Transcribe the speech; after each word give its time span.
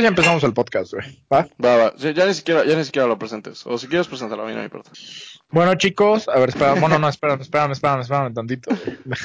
Ya 0.00 0.08
empezamos 0.08 0.42
el 0.44 0.52
podcast, 0.54 0.92
güey. 0.94 1.24
¿Va? 1.32 1.48
Va, 1.64 1.76
va. 1.76 1.94
Sí, 1.96 2.12
Ya 2.14 2.26
ni 2.26 2.34
siquiera, 2.34 2.64
ya 2.64 2.76
ni 2.76 2.84
siquiera 2.84 3.06
lo 3.06 3.18
presentes. 3.18 3.66
O 3.66 3.76
si 3.78 3.86
quieres 3.86 4.08
presentarlo, 4.08 4.44
a 4.44 4.46
mí 4.46 4.52
no 4.52 4.58
me 4.58 4.64
importa. 4.64 4.90
Bueno, 5.50 5.74
chicos, 5.74 6.28
a 6.28 6.38
ver, 6.38 6.48
espera. 6.50 6.74
Bueno, 6.74 6.98
no, 6.98 7.08
espérame, 7.08 7.40
espérame, 7.42 7.72
espérame, 7.72 8.00
espérame 8.00 8.34
tantito. 8.34 8.70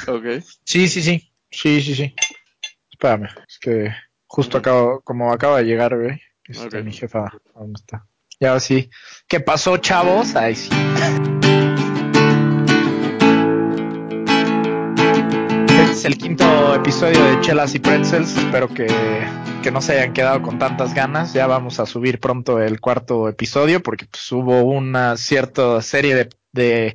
Ok. 0.07 0.43
Sí, 0.63 0.87
sí, 0.87 1.01
sí. 1.01 1.31
Sí, 1.51 1.81
sí, 1.81 1.95
sí. 1.95 2.15
Espérame. 2.91 3.27
Es 3.47 3.59
que 3.59 3.91
justo 4.27 4.57
acabo, 4.57 5.01
como 5.01 5.31
acaba 5.31 5.57
de 5.59 5.63
llegar, 5.65 5.95
güey. 5.97 6.19
Este, 6.43 6.79
Ok. 6.79 6.85
mi 6.85 6.91
jefa, 6.91 7.31
¿dónde 7.53 7.79
está? 7.79 8.05
Y 8.39 8.45
ahora 8.45 8.59
sí. 8.59 8.89
¿Qué 9.27 9.39
pasó, 9.39 9.77
chavos? 9.77 10.35
Ay, 10.35 10.55
sí. 10.55 10.69
Es 15.95 16.03
el 16.03 16.17
quinto 16.17 16.75
episodio 16.75 17.23
de 17.23 17.39
Chelas 17.39 17.73
y 17.73 17.79
Pretzels. 17.79 18.35
Espero 18.35 18.67
que, 18.67 18.85
que 19.63 19.71
no 19.71 19.81
se 19.81 19.93
hayan 19.93 20.11
quedado 20.11 20.41
con 20.41 20.59
tantas 20.59 20.93
ganas. 20.93 21.31
Ya 21.31 21.47
vamos 21.47 21.79
a 21.79 21.85
subir 21.85 22.19
pronto 22.19 22.59
el 22.61 22.81
cuarto 22.81 23.29
episodio 23.29 23.81
porque 23.81 24.05
pues, 24.05 24.29
hubo 24.33 24.63
una 24.63 25.15
cierta 25.15 25.81
serie 25.81 26.15
de, 26.15 26.29
de 26.51 26.93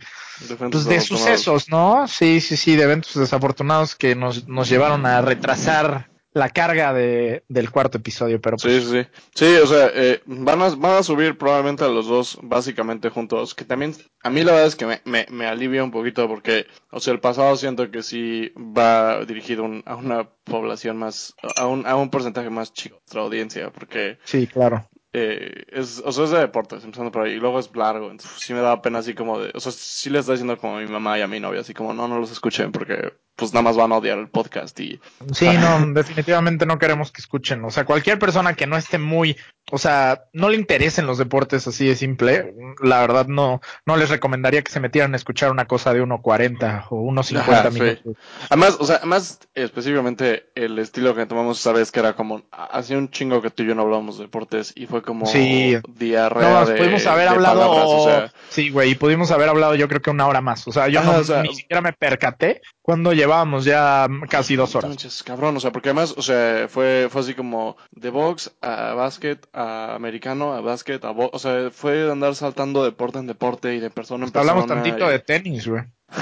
pues 0.70 0.84
de 0.84 1.01
sucesos, 1.01 1.70
¿no? 1.70 2.06
Sí, 2.09 2.42
sí, 2.42 2.59
sí, 2.59 2.77
de 2.77 2.83
eventos 2.83 3.15
desafortunados 3.15 3.97
que 3.97 4.15
nos, 4.15 4.47
nos 4.48 4.69
llevaron 4.69 5.06
a 5.06 5.23
retrasar 5.23 6.09
la 6.33 6.48
carga 6.51 6.93
de, 6.93 7.43
del 7.48 7.70
cuarto 7.70 7.98
episodio, 7.98 8.41
pero 8.41 8.57
pues, 8.57 8.84
Sí, 8.84 8.91
sí, 9.02 9.07
sí. 9.34 9.57
O 9.57 9.66
sea, 9.66 9.91
eh, 9.95 10.23
van, 10.27 10.62
a, 10.62 10.69
van 10.70 10.98
a 10.98 11.03
subir 11.03 11.37
probablemente 11.37 11.84
a 11.84 11.89
los 11.89 12.06
dos 12.06 12.39
básicamente 12.43 13.09
juntos. 13.11 13.55
Que 13.55 13.65
también, 13.65 13.95
a 14.23 14.30
mí 14.30 14.43
la 14.45 14.53
verdad 14.53 14.69
es 14.69 14.77
que 14.77 14.87
me, 14.87 15.01
me, 15.05 15.27
me 15.30 15.47
alivia 15.47 15.83
un 15.83 15.91
poquito 15.91 16.29
porque, 16.29 16.66
o 16.91 17.01
sea, 17.01 17.12
el 17.15 17.20
pasado 17.20 17.56
siento 17.56 17.91
que 17.91 18.03
sí 18.03 18.53
va 18.56 19.25
dirigido 19.25 19.65
un- 19.65 19.83
a 19.87 19.97
una 19.97 20.29
población 20.45 20.97
más, 20.98 21.34
a 21.56 21.66
un, 21.66 21.87
a 21.87 21.97
un 21.97 22.11
porcentaje 22.11 22.51
más 22.51 22.73
chico 22.73 22.95
de 22.97 23.01
nuestra 23.01 23.23
audiencia. 23.23 23.70
Porque 23.73 24.19
sí, 24.25 24.47
claro. 24.47 24.89
eh, 25.12 25.65
es, 25.69 26.01
o 26.05 26.12
sea, 26.12 26.25
es 26.25 26.31
de 26.31 26.39
deportes, 26.39 26.84
empezando 26.84 27.11
por 27.11 27.23
ahí, 27.27 27.33
y 27.33 27.41
luego 27.41 27.59
es 27.59 27.75
largo, 27.75 28.11
entonces 28.11 28.39
sí 28.41 28.53
me 28.55 28.61
da 28.61 28.81
pena 28.81 29.01
así 29.01 29.14
como 29.14 29.41
de, 29.41 29.51
o 29.55 29.58
sea, 29.61 29.73
sí 29.73 30.08
le 30.11 30.20
está 30.20 30.33
diciendo 30.33 30.56
como 30.56 30.77
a 30.77 30.81
mi 30.81 30.86
mamá 30.86 31.19
y 31.19 31.23
a 31.23 31.27
mi 31.27 31.41
novia, 31.41 31.61
así 31.62 31.75
como, 31.75 31.92
no, 31.92 32.06
no 32.06 32.20
los 32.20 32.31
escuchen 32.31 32.70
porque 32.70 33.12
pues 33.41 33.52
nada 33.55 33.62
más 33.62 33.77
van 33.77 33.91
a 33.92 33.96
odiar 33.96 34.19
el 34.19 34.28
podcast 34.28 34.78
y, 34.78 35.00
Sí, 35.33 35.48
no, 35.58 35.92
definitivamente 35.92 36.66
no 36.66 36.78
queremos 36.78 37.10
que 37.10 37.20
escuchen. 37.22 37.64
O 37.64 37.70
sea, 37.70 37.84
cualquier 37.84 38.19
persona 38.19 38.55
que 38.55 38.66
no 38.66 38.77
esté 38.77 38.98
muy, 38.98 39.36
o 39.72 39.78
sea, 39.78 40.24
no 40.33 40.48
le 40.50 40.56
interesen 40.56 41.06
los 41.06 41.19
deportes 41.19 41.66
así 41.66 41.86
de 41.88 41.96
simple, 41.96 42.55
la 42.83 43.00
verdad 43.00 43.27
no, 43.27 43.61
no 43.86 43.96
les 43.96 44.11
recomendaría 44.11 44.62
que 44.62 44.70
se 44.70 44.78
metieran 44.80 45.14
a 45.14 45.16
escuchar 45.16 45.50
una 45.50 45.64
cosa 45.66 45.92
de 45.94 46.02
1.40 46.02 46.86
o 46.91 46.96
1.50 47.11 47.38
Ajá, 47.38 47.70
sí. 47.72 47.80
minutos. 47.80 48.16
además, 48.48 48.77
o 48.78 48.84
sea, 48.84 48.96
además 48.96 49.41
específicamente 49.55 50.50
el 50.55 50.78
estilo 50.78 51.14
que 51.14 51.27
tomamos 51.27 51.58
esa 51.61 51.72
vez 51.72 51.91
que 51.91 52.00
era 52.00 52.14
como, 52.14 52.42
hacía 52.52 52.98
un 52.98 53.11
chingo 53.11 53.41
que 53.42 53.50
tú 53.50 53.62
y 53.62 53.66
yo 53.66 53.74
no 53.74 53.83
hablábamos 53.83 54.18
de 54.18 54.24
deportes 54.24 54.72
y 54.77 54.86
fue 54.86 55.02
como 55.02 55.24
Sí. 55.27 55.78
diarrea 55.88 56.50
No, 56.61 56.66
de, 56.66 56.77
pudimos 56.77 57.06
haber 57.06 57.28
de 57.28 57.34
hablado, 57.34 57.61
palabras, 57.61 57.84
o 57.88 58.05
sea, 58.05 58.33
sí, 58.50 58.70
güey, 58.70 58.91
y 58.91 58.94
pudimos 58.96 59.30
haber 59.30 59.48
hablado 59.48 59.74
yo 59.74 59.88
creo 59.88 60.02
que 60.02 60.11
una 60.11 60.27
hora 60.27 60.41
más. 60.41 60.66
O 60.68 60.72
sea, 60.72 60.88
yo 60.88 61.00
Ajá, 61.00 61.12
no, 61.12 61.18
o 61.18 61.24
sea, 61.24 61.42
ni 61.42 61.55
siquiera 61.55 61.80
me 61.80 61.92
percaté 61.92 62.61
cuando 62.83 63.12
llevábamos 63.31 63.64
ya 63.64 64.09
casi 64.28 64.56
dos 64.56 64.75
horas. 64.75 64.91
Manches, 64.91 65.23
cabrón, 65.23 65.56
o 65.56 65.61
sea, 65.61 65.70
porque 65.73 65.91
además, 65.91 66.14
o 66.17 66.23
sea, 66.23 66.67
fue, 66.69 67.09
fue 67.11 67.20
así 67.20 67.34
como 67.34 67.77
de 67.92 68.11
box 68.11 68.53
a 68.61 68.95
básquet, 68.95 69.47
a 69.53 69.95
americano, 69.95 70.53
a 70.53 70.61
básquet, 70.61 71.05
a 71.05 71.11
box, 71.12 71.31
o 71.34 71.39
sea, 71.39 71.70
fue 71.70 71.92
de 71.92 72.11
andar 72.12 72.34
saltando 72.34 72.83
deporte 72.84 73.19
en 73.20 73.27
deporte 73.27 73.75
y 73.75 73.81
de 73.81 73.91
persona 73.91 74.27
en 74.27 74.33
persona. 74.33 74.51
Hablamos 74.53 74.69
tantito 74.69 75.08
y- 75.08 75.12
de 75.12 75.19
tenis, 75.20 75.67
güey. 75.69 75.84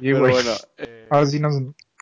Y, 0.00 0.12
Pero 0.12 0.20
bueno, 0.20 0.50
eh, 0.78 1.06
ahora 1.10 1.26
sí 1.26 1.40
nos... 1.40 1.54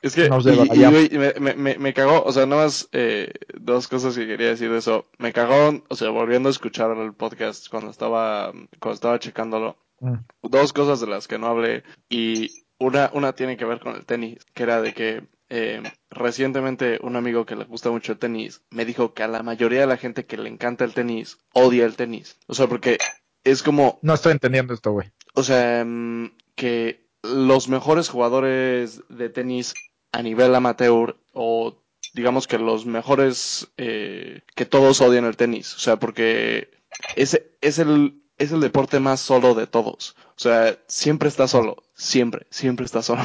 es 0.03 0.15
que, 0.15 0.28
nos 0.28 0.45
y, 0.47 0.50
y, 0.50 1.19
me, 1.19 1.34
me, 1.41 1.55
me, 1.55 1.78
me 1.78 1.95
cagó, 1.95 2.23
o 2.25 2.33
sea, 2.33 2.47
nada 2.47 2.65
más 2.65 2.89
eh, 2.93 3.33
dos 3.55 3.87
cosas 3.89 4.15
que 4.17 4.27
quería 4.27 4.48
decir 4.48 4.70
de 4.70 4.78
eso. 4.78 5.06
Me 5.19 5.33
cagó, 5.33 5.83
o 5.89 5.95
sea, 5.97 6.11
volviendo 6.11 6.48
a 6.48 6.53
escuchar 6.53 6.97
el 6.97 7.12
podcast 7.12 7.69
cuando 7.69 7.91
estaba, 7.91 8.53
cuando 8.81 8.95
estaba 8.95 9.19
checándolo, 9.19 9.77
Mm. 10.05 10.15
dos 10.43 10.73
cosas 10.73 10.98
de 11.00 11.06
las 11.06 11.28
que 11.28 11.39
no 11.39 11.47
hablé 11.47 11.84
y 12.10 12.62
una, 12.82 13.10
una 13.15 13.32
tiene 13.32 13.56
que 13.56 13.65
ver 13.65 13.78
con 13.78 13.94
el 13.94 14.04
tenis, 14.04 14.44
que 14.54 14.62
era 14.65 14.82
de 14.82 14.93
que 14.93 15.22
eh, 15.48 15.82
recientemente 16.10 16.98
un 17.03 17.15
amigo 17.16 17.47
que 17.47 17.56
le 17.56 17.65
gusta 17.65 17.91
mucho 17.91 18.12
el 18.12 18.19
tenis 18.19 18.62
me 18.70 18.84
dijo 18.84 19.15
que 19.15 19.22
a 19.22 19.28
la 19.28 19.43
mayoría 19.43 19.81
de 19.81 19.87
la 19.87 19.97
gente 19.97 20.25
que 20.26 20.37
le 20.37 20.48
encanta 20.48 20.84
el 20.84 20.94
tenis 20.94 21.38
odia 21.53 21.84
el 21.84 21.94
tenis. 21.97 22.38
O 22.47 22.54
sea, 22.54 22.66
porque 22.66 22.98
es 23.44 23.62
como, 23.62 23.98
No 24.03 24.15
estoy 24.15 24.32
entendiendo 24.32 24.75
esto, 24.75 24.91
güey. 24.92 25.10
o 25.34 25.42
sea, 25.42 25.84
mm, 25.84 26.32
que 26.56 27.06
los 27.22 27.69
mejores 27.69 28.09
jugadores 28.09 29.03
de 29.09 29.28
tenis 29.28 29.75
a 30.10 30.22
nivel 30.22 30.54
amateur 30.54 31.16
o 31.32 31.76
digamos 32.15 32.48
que 32.48 32.59
los 32.59 32.84
mejores 32.84 33.69
eh, 33.76 34.41
que 34.56 34.66
todos 34.66 35.00
odian 35.00 35.25
el 35.25 35.37
tenis, 35.37 35.75
o 35.76 35.78
sea, 35.78 35.97
porque 35.98 36.71
ese 37.15 37.53
es 37.60 37.78
el 37.78 38.22
es 38.38 38.50
el 38.50 38.60
deporte 38.60 38.98
más 38.98 39.21
solo 39.21 39.54
de 39.54 39.66
todos. 39.66 40.16
O 40.31 40.41
sea, 40.42 40.76
siempre 40.88 41.28
está 41.28 41.47
solo, 41.47 41.76
siempre, 42.03 42.47
siempre 42.51 42.85
está 42.85 43.03
solo. 43.03 43.23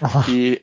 Y, 0.28 0.60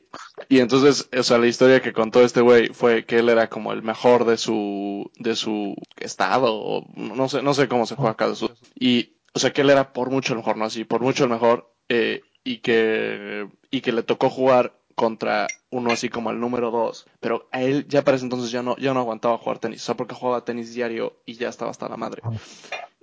y 0.47 0.59
entonces, 0.59 1.09
o 1.17 1.23
sea, 1.23 1.37
la 1.37 1.47
historia 1.47 1.81
que 1.81 1.93
contó 1.93 2.21
este 2.21 2.41
güey 2.41 2.69
fue 2.69 3.05
que 3.05 3.19
él 3.19 3.29
era 3.29 3.49
como 3.49 3.73
el 3.73 3.81
mejor 3.81 4.25
de 4.25 4.37
su, 4.37 5.11
de 5.17 5.35
su 5.35 5.75
estado, 5.97 6.53
o 6.53 6.85
no 6.95 7.27
sé, 7.27 7.41
no 7.41 7.53
sé 7.53 7.67
cómo 7.67 7.85
se 7.85 7.95
juega 7.95 8.29
de 8.29 8.35
su, 8.35 8.51
y, 8.79 9.17
o 9.33 9.39
sea, 9.39 9.51
que 9.51 9.61
él 9.61 9.69
era 9.69 9.91
por 9.91 10.09
mucho 10.09 10.33
el 10.33 10.37
mejor, 10.37 10.57
¿no? 10.57 10.65
Así, 10.65 10.83
por 10.85 11.01
mucho 11.01 11.23
el 11.23 11.29
mejor, 11.31 11.73
eh, 11.89 12.21
y 12.43 12.59
que, 12.59 13.49
y 13.71 13.81
que 13.81 13.91
le 13.91 14.03
tocó 14.03 14.29
jugar 14.29 14.79
contra 14.95 15.47
uno 15.69 15.91
así 15.91 16.07
como 16.07 16.31
el 16.31 16.39
número 16.39 16.71
dos, 16.71 17.05
pero 17.19 17.49
a 17.51 17.61
él 17.61 17.85
ya 17.89 18.03
para 18.03 18.15
ese 18.15 18.25
entonces 18.25 18.51
ya 18.51 18.63
no, 18.63 18.77
ya 18.77 18.93
no 18.93 19.01
aguantaba 19.01 19.37
jugar 19.37 19.59
tenis, 19.59 19.81
o 19.81 19.85
sea, 19.85 19.95
porque 19.95 20.15
jugaba 20.15 20.45
tenis 20.45 20.73
diario 20.73 21.21
y 21.25 21.33
ya 21.33 21.49
estaba 21.49 21.71
hasta 21.71 21.89
la 21.89 21.97
madre. 21.97 22.21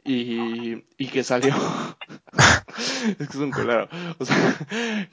Y, 0.05 0.85
y 0.99 1.07
que 1.09 1.23
salió, 1.23 1.55
es 3.09 3.17
que 3.17 3.23
es 3.25 3.35
un 3.37 3.53
culero, 3.53 3.89
o 4.19 4.25
sea, 4.25 4.57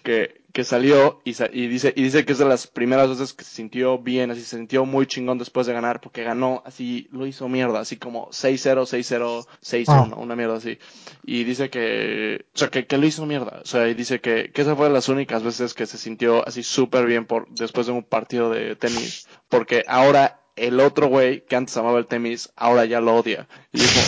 que, 0.03 0.41
que 0.51 0.63
salió 0.63 1.21
y, 1.23 1.33
sa- 1.33 1.49
y 1.51 1.67
dice, 1.67 1.93
y 1.95 2.01
dice 2.03 2.25
que 2.25 2.31
es 2.33 2.39
de 2.39 2.45
las 2.45 2.65
primeras 2.65 3.07
veces 3.09 3.33
que 3.33 3.43
se 3.43 3.53
sintió 3.55 3.99
bien, 3.99 4.31
así 4.31 4.41
se 4.41 4.57
sintió 4.57 4.85
muy 4.85 5.05
chingón 5.05 5.37
después 5.37 5.67
de 5.67 5.73
ganar, 5.73 6.01
porque 6.01 6.23
ganó, 6.23 6.63
así 6.65 7.07
lo 7.11 7.27
hizo 7.27 7.47
mierda, 7.49 7.79
así 7.81 7.97
como 7.97 8.29
6-0, 8.31 8.85
6-0, 8.85 9.45
6-1, 9.61 10.17
una 10.17 10.35
mierda 10.35 10.55
así. 10.57 10.79
Y 11.23 11.43
dice 11.43 11.69
que, 11.69 12.45
o 12.55 12.57
sea, 12.57 12.69
que, 12.69 12.87
que 12.87 12.97
lo 12.97 13.05
hizo 13.05 13.25
mierda, 13.27 13.59
o 13.63 13.65
sea, 13.67 13.87
y 13.89 13.93
dice 13.93 14.21
que, 14.21 14.51
que 14.51 14.61
esa 14.63 14.75
fue 14.75 14.87
de 14.87 14.93
las 14.93 15.09
únicas 15.09 15.43
veces 15.43 15.73
que 15.75 15.85
se 15.85 15.97
sintió 15.99 16.47
así 16.47 16.63
súper 16.63 17.05
bien 17.05 17.25
por, 17.25 17.47
después 17.49 17.85
de 17.87 17.93
un 17.93 18.03
partido 18.03 18.49
de 18.49 18.75
tenis, 18.75 19.27
porque 19.49 19.83
ahora 19.87 20.39
el 20.59 20.79
otro 20.79 21.07
güey 21.07 21.45
que 21.45 21.55
antes 21.55 21.75
amaba 21.77 21.99
el 21.99 22.07
tenis, 22.07 22.51
ahora 22.55 22.85
ya 22.85 22.99
lo 23.01 23.15
odia. 23.15 23.47
Y 23.71 23.79
dijo, 23.81 23.99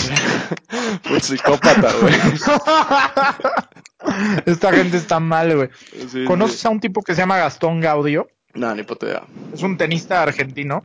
pues 1.09 1.25
psicópata, 1.25 1.91
güey. 2.01 2.15
Esta 4.45 4.71
gente 4.73 4.97
está 4.97 5.19
mal, 5.19 5.55
güey. 5.55 5.69
Sí, 6.09 6.25
¿Conoces 6.25 6.59
sí. 6.59 6.67
a 6.67 6.71
un 6.71 6.79
tipo 6.79 7.01
que 7.03 7.13
se 7.15 7.21
llama 7.21 7.37
Gastón 7.37 7.79
Gaudio? 7.81 8.27
No, 8.53 8.73
ni 8.75 8.83
puta 8.83 9.05
idea. 9.05 9.23
Es 9.53 9.61
un 9.61 9.77
tenista 9.77 10.23
argentino. 10.23 10.83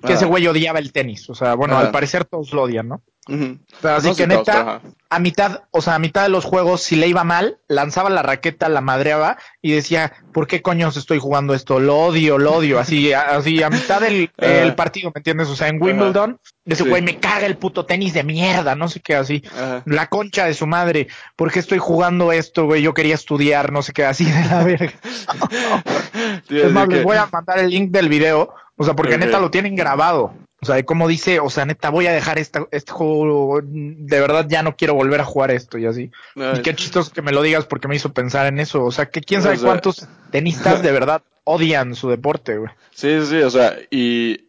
Que 0.00 0.12
Ah. 0.12 0.16
ese 0.16 0.24
güey 0.24 0.46
odiaba 0.46 0.78
el 0.78 0.92
tenis. 0.92 1.28
O 1.28 1.34
sea, 1.34 1.54
bueno, 1.54 1.76
Ah. 1.76 1.80
al 1.80 1.90
parecer 1.90 2.24
todos 2.24 2.52
lo 2.52 2.62
odian, 2.62 2.88
¿no? 2.88 3.02
Pero 3.28 3.94
así 3.94 4.14
que 4.14 4.26
neta, 4.26 4.80
a 5.10 5.18
mitad, 5.18 5.62
o 5.70 5.82
sea, 5.82 5.94
a 5.96 5.98
mitad 5.98 6.22
de 6.22 6.30
los 6.30 6.44
juegos, 6.46 6.82
si 6.82 6.96
le 6.96 7.06
iba 7.08 7.24
mal, 7.24 7.58
lanzaba 7.68 8.08
la 8.08 8.22
raqueta, 8.22 8.68
la 8.70 8.80
madreaba 8.80 9.36
y 9.60 9.72
decía, 9.72 10.12
¿por 10.32 10.46
qué 10.46 10.62
coños 10.62 10.96
estoy 10.96 11.18
jugando 11.18 11.52
esto? 11.54 11.78
Lo 11.78 11.96
odio, 11.98 12.38
lo 12.38 12.54
odio. 12.54 12.78
Así, 12.78 13.12
a- 13.12 13.36
así, 13.36 13.62
a 13.62 13.68
mitad 13.70 14.00
del 14.00 14.30
el 14.38 14.74
partido, 14.74 15.10
¿me 15.14 15.18
entiendes? 15.18 15.48
O 15.48 15.56
sea, 15.56 15.68
en 15.68 15.80
Wimbledon, 15.82 16.38
ese 16.64 16.84
Sí. 16.84 16.88
güey 16.88 17.02
me 17.02 17.18
caga 17.18 17.46
el 17.46 17.56
puto 17.58 17.84
tenis 17.86 18.14
de 18.14 18.24
mierda, 18.24 18.74
no 18.74 18.88
sé 18.88 19.00
qué, 19.00 19.14
así. 19.14 19.42
La 19.84 20.06
concha 20.08 20.46
de 20.46 20.54
su 20.54 20.66
madre, 20.66 21.08
¿por 21.36 21.52
qué 21.52 21.58
estoy 21.58 21.78
jugando 21.78 22.32
esto, 22.32 22.64
güey? 22.64 22.82
Yo 22.82 22.94
quería 22.94 23.14
estudiar, 23.14 23.72
no 23.72 23.82
sé 23.82 23.92
qué, 23.92 24.04
así 24.06 24.24
de 24.24 24.44
la 24.46 24.64
verga. 24.64 24.92
Es 26.50 26.72
más, 26.72 26.88
les 26.88 27.02
voy 27.04 27.16
a 27.16 27.26
mandar 27.30 27.58
el 27.58 27.70
link 27.70 27.90
del 27.90 28.08
video, 28.08 28.54
o 28.76 28.84
sea, 28.84 28.94
porque 28.94 29.18
neta 29.18 29.38
lo 29.38 29.50
tienen 29.50 29.74
grabado. 29.76 30.34
O 30.60 30.66
sea, 30.66 30.82
como 30.84 31.06
dice, 31.06 31.38
o 31.38 31.50
sea, 31.50 31.64
neta, 31.66 31.90
voy 31.90 32.06
a 32.08 32.12
dejar 32.12 32.38
esta, 32.38 32.66
este 32.72 32.90
juego, 32.92 33.60
de 33.62 34.20
verdad 34.20 34.46
ya 34.48 34.62
no 34.64 34.74
quiero 34.76 34.94
volver 34.94 35.20
a 35.20 35.24
jugar 35.24 35.50
esto 35.52 35.78
y 35.78 35.86
así. 35.86 36.10
no, 36.34 36.56
Y 36.56 36.62
qué 36.62 36.74
chistoso 36.74 37.12
que 37.12 37.22
me 37.22 37.30
lo 37.32 37.42
digas 37.42 37.64
porque 37.66 37.86
me 37.86 37.94
hizo 37.94 38.12
pensar 38.12 38.46
en 38.46 38.58
eso. 38.58 38.84
O 38.84 38.90
sea, 38.90 39.06
que 39.08 39.20
quién 39.20 39.40
O 39.40 39.44
sabe 39.44 39.56
sea- 39.56 39.66
cuántos 39.66 40.08
tenistas 40.32 40.82
de 40.82 40.90
verdad 40.92 41.22
odian 41.44 41.94
su 41.94 42.08
deporte, 42.10 42.56
güey. 42.58 42.70
Sí, 42.90 43.20
sí, 43.20 43.26
sí, 43.26 43.36
o 43.42 43.50
sea, 43.50 43.76
y... 43.90 44.46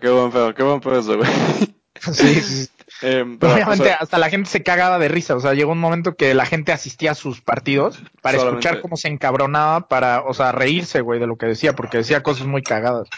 Qué 0.00 0.10
buen 0.10 0.30
pedo, 0.30 0.54
qué 0.54 0.62
buen 0.62 0.80
pedo 0.80 0.98
eso, 1.00 1.16
güey. 1.16 1.30
Sí, 2.12 2.40
sí. 2.40 2.68
Pero, 3.00 3.24
Obviamente 3.40 3.82
o 3.82 3.86
sea, 3.86 3.94
hasta 3.96 4.18
la 4.18 4.30
gente 4.30 4.48
se 4.48 4.62
cagaba 4.62 4.98
de 4.98 5.08
risa. 5.08 5.34
O 5.34 5.40
sea, 5.40 5.54
llegó 5.54 5.72
un 5.72 5.78
momento 5.80 6.14
que 6.14 6.34
la 6.34 6.46
gente 6.46 6.72
asistía 6.72 7.12
a 7.12 7.14
sus 7.14 7.40
partidos 7.40 7.98
para 8.22 8.38
Solamente. 8.38 8.66
escuchar 8.68 8.82
cómo 8.82 8.96
se 8.96 9.08
encabronaba 9.08 9.88
para, 9.88 10.22
o 10.22 10.32
sea, 10.34 10.52
reírse, 10.52 11.00
güey, 11.00 11.18
de 11.18 11.26
lo 11.26 11.36
que 11.36 11.46
decía, 11.46 11.74
porque 11.74 11.96
decía 11.98 12.22
cosas 12.22 12.46
muy 12.46 12.62
cagadas. 12.62 13.08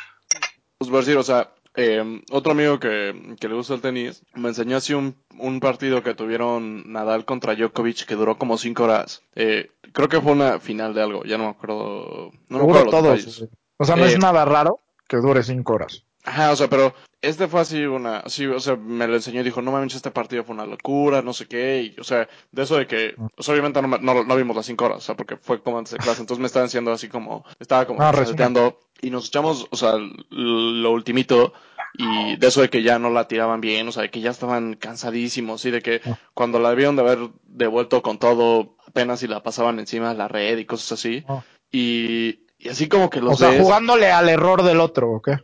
Pues 0.78 0.90
por 0.90 1.00
decir, 1.00 1.16
o 1.16 1.22
sea, 1.22 1.52
eh, 1.74 2.22
otro 2.30 2.52
amigo 2.52 2.78
que, 2.78 3.36
que 3.40 3.48
le 3.48 3.54
gusta 3.54 3.74
el 3.74 3.80
tenis 3.80 4.22
me 4.34 4.48
enseñó 4.48 4.76
así 4.76 4.94
un, 4.94 5.16
un 5.38 5.60
partido 5.60 6.02
que 6.02 6.14
tuvieron 6.14 6.90
Nadal 6.90 7.24
contra 7.24 7.54
Djokovic 7.54 8.04
que 8.06 8.14
duró 8.14 8.38
como 8.38 8.58
cinco 8.58 8.84
horas. 8.84 9.22
Eh, 9.34 9.70
creo 9.92 10.08
que 10.08 10.20
fue 10.20 10.32
una 10.32 10.58
final 10.60 10.94
de 10.94 11.02
algo, 11.02 11.24
ya 11.24 11.36
no 11.38 11.44
me 11.44 11.50
acuerdo. 11.50 12.30
No 12.48 12.58
me 12.58 12.64
acuerdo 12.64 12.90
todos. 12.90 13.36
güey. 13.38 13.48
O 13.76 13.84
sea, 13.84 13.96
no 13.96 14.04
Eh, 14.06 14.08
es 14.08 14.18
nada 14.18 14.44
raro 14.44 14.80
que 15.08 15.16
dure 15.18 15.42
cinco 15.42 15.74
horas. 15.74 16.04
Ajá, 16.24 16.50
o 16.52 16.56
sea, 16.56 16.68
pero 16.68 16.94
este 17.22 17.48
fue 17.48 17.60
así 17.60 17.84
una, 17.86 18.22
sí, 18.26 18.44
o 18.46 18.60
sea, 18.60 18.76
me 18.76 19.06
lo 19.06 19.14
enseñó 19.14 19.40
y 19.40 19.44
dijo, 19.44 19.62
no 19.62 19.72
mames, 19.72 19.94
este 19.94 20.10
partido 20.10 20.44
fue 20.44 20.54
una 20.54 20.66
locura, 20.66 21.22
no 21.22 21.32
sé 21.32 21.46
qué, 21.46 21.82
y, 21.96 22.00
o 22.00 22.04
sea, 22.04 22.28
de 22.52 22.62
eso 22.62 22.76
de 22.76 22.86
que, 22.86 23.14
o 23.36 23.42
sea, 23.42 23.54
obviamente 23.54 23.80
no, 23.80 23.88
no, 23.88 24.24
no 24.24 24.36
vimos 24.36 24.54
las 24.56 24.66
cinco 24.66 24.84
horas, 24.86 24.98
o 24.98 25.00
sea, 25.00 25.16
porque 25.16 25.36
fue 25.36 25.62
como 25.62 25.78
antes 25.78 25.92
de 25.92 25.98
clase, 25.98 26.20
entonces 26.20 26.40
me 26.40 26.46
estaban 26.46 26.66
diciendo 26.66 26.92
así 26.92 27.08
como, 27.08 27.44
estaba 27.60 27.86
como 27.86 28.02
Ah, 28.02 28.12
salteando, 28.12 28.78
y 29.00 29.10
nos 29.10 29.28
echamos, 29.28 29.66
o 29.70 29.76
sea, 29.76 29.94
lo 30.30 30.90
ultimito, 30.92 31.54
y 31.94 32.36
de 32.36 32.46
eso 32.46 32.60
de 32.60 32.68
que 32.68 32.82
ya 32.82 32.98
no 32.98 33.10
la 33.10 33.26
tiraban 33.26 33.60
bien, 33.60 33.88
o 33.88 33.92
sea, 33.92 34.02
de 34.02 34.10
que 34.10 34.20
ya 34.20 34.30
estaban 34.30 34.74
cansadísimos, 34.74 35.64
y 35.64 35.70
de 35.70 35.80
que 35.80 36.00
Ah. 36.04 36.18
cuando 36.34 36.58
la 36.58 36.70
debieron 36.70 36.96
de 36.96 37.02
haber 37.02 37.18
devuelto 37.44 38.02
con 38.02 38.18
todo, 38.18 38.76
apenas 38.86 39.20
si 39.20 39.28
la 39.28 39.42
pasaban 39.42 39.78
encima 39.78 40.10
de 40.10 40.18
la 40.18 40.28
red 40.28 40.58
y 40.58 40.66
cosas 40.66 40.92
así, 40.92 41.24
Ah. 41.28 41.42
y, 41.72 42.40
y 42.58 42.68
así 42.68 42.88
como 42.88 43.08
que 43.08 43.20
los 43.20 43.34
O 43.34 43.36
sea, 43.36 43.50
ves- 43.50 43.62
jugándole 43.62 44.10
al 44.10 44.28
error 44.28 44.62
del 44.62 44.80
otro, 44.80 45.10
¿o 45.12 45.22
qué? 45.22 45.36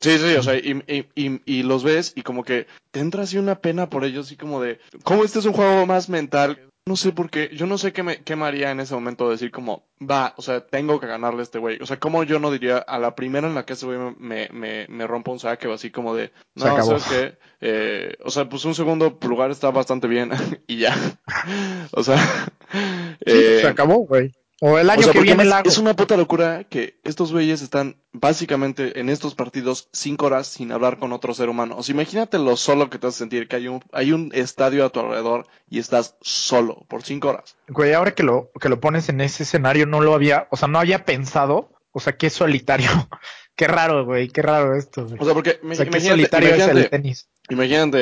Sí, 0.00 0.18
sí, 0.18 0.34
o 0.36 0.42
sea, 0.42 0.56
y, 0.56 0.82
y, 0.86 1.06
y, 1.14 1.40
y 1.46 1.62
los 1.62 1.82
ves 1.82 2.12
y 2.14 2.22
como 2.22 2.44
que 2.44 2.66
te 2.90 3.00
entra 3.00 3.22
así 3.22 3.38
una 3.38 3.60
pena 3.60 3.88
por 3.88 4.04
ellos, 4.04 4.26
así 4.26 4.36
como 4.36 4.60
de, 4.60 4.78
¿cómo 5.04 5.24
este 5.24 5.38
es 5.38 5.46
un 5.46 5.54
juego 5.54 5.86
más 5.86 6.08
mental? 6.08 6.60
No 6.88 6.94
sé 6.94 7.10
por 7.10 7.30
qué, 7.30 7.50
yo 7.52 7.66
no 7.66 7.78
sé 7.78 7.92
qué 7.92 8.04
me, 8.04 8.22
qué 8.22 8.36
me 8.36 8.44
haría 8.44 8.70
en 8.70 8.78
ese 8.78 8.94
momento 8.94 9.28
decir 9.28 9.50
como, 9.50 9.82
va, 10.00 10.34
o 10.36 10.42
sea, 10.42 10.64
tengo 10.64 11.00
que 11.00 11.08
ganarle 11.08 11.40
a 11.40 11.42
este 11.42 11.58
güey. 11.58 11.78
O 11.82 11.86
sea, 11.86 11.98
como 11.98 12.22
yo 12.22 12.38
no 12.38 12.52
diría 12.52 12.76
a 12.78 12.98
la 13.00 13.16
primera 13.16 13.48
en 13.48 13.56
la 13.56 13.64
que 13.64 13.72
ese 13.72 13.86
güey 13.86 13.98
me, 14.18 14.48
me, 14.52 14.86
me 14.88 15.06
rompa 15.08 15.32
un 15.32 15.40
saque 15.40 15.66
o 15.66 15.72
así 15.72 15.90
como 15.90 16.14
de, 16.14 16.30
Se 16.54 16.64
no, 16.64 16.74
acabó. 16.74 17.00
¿sabes 17.00 17.04
qué? 17.06 17.38
Eh, 17.60 18.16
o 18.22 18.30
sea, 18.30 18.48
pues 18.48 18.64
un 18.66 18.76
segundo 18.76 19.18
lugar 19.26 19.50
está 19.50 19.72
bastante 19.72 20.06
bien 20.06 20.30
y 20.68 20.76
ya. 20.78 20.94
o 21.90 22.04
sea, 22.04 22.18
Sí, 22.72 23.32
eh, 23.32 23.58
se 23.62 23.66
acabó, 23.66 23.96
güey. 24.06 24.32
O 24.60 24.78
el 24.78 24.88
o 24.88 24.92
año 24.92 25.02
sea, 25.02 25.12
que 25.12 25.20
viene 25.20 25.44
es 25.64 25.78
una 25.78 25.94
puta 25.94 26.16
locura 26.16 26.64
que 26.64 26.98
estos 27.04 27.30
güeyes 27.30 27.60
están 27.60 28.00
básicamente 28.12 28.98
en 29.00 29.10
estos 29.10 29.34
partidos 29.34 29.90
cinco 29.92 30.26
horas 30.26 30.46
sin 30.46 30.72
hablar 30.72 30.98
con 30.98 31.12
otro 31.12 31.34
ser 31.34 31.50
humano. 31.50 31.76
O 31.76 31.82
sea, 31.82 31.94
imagínate 31.94 32.38
lo 32.38 32.56
solo 32.56 32.88
que 32.88 32.98
te 32.98 33.06
hace 33.06 33.18
sentir 33.18 33.48
que 33.48 33.56
hay 33.56 33.68
un, 33.68 33.82
hay 33.92 34.12
un 34.12 34.30
estadio 34.34 34.86
a 34.86 34.88
tu 34.90 35.00
alrededor 35.00 35.46
y 35.68 35.78
estás 35.78 36.16
solo 36.22 36.86
por 36.88 37.02
cinco 37.02 37.28
horas. 37.28 37.56
Güey, 37.68 37.92
ahora 37.92 38.14
que 38.14 38.22
lo, 38.22 38.50
que 38.58 38.70
lo 38.70 38.80
pones 38.80 39.10
en 39.10 39.20
ese 39.20 39.42
escenario, 39.42 39.84
no 39.84 40.00
lo 40.00 40.14
había, 40.14 40.48
o 40.50 40.56
sea, 40.56 40.68
no 40.68 40.78
había 40.78 41.04
pensado, 41.04 41.72
o 41.92 42.00
sea, 42.00 42.16
qué 42.16 42.30
solitario. 42.30 42.88
qué 43.56 43.66
raro, 43.66 44.06
güey, 44.06 44.28
qué 44.28 44.40
raro 44.40 44.74
esto. 44.74 45.04
güey. 45.04 45.18
O 45.20 45.24
sea, 45.24 45.34
porque 45.34 45.60
O 45.62 45.74
sea, 45.74 45.86
qué 45.86 46.00
solitario 46.00 46.54
es 46.54 46.68
el 46.68 46.88
tenis. 46.88 47.28
Imagínate 47.48 47.98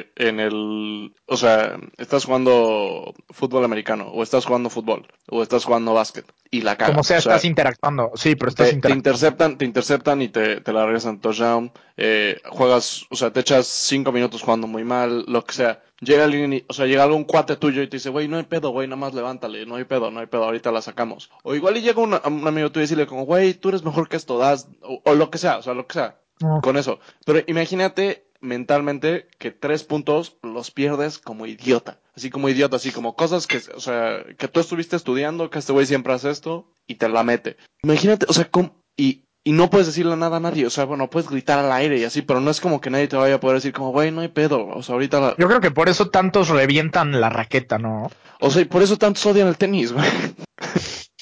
eh, 0.00 0.12
en 0.16 0.40
el, 0.40 1.14
o 1.26 1.36
sea, 1.36 1.78
estás 1.98 2.24
jugando 2.24 3.14
fútbol 3.30 3.64
americano 3.64 4.08
o 4.08 4.22
estás 4.22 4.44
jugando 4.44 4.70
fútbol 4.70 5.06
o 5.28 5.42
estás 5.42 5.64
jugando 5.64 5.94
básquet 5.94 6.24
y 6.50 6.60
la 6.62 6.76
cagas. 6.76 6.92
Como 6.94 7.02
sea, 7.04 7.18
O 7.18 7.20
sea, 7.22 7.32
estás 7.32 7.44
interactuando. 7.44 8.10
Sí, 8.14 8.34
pero 8.36 8.50
estás 8.50 8.70
te, 8.70 8.76
te 8.76 8.92
interceptan, 8.92 9.56
te 9.58 9.64
interceptan 9.64 10.20
y 10.22 10.28
te, 10.28 10.60
te 10.60 10.72
la 10.72 10.84
regresan 10.84 11.20
touchdown, 11.20 11.72
eh, 11.96 12.40
juegas, 12.50 13.06
o 13.10 13.16
sea, 13.16 13.32
te 13.32 13.40
echas 13.40 13.66
cinco 13.66 14.12
minutos 14.12 14.42
jugando 14.42 14.66
muy 14.66 14.84
mal, 14.84 15.24
lo 15.26 15.44
que 15.44 15.54
sea. 15.54 15.82
Llega 16.00 16.24
alguien, 16.24 16.52
y- 16.52 16.64
o 16.68 16.72
sea, 16.72 16.86
llega 16.86 17.04
algún 17.04 17.24
cuate 17.24 17.56
tuyo 17.56 17.80
y 17.80 17.86
te 17.88 17.96
dice, 17.96 18.10
güey, 18.10 18.26
no 18.26 18.36
hay 18.36 18.42
pedo, 18.42 18.70
güey, 18.70 18.88
nada 18.88 18.96
más 19.00 19.14
levántale, 19.14 19.64
no 19.66 19.76
hay 19.76 19.84
pedo, 19.84 20.10
no 20.10 20.18
hay 20.20 20.26
pedo, 20.26 20.44
ahorita 20.44 20.72
la 20.72 20.82
sacamos. 20.82 21.30
O 21.44 21.54
igual 21.54 21.76
y 21.76 21.80
llega 21.82 22.00
un, 22.02 22.12
un 22.12 22.46
amigo 22.48 22.70
tuyo 22.70 22.80
y 22.80 22.84
decirle 22.86 23.06
como, 23.06 23.24
güey, 23.24 23.54
tú 23.54 23.68
eres 23.68 23.84
mejor 23.84 24.08
que 24.08 24.16
esto, 24.16 24.36
das, 24.36 24.68
o, 24.82 25.00
o 25.04 25.14
lo 25.14 25.30
que 25.30 25.38
sea, 25.38 25.58
o 25.58 25.62
sea, 25.62 25.74
lo 25.74 25.86
que 25.86 25.94
sea, 25.94 26.18
con 26.60 26.76
eso. 26.76 26.98
Pero 27.24 27.38
imagínate 27.46 28.24
mentalmente 28.42 29.28
que 29.38 29.50
tres 29.50 29.84
puntos 29.84 30.36
los 30.42 30.70
pierdes 30.70 31.18
como 31.18 31.46
idiota. 31.46 32.00
Así 32.14 32.28
como 32.28 32.48
idiota, 32.50 32.76
así 32.76 32.90
como 32.90 33.16
cosas 33.16 33.46
que, 33.46 33.60
o 33.74 33.80
sea, 33.80 34.24
que 34.36 34.48
tú 34.48 34.60
estuviste 34.60 34.96
estudiando, 34.96 35.48
que 35.48 35.58
este 35.58 35.72
güey 35.72 35.86
siempre 35.86 36.12
hace 36.12 36.30
esto 36.30 36.70
y 36.86 36.96
te 36.96 37.08
la 37.08 37.22
mete. 37.22 37.56
Imagínate, 37.82 38.26
o 38.28 38.32
sea, 38.34 38.50
¿cómo? 38.50 38.82
y, 38.96 39.24
y 39.44 39.52
no 39.52 39.70
puedes 39.70 39.86
decirle 39.86 40.16
nada 40.16 40.36
a 40.36 40.40
nadie, 40.40 40.66
o 40.66 40.70
sea, 40.70 40.84
bueno, 40.84 41.10
puedes 41.10 41.28
gritar 41.28 41.58
al 41.58 41.72
aire 41.72 41.98
y 41.98 42.04
así, 42.04 42.22
pero 42.22 42.40
no 42.40 42.50
es 42.50 42.60
como 42.60 42.80
que 42.80 42.90
nadie 42.90 43.08
te 43.08 43.16
vaya 43.16 43.36
a 43.36 43.40
poder 43.40 43.56
decir 43.56 43.72
como, 43.72 43.90
güey, 43.90 44.10
no 44.10 44.20
hay 44.20 44.28
pedo, 44.28 44.66
o 44.66 44.82
sea, 44.82 44.94
ahorita 44.94 45.20
la... 45.20 45.36
Yo 45.38 45.48
creo 45.48 45.60
que 45.60 45.70
por 45.70 45.88
eso 45.88 46.10
tantos 46.10 46.48
revientan 46.48 47.20
la 47.20 47.30
raqueta, 47.30 47.78
¿no? 47.78 48.10
O 48.40 48.50
sea, 48.50 48.62
y 48.62 48.66
por 48.66 48.82
eso 48.82 48.98
tantos 48.98 49.24
odian 49.26 49.48
el 49.48 49.56
tenis, 49.56 49.92
güey. 49.92 50.06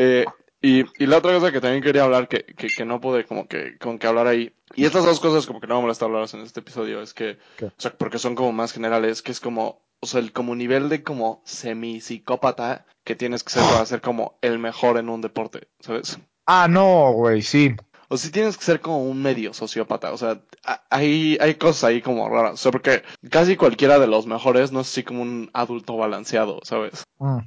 Eh, 0.00 0.24
y, 0.60 0.84
y 1.02 1.06
la 1.06 1.18
otra 1.18 1.32
cosa 1.32 1.52
que 1.52 1.60
también 1.60 1.82
quería 1.82 2.04
hablar, 2.04 2.28
que, 2.28 2.44
que, 2.44 2.68
que 2.68 2.84
no 2.84 3.00
pude 3.00 3.24
como 3.24 3.46
que, 3.46 3.78
como 3.78 3.98
que 3.98 4.06
hablar 4.06 4.26
ahí, 4.26 4.52
y 4.74 4.84
estas 4.84 5.04
dos 5.04 5.20
cosas 5.20 5.46
como 5.46 5.60
que 5.60 5.66
no 5.66 5.76
me 5.76 5.82
molesta 5.82 6.04
hablarlas 6.04 6.34
en 6.34 6.40
este 6.40 6.60
episodio, 6.60 7.00
es 7.00 7.14
que, 7.14 7.38
¿Qué? 7.56 7.66
o 7.66 7.72
sea, 7.76 7.92
porque 7.96 8.18
son 8.18 8.34
como 8.34 8.52
más 8.52 8.72
generales, 8.72 9.22
que 9.22 9.32
es 9.32 9.40
como, 9.40 9.82
o 10.00 10.06
sea, 10.06 10.20
el 10.20 10.32
como 10.32 10.54
nivel 10.54 10.88
de 10.88 11.02
como 11.02 11.42
semi-psicópata 11.44 12.86
que 13.04 13.14
tienes 13.14 13.44
que 13.44 13.52
ser 13.52 13.62
para 13.62 13.86
ser 13.86 14.00
como 14.00 14.38
el 14.42 14.58
mejor 14.58 14.98
en 14.98 15.08
un 15.08 15.20
deporte, 15.20 15.68
¿sabes? 15.80 16.18
Ah, 16.46 16.66
no, 16.68 17.12
güey, 17.12 17.42
sí. 17.42 17.74
O 18.08 18.16
si 18.16 18.30
tienes 18.30 18.56
que 18.56 18.64
ser 18.64 18.80
como 18.80 19.04
un 19.04 19.20
medio 19.20 19.52
sociópata, 19.52 20.12
o 20.12 20.16
sea, 20.16 20.40
hay, 20.90 21.36
hay 21.40 21.54
cosas 21.56 21.84
ahí 21.84 22.00
como 22.00 22.28
raras, 22.28 22.54
o 22.54 22.56
sea, 22.56 22.72
porque 22.72 23.02
casi 23.30 23.56
cualquiera 23.56 23.98
de 23.98 24.06
los 24.06 24.26
mejores 24.26 24.72
no 24.72 24.80
es 24.80 24.88
así 24.88 25.02
como 25.02 25.22
un 25.22 25.50
adulto 25.52 25.96
balanceado, 25.96 26.60
¿sabes? 26.62 27.04
Mm. 27.18 27.40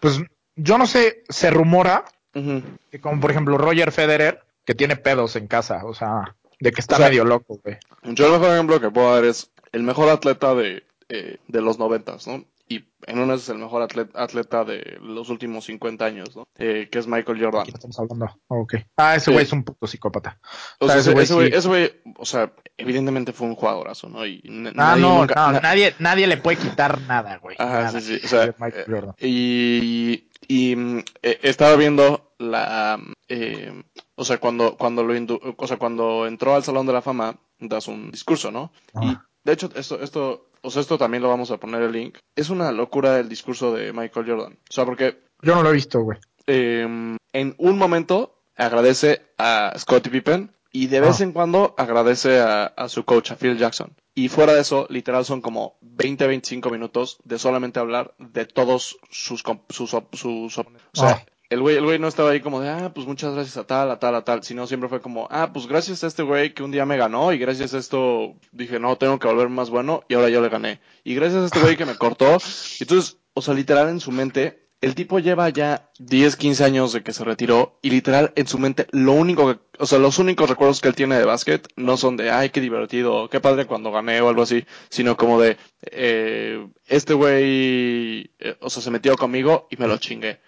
Pues 0.00 0.20
yo 0.56 0.78
no 0.78 0.86
sé, 0.86 1.22
se 1.28 1.50
rumora 1.50 2.04
Que 2.32 3.00
como 3.00 3.20
por 3.20 3.30
ejemplo 3.30 3.58
Roger 3.58 3.92
Federer, 3.92 4.42
que 4.64 4.74
tiene 4.74 4.96
pedos 4.96 5.36
en 5.36 5.46
casa, 5.48 5.84
o 5.84 5.94
sea, 5.94 6.36
de 6.60 6.72
que 6.72 6.80
está 6.80 6.96
O 6.96 6.98
sea, 6.98 7.08
medio 7.08 7.24
loco, 7.24 7.58
güey. 7.64 7.76
Yo 8.04 8.26
el 8.26 8.32
mejor 8.32 8.54
ejemplo 8.54 8.80
que 8.80 8.90
puedo 8.90 9.14
dar 9.14 9.24
es 9.24 9.50
el 9.72 9.82
mejor 9.82 10.08
atleta 10.10 10.54
de, 10.54 10.84
eh, 11.08 11.38
de 11.48 11.60
los 11.62 11.78
noventas, 11.78 12.26
¿no? 12.26 12.44
Y 12.68 12.84
en 13.06 13.18
uno 13.18 13.34
es 13.34 13.48
el 13.48 13.58
mejor 13.58 13.82
atleta, 13.82 14.22
atleta 14.22 14.64
de 14.64 14.98
los 15.02 15.28
últimos 15.28 15.64
50 15.64 16.04
años, 16.04 16.36
¿no? 16.36 16.44
Eh, 16.56 16.88
que 16.88 17.00
es 17.00 17.08
Michael 17.08 17.42
Jordan. 17.42 17.64
¿Quién 17.64 17.74
estamos 17.74 17.98
hablando? 17.98 18.28
Ok. 18.46 18.74
Ah, 18.96 19.16
ese 19.16 19.24
Sí. 19.24 19.32
güey 19.32 19.44
es 19.44 19.52
un 19.52 19.64
puto 19.64 19.88
psicópata. 19.88 20.38
O 20.78 20.84
O 20.84 20.88
sea, 20.88 21.00
sea, 21.00 21.00
ese 21.00 21.12
güey 21.12 21.24
ese 21.24 21.34
güey, 21.34 21.50
sí. 21.50 21.56
ese 21.56 21.68
güey, 21.68 21.92
o 22.16 22.24
sea, 22.24 22.52
evidentemente 22.76 23.32
fue 23.32 23.48
un 23.48 23.56
jugadorazo, 23.56 24.08
¿no? 24.08 24.24
Y 24.24 24.40
Ah, 24.46 24.72
nadie 24.76 25.02
no, 25.02 25.18
nunca- 25.18 25.34
no, 25.34 25.52
na- 25.54 25.60
nadie, 25.60 25.94
nadie 25.98 26.28
le 26.28 26.36
puede 26.36 26.58
quitar 26.58 27.00
nada, 27.08 27.38
güey. 27.38 27.56
Ajá, 27.58 27.82
nada. 27.84 28.00
sí, 28.00 28.18
sí, 28.20 28.24
o 28.24 28.28
sea, 28.28 28.54
Michael 28.58 28.84
eh, 28.86 28.86
Jordan. 28.88 29.14
Y, 29.18 30.29
y 30.50 30.74
mm, 30.74 30.98
eh, 31.22 31.38
estaba 31.42 31.76
viendo 31.76 32.32
la, 32.38 33.00
eh, 33.28 33.84
o 34.16 34.24
sea, 34.24 34.38
cuando, 34.38 34.76
cuando 34.76 35.04
lo 35.04 35.14
o 35.56 35.66
sea, 35.68 35.76
cuando 35.76 36.26
entró 36.26 36.56
al 36.56 36.64
Salón 36.64 36.86
de 36.86 36.92
la 36.92 37.02
Fama, 37.02 37.38
das 37.60 37.86
un 37.86 38.10
discurso, 38.10 38.50
¿no? 38.50 38.72
Y 39.00 39.06
Ajá. 39.06 39.28
de 39.44 39.52
hecho, 39.52 39.70
esto, 39.76 40.00
esto, 40.02 40.50
o 40.60 40.70
sea, 40.70 40.82
esto 40.82 40.98
también 40.98 41.22
lo 41.22 41.28
vamos 41.28 41.52
a 41.52 41.58
poner 41.58 41.82
el 41.82 41.92
link. 41.92 42.18
Es 42.34 42.50
una 42.50 42.72
locura 42.72 43.20
el 43.20 43.28
discurso 43.28 43.72
de 43.72 43.92
Michael 43.92 44.26
Jordan. 44.28 44.58
O 44.68 44.72
sea, 44.72 44.84
porque 44.84 45.20
Yo 45.40 45.54
no 45.54 45.62
lo 45.62 45.70
he 45.70 45.74
visto, 45.74 46.00
güey. 46.00 46.18
eh, 46.48 47.16
en 47.32 47.54
un 47.58 47.78
momento 47.78 48.42
agradece 48.56 49.22
a 49.38 49.72
Scottie 49.78 50.10
Pippen 50.10 50.50
y 50.72 50.86
de 50.86 51.00
vez 51.00 51.20
Ah. 51.20 51.24
en 51.24 51.32
cuando 51.32 51.74
agradece 51.78 52.40
a, 52.40 52.64
a 52.64 52.88
su 52.88 53.04
coach, 53.04 53.30
a 53.32 53.36
Phil 53.36 53.58
Jackson. 53.58 53.92
Y 54.14 54.28
fuera 54.28 54.52
de 54.54 54.60
eso, 54.60 54.86
literal 54.90 55.24
son 55.24 55.40
como 55.40 55.76
20, 55.80 56.26
25 56.26 56.70
minutos 56.70 57.18
de 57.24 57.38
solamente 57.38 57.78
hablar 57.80 58.14
de 58.18 58.44
todos 58.44 58.98
sus, 59.10 59.42
sus, 59.68 59.90
sus 60.12 60.58
op- 60.58 60.74
o 60.94 60.96
sea, 60.96 61.08
Ah. 61.10 61.24
el 61.48 61.60
güey, 61.60 61.76
el 61.76 61.84
güey 61.84 61.98
no 61.98 62.06
estaba 62.08 62.30
ahí 62.30 62.40
como 62.40 62.60
de, 62.60 62.68
ah, 62.68 62.92
pues 62.94 63.06
muchas 63.06 63.34
gracias 63.34 63.56
a 63.56 63.64
tal, 63.66 63.90
a 63.90 63.98
tal, 63.98 64.14
a 64.14 64.22
tal, 64.24 64.42
sino 64.44 64.66
siempre 64.66 64.88
fue 64.88 65.00
como, 65.00 65.26
ah, 65.30 65.50
pues 65.52 65.66
gracias 65.66 66.04
a 66.04 66.06
este 66.06 66.22
güey 66.22 66.54
que 66.54 66.62
un 66.62 66.70
día 66.70 66.86
me 66.86 66.96
ganó 66.96 67.32
y 67.32 67.38
gracias 67.38 67.72
a 67.74 67.78
esto 67.78 68.34
dije, 68.52 68.78
no, 68.78 68.96
tengo 68.96 69.18
que 69.18 69.26
volver 69.28 69.48
más 69.48 69.70
bueno 69.70 70.02
y 70.08 70.14
ahora 70.14 70.28
yo 70.28 70.40
le 70.40 70.48
gané. 70.48 70.80
Y 71.04 71.14
gracias 71.14 71.42
a 71.42 71.46
este 71.46 71.60
güey 71.60 71.76
que 71.76 71.86
me 71.86 71.96
cortó. 71.96 72.38
Entonces, 72.80 73.16
o 73.34 73.42
sea, 73.42 73.54
literal 73.54 73.88
en 73.88 74.00
su 74.00 74.10
mente, 74.12 74.68
el 74.80 74.94
tipo 74.94 75.18
lleva 75.18 75.48
ya 75.50 75.90
10, 75.98 76.36
15 76.36 76.64
años 76.64 76.92
de 76.92 77.02
que 77.02 77.12
se 77.12 77.24
retiró 77.24 77.78
y 77.82 77.90
literal 77.90 78.32
en 78.34 78.46
su 78.46 78.58
mente 78.58 78.86
lo 78.92 79.12
único 79.12 79.54
que, 79.54 79.60
o 79.78 79.86
sea, 79.86 79.98
los 79.98 80.18
únicos 80.18 80.48
recuerdos 80.48 80.80
que 80.80 80.88
él 80.88 80.94
tiene 80.94 81.18
de 81.18 81.24
básquet 81.24 81.68
no 81.76 81.96
son 81.96 82.16
de, 82.16 82.30
ay, 82.30 82.50
qué 82.50 82.60
divertido, 82.60 83.28
qué 83.28 83.40
padre 83.40 83.66
cuando 83.66 83.92
gané 83.92 84.20
o 84.20 84.28
algo 84.28 84.42
así, 84.42 84.64
sino 84.88 85.16
como 85.16 85.40
de, 85.40 85.58
eh, 85.82 86.66
este 86.86 87.14
güey, 87.14 88.30
eh, 88.38 88.56
o 88.60 88.70
sea, 88.70 88.82
se 88.82 88.90
metió 88.90 89.16
conmigo 89.16 89.68
y 89.70 89.76
me 89.76 89.86
lo 89.86 89.98
chingué. 89.98 90.40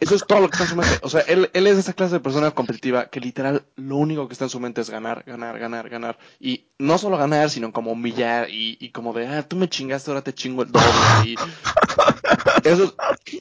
Eso 0.00 0.14
es 0.14 0.24
todo 0.24 0.40
lo 0.40 0.48
que 0.48 0.54
está 0.54 0.64
en 0.64 0.70
su 0.70 0.76
mente. 0.76 0.98
O 1.02 1.08
sea, 1.08 1.22
él, 1.22 1.50
él 1.52 1.66
es 1.66 1.76
esa 1.76 1.92
clase 1.92 2.14
de 2.14 2.20
persona 2.20 2.52
competitiva 2.52 3.10
que 3.10 3.20
literal 3.20 3.64
lo 3.74 3.96
único 3.96 4.28
que 4.28 4.32
está 4.32 4.44
en 4.44 4.50
su 4.50 4.60
mente 4.60 4.80
es 4.80 4.90
ganar, 4.90 5.24
ganar, 5.26 5.58
ganar, 5.58 5.88
ganar. 5.88 6.18
Y 6.38 6.68
no 6.78 6.98
solo 6.98 7.18
ganar, 7.18 7.50
sino 7.50 7.72
como 7.72 7.92
humillar 7.92 8.48
y, 8.48 8.78
y 8.80 8.90
como 8.90 9.12
de, 9.12 9.26
ah, 9.26 9.42
tú 9.42 9.56
me 9.56 9.68
chingaste, 9.68 10.10
ahora 10.10 10.22
te 10.22 10.32
chingo 10.34 10.62
el 10.62 10.70
doble. 10.70 10.86
Y 11.24 11.34
eso, 12.64 12.94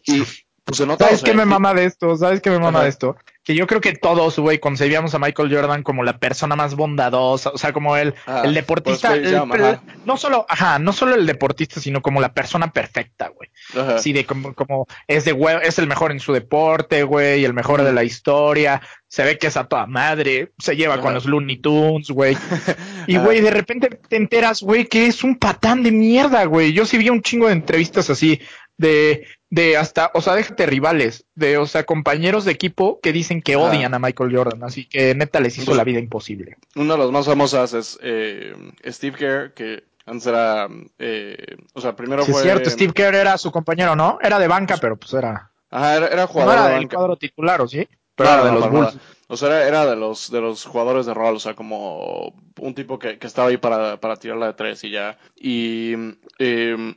y 0.05 0.23
pues 0.67 0.77
se 0.77 0.85
nota. 0.85 1.05
¿Sabes 1.05 1.21
o 1.21 1.25
sea, 1.25 1.31
qué 1.33 1.37
me 1.37 1.45
mama 1.45 1.73
de 1.73 1.85
esto? 1.85 2.15
¿Sabes 2.17 2.41
qué 2.41 2.49
me 2.51 2.59
mama 2.59 2.79
Ajá. 2.79 2.83
de 2.83 2.89
esto? 2.89 3.15
Que 3.43 3.55
yo 3.55 3.65
creo 3.65 3.79
que 3.79 3.93
todos, 3.93 4.37
güey, 4.37 4.59
concebíamos 4.59 5.15
a 5.15 5.19
Michael 5.19 5.55
Jordan 5.55 5.81
como 5.81 6.03
la 6.03 6.17
persona 6.19 6.57
más 6.57 6.75
bondadosa, 6.75 7.51
o 7.51 7.57
sea, 7.57 7.71
como 7.71 7.95
el, 7.95 8.13
Ah, 8.25 8.41
el 8.43 8.53
deportista, 8.53 9.07
pues, 9.11 9.21
güey, 9.21 9.63
el- 9.71 9.79
no 10.05 10.17
solo, 10.17 10.45
ajá, 10.49 10.79
no 10.79 10.91
solo 10.91 11.15
el 11.15 11.25
deportista, 11.25 11.79
sino 11.79 12.01
como 12.01 12.19
la 12.19 12.33
persona 12.33 12.73
perfecta, 12.73 13.29
güey. 13.29 13.49
Así 13.95 14.11
de 14.11 14.25
como, 14.25 14.53
como 14.53 14.85
es 15.07 15.23
de 15.23 15.33
hue- 15.33 15.61
es 15.63 15.79
el 15.79 15.87
mejor 15.87 16.11
en 16.11 16.19
su 16.19 16.33
deporte, 16.33 17.03
güey, 17.03 17.45
el 17.45 17.53
mejor 17.53 17.83
de 17.83 17.93
la 17.93 18.03
historia, 18.03 18.81
se 19.07 19.23
ve 19.23 19.37
que 19.37 19.47
es 19.47 19.55
a 19.55 19.63
toda 19.69 19.85
madre, 19.85 20.51
se 20.59 20.75
lleva 20.75 20.95
Ajá. 20.95 21.03
con 21.03 21.13
los 21.13 21.25
Looney 21.25 21.57
Tunes, 21.57 22.09
güey. 22.11 22.35
Y 23.07 23.15
güey, 23.17 23.39
de 23.39 23.51
repente 23.51 23.87
te 24.09 24.17
enteras, 24.17 24.61
güey, 24.61 24.87
que 24.87 25.05
es 25.07 25.23
un 25.23 25.37
patán 25.37 25.83
de 25.83 25.91
mierda, 25.93 26.43
güey. 26.43 26.73
Yo 26.73 26.85
sí 26.85 26.97
vi 26.97 27.09
un 27.09 27.21
chingo 27.21 27.47
de 27.47 27.53
entrevistas 27.53 28.09
así 28.09 28.41
de 28.75 29.25
de 29.49 29.77
hasta, 29.77 30.11
o 30.13 30.21
sea, 30.21 30.35
déjate 30.35 30.65
rivales, 30.65 31.25
de, 31.35 31.57
o 31.57 31.65
sea, 31.65 31.85
compañeros 31.85 32.43
de 32.45 32.51
equipo 32.51 32.99
que 33.01 33.13
dicen 33.13 33.41
que 33.41 33.55
odian 33.55 33.93
a 33.93 33.99
Michael 33.99 34.35
Jordan, 34.35 34.63
así 34.63 34.85
que 34.85 35.15
neta 35.15 35.39
les 35.39 35.57
hizo 35.57 35.73
la 35.73 35.83
vida 35.83 35.99
imposible. 35.99 36.57
Una 36.75 36.93
de 36.93 36.99
las 36.99 37.11
más 37.11 37.25
famosas 37.25 37.73
es 37.73 37.97
eh, 38.01 38.53
Steve 38.85 39.17
Kerr, 39.17 39.53
que 39.53 39.83
antes 40.05 40.27
era, 40.27 40.67
eh, 40.99 41.57
o 41.73 41.81
sea, 41.81 41.95
primero 41.95 42.23
sí, 42.23 42.31
fue... 42.31 42.41
es 42.41 42.45
cierto, 42.45 42.69
Steve 42.69 42.93
Kerr 42.93 43.15
era 43.15 43.37
su 43.37 43.51
compañero, 43.51 43.95
¿no? 43.95 44.19
Era 44.21 44.39
de 44.39 44.47
banca, 44.47 44.77
pero 44.77 44.97
pues 44.97 45.13
era... 45.13 45.51
Ajá, 45.69 45.97
era, 45.97 46.07
era 46.07 46.27
jugador 46.27 46.53
no 46.53 46.59
era 46.59 46.67
de 46.67 46.73
del 46.75 46.83
banca. 46.83 46.95
cuadro 46.97 47.15
titular, 47.17 47.61
¿o 47.61 47.67
sí? 47.67 47.87
Pero 48.15 48.29
No, 48.29 48.35
era 48.35 48.45
de 48.45 48.51
los 48.51 48.69
Bulls. 48.69 48.95
nada. 48.95 49.07
O 49.29 49.35
sea, 49.35 49.47
era, 49.49 49.67
era 49.67 49.85
de 49.85 49.95
los 49.97 50.31
de 50.31 50.39
los 50.39 50.63
jugadores 50.65 51.05
de 51.05 51.13
rol, 51.13 51.35
o 51.35 51.39
sea, 51.39 51.53
como 51.55 52.33
un 52.59 52.73
tipo 52.73 52.97
que, 52.97 53.17
que 53.19 53.27
estaba 53.27 53.49
ahí 53.49 53.57
para, 53.57 53.97
para 53.99 54.15
tirarla 54.15 54.47
de 54.47 54.53
tres 54.53 54.83
y 54.85 54.91
ya. 54.91 55.17
Y 55.35 55.93
eh, 56.39 56.95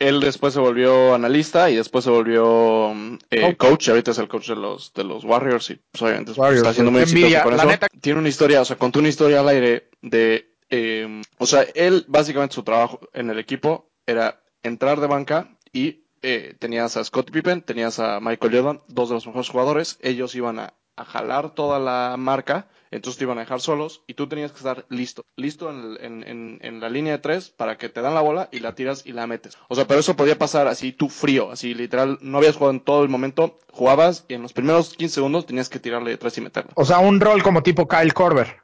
él 0.00 0.18
después 0.20 0.52
se 0.54 0.58
volvió 0.60 1.14
analista 1.14 1.70
y 1.70 1.76
después 1.76 2.02
se 2.04 2.10
volvió 2.10 2.90
eh, 3.30 3.40
Coach. 3.42 3.56
coach. 3.56 3.88
Ahorita 3.90 4.10
es 4.10 4.18
el 4.18 4.26
coach 4.28 4.48
de 4.48 4.56
los 4.56 4.92
de 4.94 5.04
los 5.04 5.22
Warriors 5.24 5.70
y 5.70 5.80
pues, 5.92 6.02
obviamente 6.02 6.32
Warriors, 6.32 6.58
está 6.58 6.70
haciendo 6.70 6.90
muy 6.90 7.02
exitoso 7.02 7.26
envidia. 7.26 7.42
con 7.44 7.54
eso. 7.54 7.66
neta- 7.66 7.88
Tiene 8.00 8.18
una 8.18 8.28
historia, 8.28 8.60
o 8.60 8.64
sea, 8.64 8.76
contó 8.76 8.98
una 8.98 9.08
historia 9.08 9.40
al 9.40 9.48
aire 9.48 9.90
de, 10.02 10.54
eh, 10.70 11.22
o 11.38 11.46
sea, 11.46 11.62
él 11.74 12.04
básicamente 12.08 12.54
su 12.56 12.62
trabajo 12.64 13.00
en 13.12 13.30
el 13.30 13.38
equipo 13.38 13.90
era 14.06 14.42
entrar 14.62 14.98
de 15.00 15.06
banca 15.06 15.56
y 15.72 16.04
eh, 16.22 16.54
tenías 16.58 16.96
a 16.96 17.04
Scott 17.04 17.30
Pippen, 17.30 17.62
tenías 17.62 17.98
a 17.98 18.20
Michael 18.20 18.54
Jordan, 18.54 18.80
dos 18.88 19.08
de 19.08 19.14
los 19.14 19.26
mejores 19.26 19.48
jugadores. 19.48 19.98
Ellos 20.02 20.34
iban 20.34 20.58
a, 20.58 20.74
a 21.00 21.04
jalar 21.04 21.50
toda 21.54 21.78
la 21.78 22.16
marca, 22.18 22.68
entonces 22.90 23.18
te 23.18 23.24
iban 23.24 23.38
a 23.38 23.42
dejar 23.42 23.60
solos 23.60 24.02
y 24.06 24.14
tú 24.14 24.26
tenías 24.28 24.50
que 24.52 24.58
estar 24.58 24.84
listo, 24.88 25.24
listo 25.36 25.70
en, 25.70 25.96
en- 26.00 26.28
en- 26.28 26.58
en 26.62 26.80
la 26.80 26.88
línea 26.88 27.12
de 27.12 27.18
tres 27.18 27.48
para 27.50 27.78
que 27.78 27.88
te 27.88 28.00
dan 28.00 28.14
la 28.14 28.20
bola 28.20 28.48
y 28.52 28.58
la 28.60 28.74
tiras 28.74 29.02
y 29.06 29.12
la 29.12 29.26
metes. 29.26 29.56
O 29.68 29.74
sea, 29.76 29.86
pero 29.86 30.00
eso 30.00 30.16
podía 30.16 30.36
pasar 30.38 30.66
así 30.68 30.92
tú 30.92 31.08
frío, 31.08 31.50
así 31.52 31.72
literal, 31.74 32.18
no 32.20 32.38
habías 32.38 32.54
jugado 32.56 32.72
en 32.72 32.80
todo 32.80 33.02
el 33.02 33.08
momento, 33.08 33.58
jugabas 33.72 34.24
y 34.28 34.34
en 34.34 34.42
los 34.42 34.52
primeros 34.52 34.94
15 34.96 35.14
segundos 35.14 35.46
tenías 35.46 35.68
que 35.68 35.78
tirarle 35.78 36.10
de 36.10 36.16
tres 36.18 36.36
y 36.38 36.40
meterla. 36.40 36.72
O 36.74 36.84
sea, 36.84 36.98
un 36.98 37.20
rol 37.20 37.42
como 37.42 37.62
tipo 37.62 37.86
Kyle 37.88 38.12
Korver. 38.12 38.56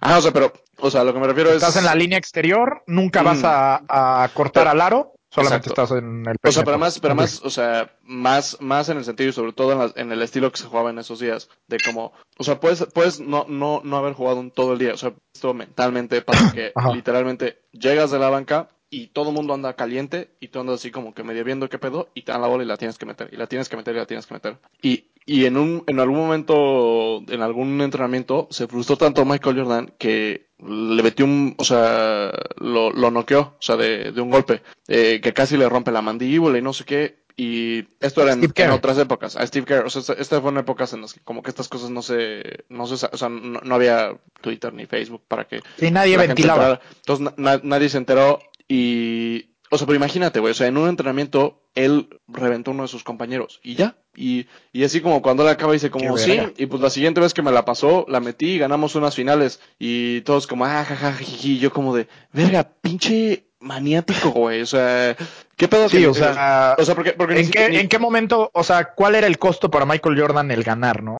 Ah, 0.00 0.16
o 0.18 0.20
sea, 0.22 0.32
pero, 0.32 0.52
o 0.78 0.90
sea, 0.90 1.04
lo 1.04 1.12
que 1.12 1.20
me 1.20 1.26
refiero 1.26 1.50
es... 1.50 1.56
Estás 1.56 1.76
en 1.76 1.84
la 1.84 1.94
línea 1.94 2.18
exterior, 2.18 2.82
nunca 2.86 3.22
Mm. 3.22 3.24
vas 3.24 3.44
a, 3.44 4.22
a 4.24 4.28
cortar 4.34 4.62
Pero- 4.64 4.70
al 4.70 4.80
aro, 4.80 5.12
solamente 5.40 5.70
Exacto. 5.70 5.82
estás 5.94 5.98
en 5.98 6.26
el 6.26 6.36
O 6.42 6.52
sea, 6.52 6.64
pero 6.64 6.78
más, 6.78 6.98
pero 7.00 7.14
más, 7.14 7.42
o 7.42 7.50
sea, 7.50 7.90
más, 8.04 8.56
más 8.60 8.88
en 8.88 8.98
el 8.98 9.04
sentido 9.04 9.30
y 9.30 9.32
sobre 9.32 9.52
todo 9.52 9.72
en, 9.72 9.78
la- 9.78 9.92
en 9.96 10.12
el 10.12 10.22
estilo 10.22 10.50
que 10.52 10.58
se 10.58 10.66
jugaba 10.66 10.90
en 10.90 10.98
esos 10.98 11.20
días, 11.20 11.48
de 11.66 11.80
como, 11.80 12.12
o 12.38 12.44
sea, 12.44 12.60
puedes, 12.60 12.84
puedes 12.94 13.20
no, 13.20 13.46
no, 13.48 13.80
no 13.84 13.96
haber 13.96 14.14
jugado 14.14 14.40
un 14.40 14.50
todo 14.50 14.72
el 14.72 14.78
día, 14.78 14.94
o 14.94 14.96
sea, 14.96 15.12
esto 15.34 15.54
mentalmente 15.54 16.22
pasa 16.22 16.52
que 16.52 16.72
Ajá. 16.76 16.92
literalmente 16.92 17.62
llegas 17.72 18.10
de 18.10 18.18
la 18.18 18.30
banca 18.30 18.68
y 18.90 19.08
todo 19.08 19.28
el 19.28 19.34
mundo 19.34 19.52
anda 19.52 19.74
caliente 19.76 20.30
y 20.40 20.48
tú 20.48 20.60
andas 20.60 20.76
así 20.76 20.90
como 20.90 21.12
que 21.14 21.22
medio 21.22 21.44
viendo 21.44 21.68
qué 21.68 21.78
pedo 21.78 22.08
y 22.14 22.22
te 22.22 22.32
dan 22.32 22.40
la 22.40 22.48
bola 22.48 22.64
y 22.64 22.66
la 22.66 22.76
tienes 22.78 22.96
que 22.98 23.04
meter, 23.06 23.28
y 23.32 23.36
la 23.36 23.46
tienes 23.46 23.68
que 23.68 23.76
meter 23.76 23.94
y 23.94 23.98
la 23.98 24.06
tienes 24.06 24.26
que 24.26 24.34
meter. 24.34 24.56
Y, 24.82 25.04
y 25.28 25.44
en 25.44 25.56
un, 25.58 25.84
en 25.86 26.00
algún 26.00 26.16
momento, 26.18 27.22
en 27.28 27.42
algún 27.42 27.80
entrenamiento, 27.82 28.48
se 28.50 28.66
frustró 28.66 28.96
tanto 28.96 29.24
Michael 29.24 29.58
Jordan 29.60 29.92
que 29.98 30.48
le 30.66 31.02
metió 31.02 31.24
un, 31.26 31.54
o 31.58 31.64
sea, 31.64 32.32
lo, 32.56 32.90
lo 32.90 33.10
noqueó, 33.10 33.40
o 33.40 33.56
sea, 33.62 33.76
de, 33.76 34.10
de 34.12 34.20
un 34.20 34.30
golpe, 34.30 34.62
eh, 34.88 35.20
que 35.22 35.32
casi 35.32 35.56
le 35.56 35.68
rompe 35.68 35.92
la 35.92 36.02
mandíbula 36.02 36.58
y 36.58 36.62
no 36.62 36.72
sé 36.72 36.84
qué. 36.84 37.18
Y 37.40 37.84
esto 38.00 38.22
era 38.22 38.32
en, 38.32 38.40
otras 38.72 38.98
épocas, 38.98 39.36
a 39.36 39.46
Steve 39.46 39.64
Kerr, 39.64 39.86
o 39.86 39.90
sea, 39.90 40.00
esta- 40.00 40.14
estas 40.14 40.40
fueron 40.40 40.58
épocas 40.58 40.92
en 40.94 41.02
las 41.02 41.12
que 41.14 41.20
como 41.20 41.40
que 41.44 41.50
estas 41.50 41.68
cosas 41.68 41.90
no 41.90 42.02
se, 42.02 42.64
no 42.68 42.86
se, 42.88 42.94
o 43.06 43.16
sea, 43.16 43.28
no, 43.28 43.60
no 43.62 43.74
había 43.76 44.16
Twitter 44.40 44.72
ni 44.74 44.86
Facebook 44.86 45.22
para 45.28 45.44
que 45.46 45.60
Sí, 45.78 45.90
nadie 45.92 46.16
ventilaba. 46.16 46.80
Entonces 46.96 47.24
na- 47.26 47.34
na- 47.36 47.60
nadie 47.62 47.88
se 47.90 47.98
enteró 47.98 48.40
y, 48.66 49.47
o 49.70 49.78
sea, 49.78 49.86
pero 49.86 49.96
imagínate, 49.96 50.40
güey, 50.40 50.52
o 50.52 50.54
sea, 50.54 50.66
en 50.66 50.76
un 50.76 50.88
entrenamiento 50.88 51.62
él 51.74 52.08
reventó 52.26 52.70
a 52.70 52.74
uno 52.74 52.82
de 52.84 52.88
sus 52.88 53.04
compañeros 53.04 53.60
y 53.62 53.74
ya. 53.74 53.96
Y, 54.16 54.46
y 54.72 54.82
así 54.84 55.00
como 55.00 55.22
cuando 55.22 55.44
él 55.44 55.48
acaba 55.50 55.72
dice 55.74 55.90
como, 55.90 56.04
sí, 56.18 56.32
y 56.56 56.66
pues 56.66 56.82
la 56.82 56.90
siguiente 56.90 57.20
vez 57.20 57.34
que 57.34 57.42
me 57.42 57.52
la 57.52 57.64
pasó, 57.64 58.04
la 58.08 58.18
metí 58.20 58.52
y 58.54 58.58
ganamos 58.58 58.94
unas 58.96 59.14
finales. 59.14 59.60
Y 59.78 60.22
todos 60.22 60.46
como, 60.46 60.64
ah, 60.64 60.84
jaja, 60.84 61.12
jiji", 61.12 61.52
y 61.52 61.58
yo 61.58 61.72
como 61.72 61.94
de, 61.94 62.08
verga, 62.32 62.68
pinche 62.80 63.44
maniático, 63.60 64.30
güey, 64.30 64.60
o 64.62 64.66
sea, 64.66 65.16
¿qué 65.56 65.68
pedo 65.68 65.88
Sí, 65.88 65.98
que- 65.98 66.06
o 66.08 66.14
sea, 66.14 66.74
o 66.78 66.84
sea, 66.84 66.94
porque, 66.94 67.12
porque 67.12 67.40
¿en 67.40 67.50
qué, 67.50 67.68
ni- 67.68 67.76
¿en 67.76 67.88
qué 67.88 67.98
momento, 67.98 68.50
o 68.54 68.64
sea, 68.64 68.92
cuál 68.94 69.14
era 69.14 69.26
el 69.26 69.38
costo 69.38 69.70
para 69.70 69.84
Michael 69.86 70.20
Jordan 70.20 70.50
el 70.50 70.62
ganar, 70.64 71.02
no? 71.02 71.18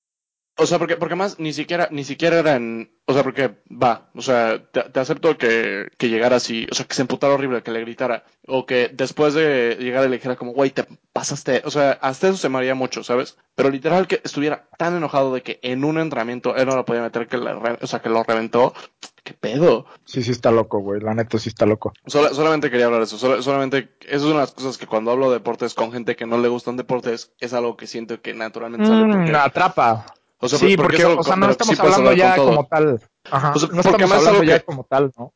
O 0.60 0.66
sea, 0.66 0.78
porque, 0.78 0.96
porque 0.96 1.14
más 1.14 1.38
ni 1.38 1.52
siquiera, 1.52 1.88
ni 1.92 2.02
siquiera 2.04 2.38
era 2.40 2.56
en, 2.56 2.90
o 3.06 3.14
sea, 3.14 3.22
porque 3.22 3.54
va, 3.70 4.10
o 4.14 4.20
sea, 4.22 4.60
te, 4.72 4.82
te 4.82 5.00
acepto 5.00 5.38
que, 5.38 5.88
que 5.96 6.08
llegara 6.08 6.36
así, 6.36 6.66
o 6.70 6.74
sea, 6.74 6.84
que 6.84 6.94
se 6.94 7.02
emputara 7.02 7.34
horrible, 7.34 7.62
que 7.62 7.70
le 7.70 7.80
gritara, 7.80 8.24
o 8.46 8.66
que 8.66 8.90
después 8.92 9.34
de 9.34 9.76
llegar 9.78 10.02
le 10.08 10.16
dijera 10.16 10.34
como, 10.36 10.52
güey, 10.52 10.70
te 10.70 10.84
pasaste, 11.12 11.62
o 11.64 11.70
sea, 11.70 11.92
hasta 12.00 12.28
eso 12.28 12.36
se 12.36 12.48
me 12.48 12.58
haría 12.58 12.74
mucho, 12.74 13.04
¿sabes? 13.04 13.36
Pero 13.54 13.70
literal 13.70 14.06
que 14.08 14.20
estuviera 14.24 14.68
tan 14.78 14.96
enojado 14.96 15.32
de 15.32 15.42
que 15.42 15.60
en 15.62 15.84
un 15.84 15.98
entrenamiento 15.98 16.56
él 16.56 16.66
no 16.66 16.74
lo 16.76 16.84
podía 16.84 17.02
meter, 17.02 17.28
que 17.28 17.38
le 17.38 17.52
o 17.52 17.86
sea, 17.86 18.00
que 18.00 18.08
lo 18.08 18.24
reventó, 18.24 18.74
qué 19.22 19.34
pedo. 19.34 19.86
Sí, 20.06 20.22
sí 20.24 20.30
está 20.32 20.50
loco, 20.50 20.80
güey. 20.80 21.00
La 21.00 21.14
neta 21.14 21.38
sí 21.38 21.50
está 21.50 21.66
loco. 21.66 21.92
Sola- 22.06 22.30
solamente 22.34 22.70
quería 22.70 22.86
hablar 22.86 23.00
de 23.00 23.04
eso, 23.06 23.18
sola- 23.18 23.42
solamente, 23.42 23.90
eso 24.06 24.16
es 24.16 24.22
una 24.24 24.34
de 24.34 24.40
las 24.40 24.52
cosas 24.52 24.76
que 24.78 24.86
cuando 24.86 25.10
hablo 25.12 25.28
de 25.30 25.34
deportes 25.38 25.74
con 25.74 25.92
gente 25.92 26.16
que 26.16 26.26
no 26.26 26.38
le 26.38 26.48
gustan 26.48 26.76
deportes, 26.76 27.32
es 27.38 27.52
algo 27.52 27.76
que 27.76 27.86
siento 27.86 28.20
que 28.20 28.34
naturalmente 28.34 28.86
sale 28.88 29.04
Mm, 29.04 29.12
porque, 29.12 29.36
atrapa. 29.36 30.06
O 30.40 30.48
sea, 30.48 30.58
sí, 30.58 30.76
porque 30.76 31.04
o 31.04 31.22
sea, 31.22 31.36
no 31.36 31.50
estamos 31.50 31.76
sí 31.76 31.82
hablando 31.82 32.12
ya 32.12 32.36
como 32.36 32.66
tal. 32.66 33.00
Ajá. 33.30 33.52
O 33.54 33.58
sea, 33.58 33.68
no 33.72 33.82
porque 33.82 34.04
estamos 34.04 34.26
hablando 34.26 34.44
ya 34.44 34.58
que- 34.60 34.64
como 34.64 34.84
tal, 34.84 35.12
¿no? 35.16 35.32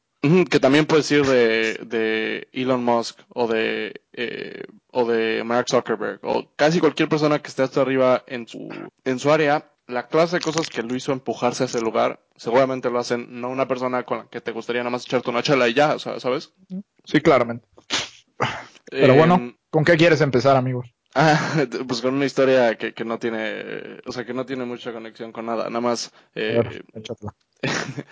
Que 0.49 0.61
también 0.61 0.87
puedes 0.87 1.09
decir 1.09 1.27
de, 1.27 1.75
de 1.85 2.47
Elon 2.53 2.85
Musk 2.85 3.19
o 3.31 3.49
de, 3.49 4.03
eh, 4.13 4.63
o 4.93 5.05
de 5.05 5.43
Mark 5.43 5.67
Zuckerberg 5.69 6.21
o 6.23 6.47
casi 6.55 6.79
cualquier 6.79 7.09
persona 7.09 7.41
que 7.41 7.49
esté 7.49 7.65
hasta 7.65 7.81
arriba 7.81 8.23
en 8.29 8.47
su, 8.47 8.69
en 9.05 9.19
su 9.19 9.33
área. 9.33 9.69
La 9.89 10.07
clase 10.07 10.37
de 10.37 10.43
cosas 10.43 10.69
que 10.69 10.85
lo 10.85 10.95
hizo 10.95 11.11
empujarse 11.11 11.65
a 11.65 11.67
ese 11.67 11.81
lugar, 11.81 12.21
seguramente 12.37 12.89
lo 12.89 13.01
hacen 13.01 13.41
no 13.41 13.49
una 13.49 13.67
persona 13.67 14.05
con 14.05 14.19
la 14.19 14.25
que 14.29 14.41
te 14.41 14.53
gustaría 14.53 14.83
nada 14.83 14.91
más 14.93 15.05
echarte 15.05 15.29
una 15.29 15.43
chela 15.43 15.69
y 15.69 15.75
ya, 15.75 15.97
o 15.97 15.99
sea, 15.99 16.21
¿sabes? 16.21 16.53
Sí, 17.05 17.21
claramente. 17.21 17.67
Pero 18.91 19.15
Eh, 19.15 19.19
bueno, 19.19 19.55
¿con 19.71 19.85
qué 19.85 19.97
quieres 19.97 20.21
empezar, 20.21 20.57
amigos? 20.57 20.95
Ah, 21.15 21.65
pues 21.89 22.01
con 22.01 22.15
una 22.15 22.25
historia 22.27 22.77
que, 22.77 22.95
que 22.95 23.05
no 23.05 23.19
tiene, 23.19 24.01
o 24.07 24.13
sea, 24.13 24.25
que 24.25 24.35
no 24.35 24.47
tiene 24.47 24.65
mucha 24.65 24.93
conexión 24.93 25.33
con 25.33 25.47
nada, 25.47 25.65
nada 25.69 25.81
más, 25.81 26.13
eh. 26.35 26.83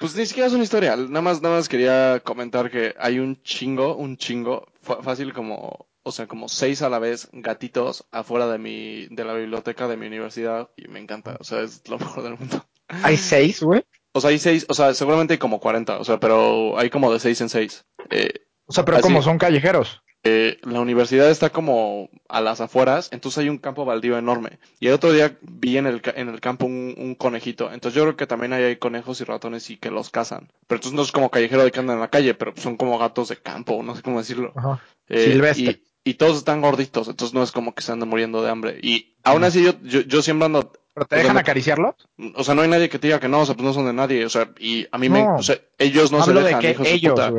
Pues 0.00 0.16
ni 0.16 0.24
siquiera 0.24 0.46
es 0.46 0.54
una 0.54 0.62
historia, 0.64 0.96
nada 0.96 1.20
más, 1.20 1.42
nada 1.42 1.56
más 1.56 1.68
quería 1.68 2.20
comentar 2.24 2.70
que 2.70 2.94
hay 2.98 3.18
un 3.18 3.42
chingo, 3.42 3.96
un 3.96 4.16
chingo, 4.16 4.66
fácil 4.80 5.34
como, 5.34 5.88
o 6.02 6.10
sea, 6.12 6.26
como 6.26 6.48
seis 6.48 6.80
a 6.80 6.88
la 6.88 6.98
vez 6.98 7.28
gatitos 7.32 8.06
afuera 8.10 8.46
de 8.46 8.56
mi, 8.56 9.08
de 9.10 9.24
la 9.26 9.34
biblioteca 9.34 9.88
de 9.88 9.98
mi 9.98 10.06
universidad 10.06 10.70
y 10.74 10.88
me 10.88 11.00
encanta, 11.00 11.36
o 11.38 11.44
sea, 11.44 11.60
es 11.60 11.86
lo 11.86 11.98
mejor 11.98 12.22
del 12.22 12.38
mundo. 12.38 12.64
Hay 12.88 13.18
seis, 13.18 13.62
güey. 13.62 13.84
O 14.12 14.22
sea, 14.22 14.30
hay 14.30 14.38
seis, 14.38 14.64
o 14.70 14.74
sea, 14.74 14.94
seguramente 14.94 15.34
hay 15.34 15.38
como 15.38 15.60
40, 15.60 15.98
o 15.98 16.04
sea, 16.04 16.18
pero 16.18 16.78
hay 16.78 16.88
como 16.88 17.12
de 17.12 17.20
seis 17.20 17.38
en 17.42 17.50
seis. 17.50 17.84
Eh, 18.08 18.32
O 18.64 18.72
sea, 18.72 18.86
pero 18.86 18.96
Así- 18.96 19.02
como 19.04 19.20
son 19.20 19.36
callejeros. 19.36 20.02
Eh, 20.22 20.58
la 20.62 20.80
universidad 20.80 21.30
está 21.30 21.50
como 21.50 22.10
a 22.28 22.40
las 22.40 22.60
afueras, 22.60 23.08
entonces 23.12 23.38
hay 23.38 23.48
un 23.48 23.58
campo 23.58 23.84
baldío 23.84 24.18
enorme. 24.18 24.58
Y 24.78 24.88
el 24.88 24.94
otro 24.94 25.12
día 25.12 25.38
vi 25.40 25.78
en 25.78 25.86
el, 25.86 26.02
en 26.14 26.28
el 26.28 26.40
campo 26.40 26.66
un, 26.66 26.94
un 26.98 27.14
conejito. 27.14 27.72
Entonces 27.72 27.96
yo 27.96 28.02
creo 28.02 28.16
que 28.16 28.26
también 28.26 28.52
ahí 28.52 28.64
hay 28.64 28.76
conejos 28.76 29.20
y 29.20 29.24
ratones 29.24 29.70
y 29.70 29.76
que 29.78 29.90
los 29.90 30.10
cazan. 30.10 30.52
Pero 30.66 30.76
entonces 30.76 30.92
no 30.92 31.02
es 31.02 31.12
como 31.12 31.30
callejero 31.30 31.64
de 31.64 31.70
que 31.70 31.80
andan 31.80 31.96
en 31.96 32.00
la 32.00 32.10
calle, 32.10 32.34
pero 32.34 32.52
son 32.56 32.76
como 32.76 32.98
gatos 32.98 33.28
de 33.28 33.36
campo, 33.36 33.82
no 33.82 33.96
sé 33.96 34.02
cómo 34.02 34.18
decirlo. 34.18 34.52
Ajá. 34.54 34.80
Eh, 35.08 35.32
Silvestre. 35.32 35.82
Y, 36.04 36.10
y 36.10 36.14
todos 36.14 36.38
están 36.38 36.60
gorditos, 36.60 37.08
entonces 37.08 37.34
no 37.34 37.42
es 37.42 37.52
como 37.52 37.74
que 37.74 37.82
se 37.82 37.92
andan 37.92 38.08
muriendo 38.08 38.42
de 38.42 38.50
hambre. 38.50 38.78
Y 38.82 39.14
aún 39.22 39.44
así 39.44 39.62
yo, 39.62 39.72
yo, 39.82 40.00
yo 40.00 40.22
siempre 40.22 40.46
ando 40.46 40.72
¿Pero 40.94 41.06
te 41.06 41.14
O 41.14 41.18
sea, 41.18 41.22
dejan 41.22 41.38
acariciarlos? 41.38 41.94
o 42.34 42.44
sea, 42.44 42.54
no 42.54 42.62
hay 42.62 42.68
nadie 42.68 42.88
que 42.88 42.98
te 42.98 43.06
diga 43.06 43.20
que 43.20 43.28
no, 43.28 43.40
o 43.40 43.46
sea, 43.46 43.54
pues 43.54 43.64
no 43.64 43.72
son 43.72 43.86
de 43.86 43.92
nadie, 43.92 44.24
o 44.24 44.28
sea, 44.28 44.50
y 44.58 44.86
a 44.90 44.98
mí 44.98 45.08
me, 45.08 45.26
o 45.28 45.42
sea, 45.42 45.56
ellos 45.78 46.10
no 46.10 46.22
Hablo 46.22 46.40
se 46.40 46.40
de 46.40 46.46
dejan, 46.46 46.60
que 46.60 46.70
hijos 46.70 46.86
de 46.86 47.08
puta. 47.08 47.32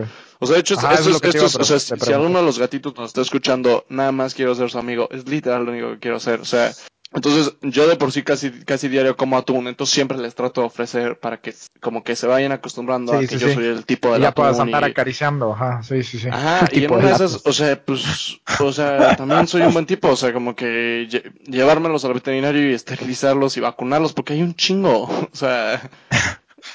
O 0.43 0.47
sea, 0.47 0.55
de 0.55 0.61
hecho, 0.61 0.75
Ajá, 0.77 0.93
esto, 0.95 1.01
eso 1.01 1.03
es 1.03 1.07
lo 1.09 1.15
es- 1.15 1.21
que 1.21 1.29
te 1.31 1.37
esto 1.37 1.37
iba 1.37 1.45
a 1.45 1.47
es- 1.47 1.55
o 1.55 1.79
sea, 1.79 1.97
si, 1.97 2.13
alguno 2.13 2.39
de 2.39 2.45
los 2.45 2.57
gatitos 2.59 2.95
nos 2.97 3.07
está 3.09 3.21
escuchando, 3.21 3.85
nada 3.89 4.11
más 4.11 4.33
quiero 4.33 4.55
ser 4.55 4.69
su 4.71 4.79
amigo, 4.79 5.07
es 5.11 5.27
literal 5.29 5.63
lo 5.65 5.71
único 5.71 5.91
que 5.91 5.99
quiero 5.99 6.17
hacer, 6.17 6.39
o 6.41 6.45
sea, 6.45 6.71
entonces 7.13 7.53
yo 7.61 7.87
de 7.87 7.95
por 7.97 8.11
sí 8.11 8.23
casi, 8.23 8.49
casi 8.63 8.87
diario 8.87 9.15
como 9.17 9.37
atún, 9.37 9.67
entonces 9.67 9.93
siempre 9.93 10.17
les 10.17 10.33
trato 10.33 10.61
de 10.61 10.67
ofrecer 10.67 11.19
para 11.19 11.41
que 11.41 11.53
como 11.81 12.03
que 12.03 12.15
se 12.15 12.25
vayan 12.25 12.53
acostumbrando 12.53 13.13
a 13.13 13.19
que 13.19 13.27
sí, 13.27 13.37
yo 13.37 13.47
sí. 13.49 13.53
soy 13.55 13.65
el 13.67 13.85
tipo 13.85 14.11
de 14.13 14.19
Y 14.19 14.21
ya 14.21 14.33
puedas 14.33 14.59
andar 14.59 14.83
y- 14.83 14.91
acariciando. 14.91 15.51
Ajá, 15.53 15.83
sí, 15.83 16.01
sí, 16.03 16.17
sí. 16.19 16.29
Ajá, 16.31 16.69
y 16.71 16.85
en 16.85 16.91
una 16.93 17.07
de 17.09 17.13
esas, 17.15 17.41
o 17.45 17.51
sea, 17.53 17.83
pues, 17.83 18.39
o 18.61 18.71
sea, 18.71 19.15
también 19.17 19.45
soy 19.47 19.61
un 19.63 19.73
buen 19.73 19.85
tipo, 19.85 20.07
o 20.07 20.15
sea, 20.15 20.31
como 20.31 20.55
que 20.55 21.05
lle- 21.09 21.33
llevármelos 21.45 22.05
al 22.05 22.13
veterinario 22.13 22.71
y 22.71 22.73
esterilizarlos 22.73 23.57
y 23.57 23.59
vacunarlos, 23.59 24.13
porque 24.13 24.33
hay 24.33 24.41
un 24.41 24.55
chingo, 24.55 25.01
o 25.33 25.35
sea, 25.35 25.81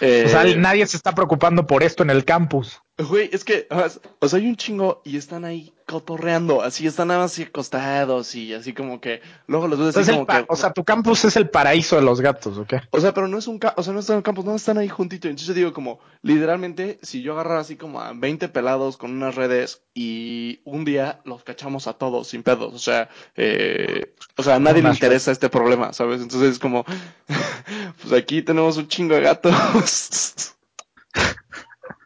eh, 0.00 0.24
O 0.26 0.28
sea, 0.28 0.44
nadie 0.56 0.86
se 0.86 0.98
está 0.98 1.14
preocupando 1.14 1.66
por 1.66 1.82
esto 1.82 2.02
en 2.02 2.10
el 2.10 2.24
campus. 2.26 2.82
Güey, 2.98 3.28
es 3.30 3.44
que, 3.44 3.68
o 4.20 4.28
sea, 4.28 4.38
hay 4.38 4.46
un 4.46 4.56
chingo 4.56 5.02
y 5.04 5.18
están 5.18 5.44
ahí 5.44 5.74
cotorreando, 5.84 6.62
así 6.62 6.86
están 6.86 7.08
nada 7.08 7.20
más 7.20 7.32
así 7.32 7.42
acostados 7.42 8.34
y 8.34 8.54
así 8.54 8.72
como 8.72 9.02
que 9.02 9.20
luego 9.46 9.68
los 9.68 9.78
ves 9.78 9.96
así 9.98 10.12
como 10.12 10.26
que... 10.26 10.46
O 10.48 10.56
sea, 10.56 10.72
tu 10.72 10.82
campus 10.82 11.26
es 11.26 11.36
el 11.36 11.50
paraíso 11.50 11.96
de 11.96 12.02
los 12.02 12.22
gatos, 12.22 12.56
¿o 12.56 12.64
qué? 12.64 12.80
O 12.90 13.00
sea, 13.00 13.12
pero 13.12 13.28
no 13.28 13.36
es 13.36 13.48
un 13.48 13.60
o 13.76 13.82
sea, 13.82 13.92
no 13.92 14.00
están 14.00 14.16
en 14.16 14.22
campus, 14.22 14.46
no 14.46 14.56
están 14.56 14.78
ahí 14.78 14.88
juntitos. 14.88 15.28
Entonces 15.28 15.48
yo 15.48 15.54
digo 15.54 15.72
como, 15.74 16.00
literalmente, 16.22 16.98
si 17.02 17.20
yo 17.20 17.34
agarrara 17.34 17.60
así 17.60 17.76
como 17.76 18.00
a 18.00 18.14
20 18.14 18.48
pelados 18.48 18.96
con 18.96 19.10
unas 19.10 19.34
redes 19.34 19.82
y 19.92 20.60
un 20.64 20.86
día 20.86 21.20
los 21.24 21.44
cachamos 21.44 21.88
a 21.88 21.92
todos 21.92 22.28
sin 22.28 22.42
pedos, 22.42 22.72
o 22.72 22.78
sea, 22.78 23.10
eh, 23.36 24.14
o 24.38 24.42
sea, 24.42 24.54
a 24.54 24.60
nadie 24.60 24.82
le 24.82 24.88
interesa 24.88 25.32
este 25.32 25.50
problema, 25.50 25.92
¿sabes? 25.92 26.22
Entonces 26.22 26.52
es 26.52 26.58
como, 26.58 26.86
pues 28.00 28.12
aquí 28.14 28.40
tenemos 28.40 28.78
un 28.78 28.88
chingo 28.88 29.16
de 29.16 29.20
gatos. 29.20 29.54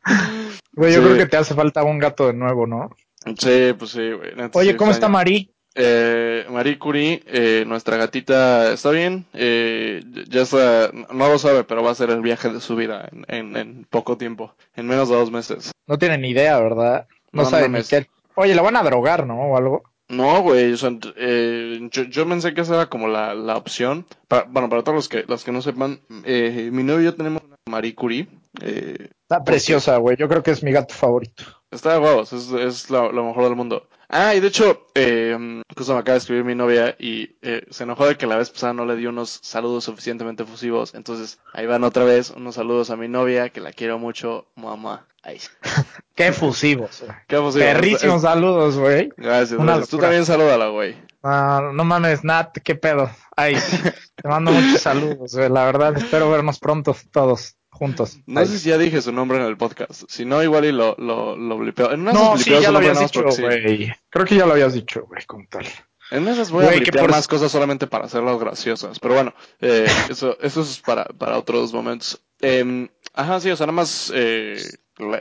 Güey, 0.73 0.95
yo 0.95 1.02
creo 1.02 1.16
que 1.16 1.26
te 1.26 1.37
hace 1.37 1.54
falta 1.54 1.83
un 1.83 1.99
gato 1.99 2.28
de 2.28 2.33
nuevo, 2.33 2.66
¿no? 2.66 2.90
Sí, 3.37 3.75
pues 3.76 3.90
sí, 3.90 4.12
güey. 4.12 4.33
Oye, 4.52 4.76
¿cómo 4.76 4.92
está 4.92 5.09
Mari? 5.09 5.52
Eh, 5.75 6.47
Marie 6.50 6.78
Curie, 6.78 7.23
eh, 7.26 7.64
nuestra 7.66 7.97
gatita 7.97 8.73
está 8.73 8.90
bien, 8.90 9.25
eh, 9.35 10.02
ya 10.28 10.42
está, 10.42 10.90
no 10.92 11.28
lo 11.28 11.38
sabe, 11.38 11.62
pero 11.64 11.83
va 11.83 11.92
a 11.92 11.95
ser 11.95 12.11
el 12.11 12.23
viaje 12.23 12.49
de 12.49 12.61
su 12.61 12.75
vida 12.75 13.09
en, 13.28 13.57
en, 13.57 13.87
poco 13.88 14.16
tiempo, 14.16 14.54
en 14.75 14.87
menos 14.88 15.09
de 15.09 15.14
dos 15.14 15.30
meses. 15.30 15.71
No 15.87 15.99
tiene 15.99 16.19
ni 16.19 16.30
idea, 16.30 16.59
¿verdad? 16.59 17.07
No, 17.33 17.45
sabe 17.45 17.69
ni 17.69 17.83
qué. 17.85 18.09
Oye, 18.35 18.54
la 18.54 18.62
van 18.62 18.76
a 18.76 18.83
drogar, 18.83 19.26
¿no? 19.26 19.40
O 19.40 19.57
algo. 19.57 19.85
No, 20.09 20.42
güey, 20.42 20.75
eh, 21.16 21.88
yo, 21.92 22.02
yo, 22.02 22.28
pensé 22.28 22.52
que 22.52 22.62
esa 22.62 22.75
era 22.75 22.87
como 22.87 23.07
la, 23.07 23.35
la 23.35 23.57
opción. 23.57 24.07
bueno, 24.49 24.69
para 24.69 24.83
todos 24.83 24.97
los 24.97 25.09
que, 25.09 25.25
los 25.28 25.45
que 25.45 25.52
no 25.52 25.62
sepan, 25.62 26.00
eh, 26.25 26.71
mi 26.73 26.83
novio 26.83 27.02
y 27.02 27.04
yo 27.04 27.14
tenemos 27.14 27.42
una 27.45 27.57
Marie 27.71 27.95
Curie. 27.95 28.26
Eh, 28.61 29.11
Está 29.30 29.45
preciosa, 29.45 29.97
güey. 29.99 30.16
Yo 30.16 30.28
creo 30.28 30.42
que 30.42 30.50
es 30.50 30.62
mi 30.62 30.73
gato 30.73 30.92
favorito. 30.92 31.45
Está 31.71 31.92
de 31.92 32.00
huevos, 32.00 32.33
es, 32.33 32.50
es 32.50 32.90
lo, 32.90 33.12
mejor 33.12 33.45
del 33.45 33.54
mundo. 33.54 33.88
Ah, 34.09 34.35
y 34.35 34.40
de 34.40 34.49
hecho, 34.49 34.88
eh, 34.97 35.62
justo 35.76 35.95
me 35.95 36.00
acaba 36.00 36.14
de 36.14 36.19
escribir 36.19 36.42
mi 36.42 36.57
novia 36.57 36.97
y 36.99 37.37
eh, 37.42 37.64
se 37.71 37.85
enojó 37.85 38.09
de 38.09 38.16
que 38.16 38.26
la 38.26 38.37
vez 38.37 38.50
pasada 38.50 38.73
no 38.73 38.85
le 38.85 38.97
di 38.97 39.07
unos 39.07 39.38
saludos 39.42 39.85
suficientemente 39.85 40.45
fusivos. 40.45 40.97
Entonces, 40.97 41.38
ahí 41.52 41.66
van 41.66 41.85
otra 41.85 42.02
vez 42.02 42.30
unos 42.30 42.57
saludos 42.57 42.90
a 42.90 42.97
mi 42.97 43.07
novia, 43.07 43.50
que 43.50 43.61
la 43.61 43.71
quiero 43.73 44.00
mucho, 44.00 44.49
mamá. 44.57 45.07
Ahí. 45.23 45.38
Qué 46.16 46.33
fusivos. 46.33 47.04
Qué 47.28 47.37
fusivos. 47.37 47.69
Perrísimos 47.69 48.23
saludos, 48.23 48.76
güey. 48.78 49.12
Gracias. 49.16 49.88
Tú 49.88 49.99
también 49.99 50.26
salúdala, 50.26 50.71
güey. 50.71 50.97
No 51.23 51.85
mames, 51.85 52.25
Nat, 52.25 52.57
qué 52.64 52.75
pedo. 52.75 53.09
Ay, 53.37 53.54
te 54.16 54.28
mando 54.28 54.50
muchos 54.50 54.80
saludos, 54.80 55.37
güey. 55.37 55.49
La 55.50 55.66
verdad, 55.66 55.97
espero 55.97 56.30
vernos 56.30 56.59
pronto 56.59 56.97
todos 57.12 57.60
juntos. 57.80 58.18
No 58.26 58.44
sé 58.44 58.58
si 58.58 58.68
ya 58.68 58.76
dije 58.76 59.00
su 59.00 59.10
nombre 59.10 59.38
en 59.38 59.44
el 59.44 59.56
podcast. 59.56 60.04
Si 60.06 60.26
no, 60.26 60.42
igual 60.42 60.66
y 60.66 60.72
lo, 60.72 60.94
lo, 60.99 61.34
lo 61.34 61.56
blipeo. 61.56 61.96
no, 61.96 62.37
sí, 62.37 62.50
ya 62.60 62.70
lo 62.70 62.78
habías 62.78 63.00
dicho, 63.00 63.25
güey. 63.25 63.90
Creo 64.10 64.26
que 64.26 64.37
ya 64.37 64.44
lo 64.44 64.52
habías 64.52 64.75
dicho, 64.75 65.06
güey, 65.08 65.25
con 65.25 65.46
tal. 65.46 65.66
En 66.10 66.28
esas 66.28 66.50
voy 66.50 66.66
a 66.66 66.70
blipear 66.70 67.10
más 67.10 67.26
cosas 67.26 67.50
solamente 67.50 67.87
para 67.87 68.04
hacerlas 68.04 68.38
graciosas. 68.38 68.99
Pero 69.00 69.14
bueno, 69.14 69.34
eh, 69.60 69.87
eso, 70.10 70.37
eso 70.42 70.60
es 70.60 70.78
para, 70.80 71.04
para 71.04 71.38
otros 71.38 71.72
momentos. 71.72 72.20
Eh, 72.42 72.88
ajá, 73.14 73.40
sí, 73.40 73.50
o 73.50 73.56
sea, 73.56 73.66
nada 73.66 73.76
más... 73.76 74.12
Eh, 74.14 74.60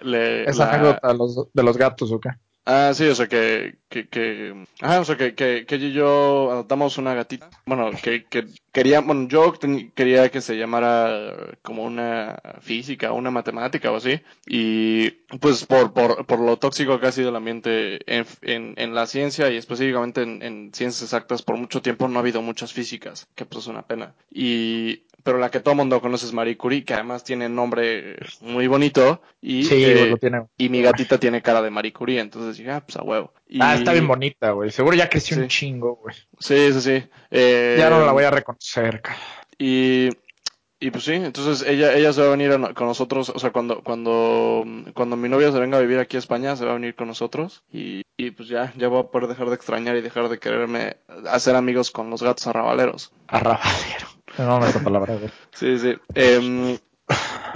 le, 0.03 0.49
Esa 0.49 0.69
anécdota 0.69 1.07
de 1.07 1.17
los, 1.17 1.53
de 1.53 1.63
los 1.63 1.77
gatos, 1.77 2.11
¿o 2.11 2.19
qué? 2.19 2.29
Ah, 2.65 2.91
sí, 2.93 3.07
o 3.07 3.15
sea 3.15 3.27
que, 3.27 3.77
que, 3.87 4.09
que, 4.09 4.65
ajá, 4.81 4.99
o 4.99 5.05
sea 5.05 5.15
que, 5.15 5.33
que, 5.33 5.65
que 5.65 5.75
y 5.77 5.93
yo 5.93 6.51
adoptamos 6.51 6.97
una 6.97 7.15
gatita, 7.15 7.49
bueno, 7.65 7.89
que, 8.03 8.25
que 8.25 8.45
quería, 8.71 9.01
bueno, 9.01 9.27
yo 9.27 9.53
quería 9.95 10.29
que 10.29 10.41
se 10.41 10.57
llamara 10.57 11.33
como 11.61 11.83
una 11.83 12.39
física, 12.61 13.11
una 13.11 13.31
matemática 13.31 13.91
o 13.91 13.95
así, 13.95 14.21
y 14.45 15.11
pues 15.39 15.65
por, 15.65 15.93
por, 15.93 16.25
por 16.25 16.39
lo 16.39 16.57
tóxico 16.57 16.99
que 16.99 17.07
ha 17.07 17.11
sido 17.11 17.29
el 17.29 17.35
ambiente 17.35 17.99
en, 18.05 18.25
en, 18.41 18.73
en 18.77 18.95
la 18.95 19.07
ciencia 19.07 19.49
y 19.49 19.57
específicamente 19.57 20.21
en, 20.21 20.41
en, 20.41 20.73
ciencias 20.73 21.03
exactas, 21.03 21.41
por 21.41 21.57
mucho 21.57 21.81
tiempo 21.81 22.07
no 22.07 22.19
ha 22.19 22.21
habido 22.21 22.41
muchas 22.41 22.73
físicas, 22.73 23.27
que 23.35 23.45
pues 23.45 23.63
es 23.63 23.67
una 23.67 23.83
pena. 23.83 24.13
Y, 24.31 25.03
pero 25.23 25.37
la 25.37 25.51
que 25.51 25.59
todo 25.59 25.75
mundo 25.75 26.01
conoce 26.01 26.25
es 26.25 26.33
Marie 26.33 26.57
Curie, 26.57 26.85
que 26.85 26.93
además 26.93 27.23
tiene 27.23 27.49
nombre 27.49 28.17
muy 28.41 28.67
bonito, 28.67 29.21
y, 29.41 29.67
eh, 29.71 30.15
y 30.57 30.69
mi 30.69 30.81
gatita 30.81 31.19
tiene 31.19 31.41
cara 31.41 31.61
de 31.61 31.69
Marie 31.69 31.93
Curie, 31.93 32.19
entonces 32.19 32.57
dije, 32.57 32.71
ah, 32.71 32.83
pues 32.85 32.97
a 32.97 33.03
huevo. 33.03 33.33
Ah, 33.59 33.75
está 33.75 33.93
bien 33.93 34.07
bonita, 34.07 34.51
güey, 34.51 34.71
seguro 34.71 34.95
ya 34.95 35.09
creció 35.09 35.37
un 35.37 35.47
chingo, 35.47 35.95
güey. 35.95 36.15
Sí, 36.39 36.71
sí, 36.73 36.81
sí. 36.81 37.03
Eh, 37.31 37.75
ya 37.77 37.89
no 37.89 38.05
la 38.05 38.11
voy 38.11 38.23
a 38.23 38.31
reconocer 38.31 38.58
cerca. 38.59 39.17
Y, 39.57 40.09
y 40.79 40.91
pues 40.91 41.05
sí, 41.05 41.13
entonces 41.13 41.67
ella, 41.67 41.93
ella 41.93 42.13
se 42.13 42.21
va 42.21 42.27
a 42.27 42.35
venir 42.37 42.51
con 42.75 42.87
nosotros, 42.87 43.29
o 43.29 43.39
sea, 43.39 43.51
cuando, 43.51 43.81
cuando, 43.81 44.63
cuando 44.93 45.15
mi 45.17 45.27
novia 45.27 45.51
se 45.51 45.59
venga 45.59 45.77
a 45.77 45.81
vivir 45.81 45.97
aquí 45.99 46.17
a 46.17 46.19
España, 46.19 46.55
se 46.55 46.65
va 46.65 46.71
a 46.71 46.75
venir 46.75 46.95
con 46.95 47.07
nosotros 47.07 47.63
y, 47.71 48.03
y 48.17 48.31
pues 48.31 48.47
ya, 48.49 48.73
ya 48.77 48.87
voy 48.87 48.99
a 48.99 49.07
poder 49.07 49.27
dejar 49.27 49.49
de 49.49 49.55
extrañar 49.55 49.95
y 49.95 50.01
dejar 50.01 50.29
de 50.29 50.39
quererme 50.39 50.97
hacer 51.27 51.55
amigos 51.55 51.89
con 51.89 52.09
los 52.09 52.21
gatos 52.21 52.45
arrabaleros. 52.47 53.11
Arrabalero. 53.27 54.07
No 54.37 54.59
me 54.59 54.71
palabra, 54.71 55.15
güey. 55.15 55.31
Sí, 55.53 55.79
sí. 55.79 55.95
Eh, 56.13 56.77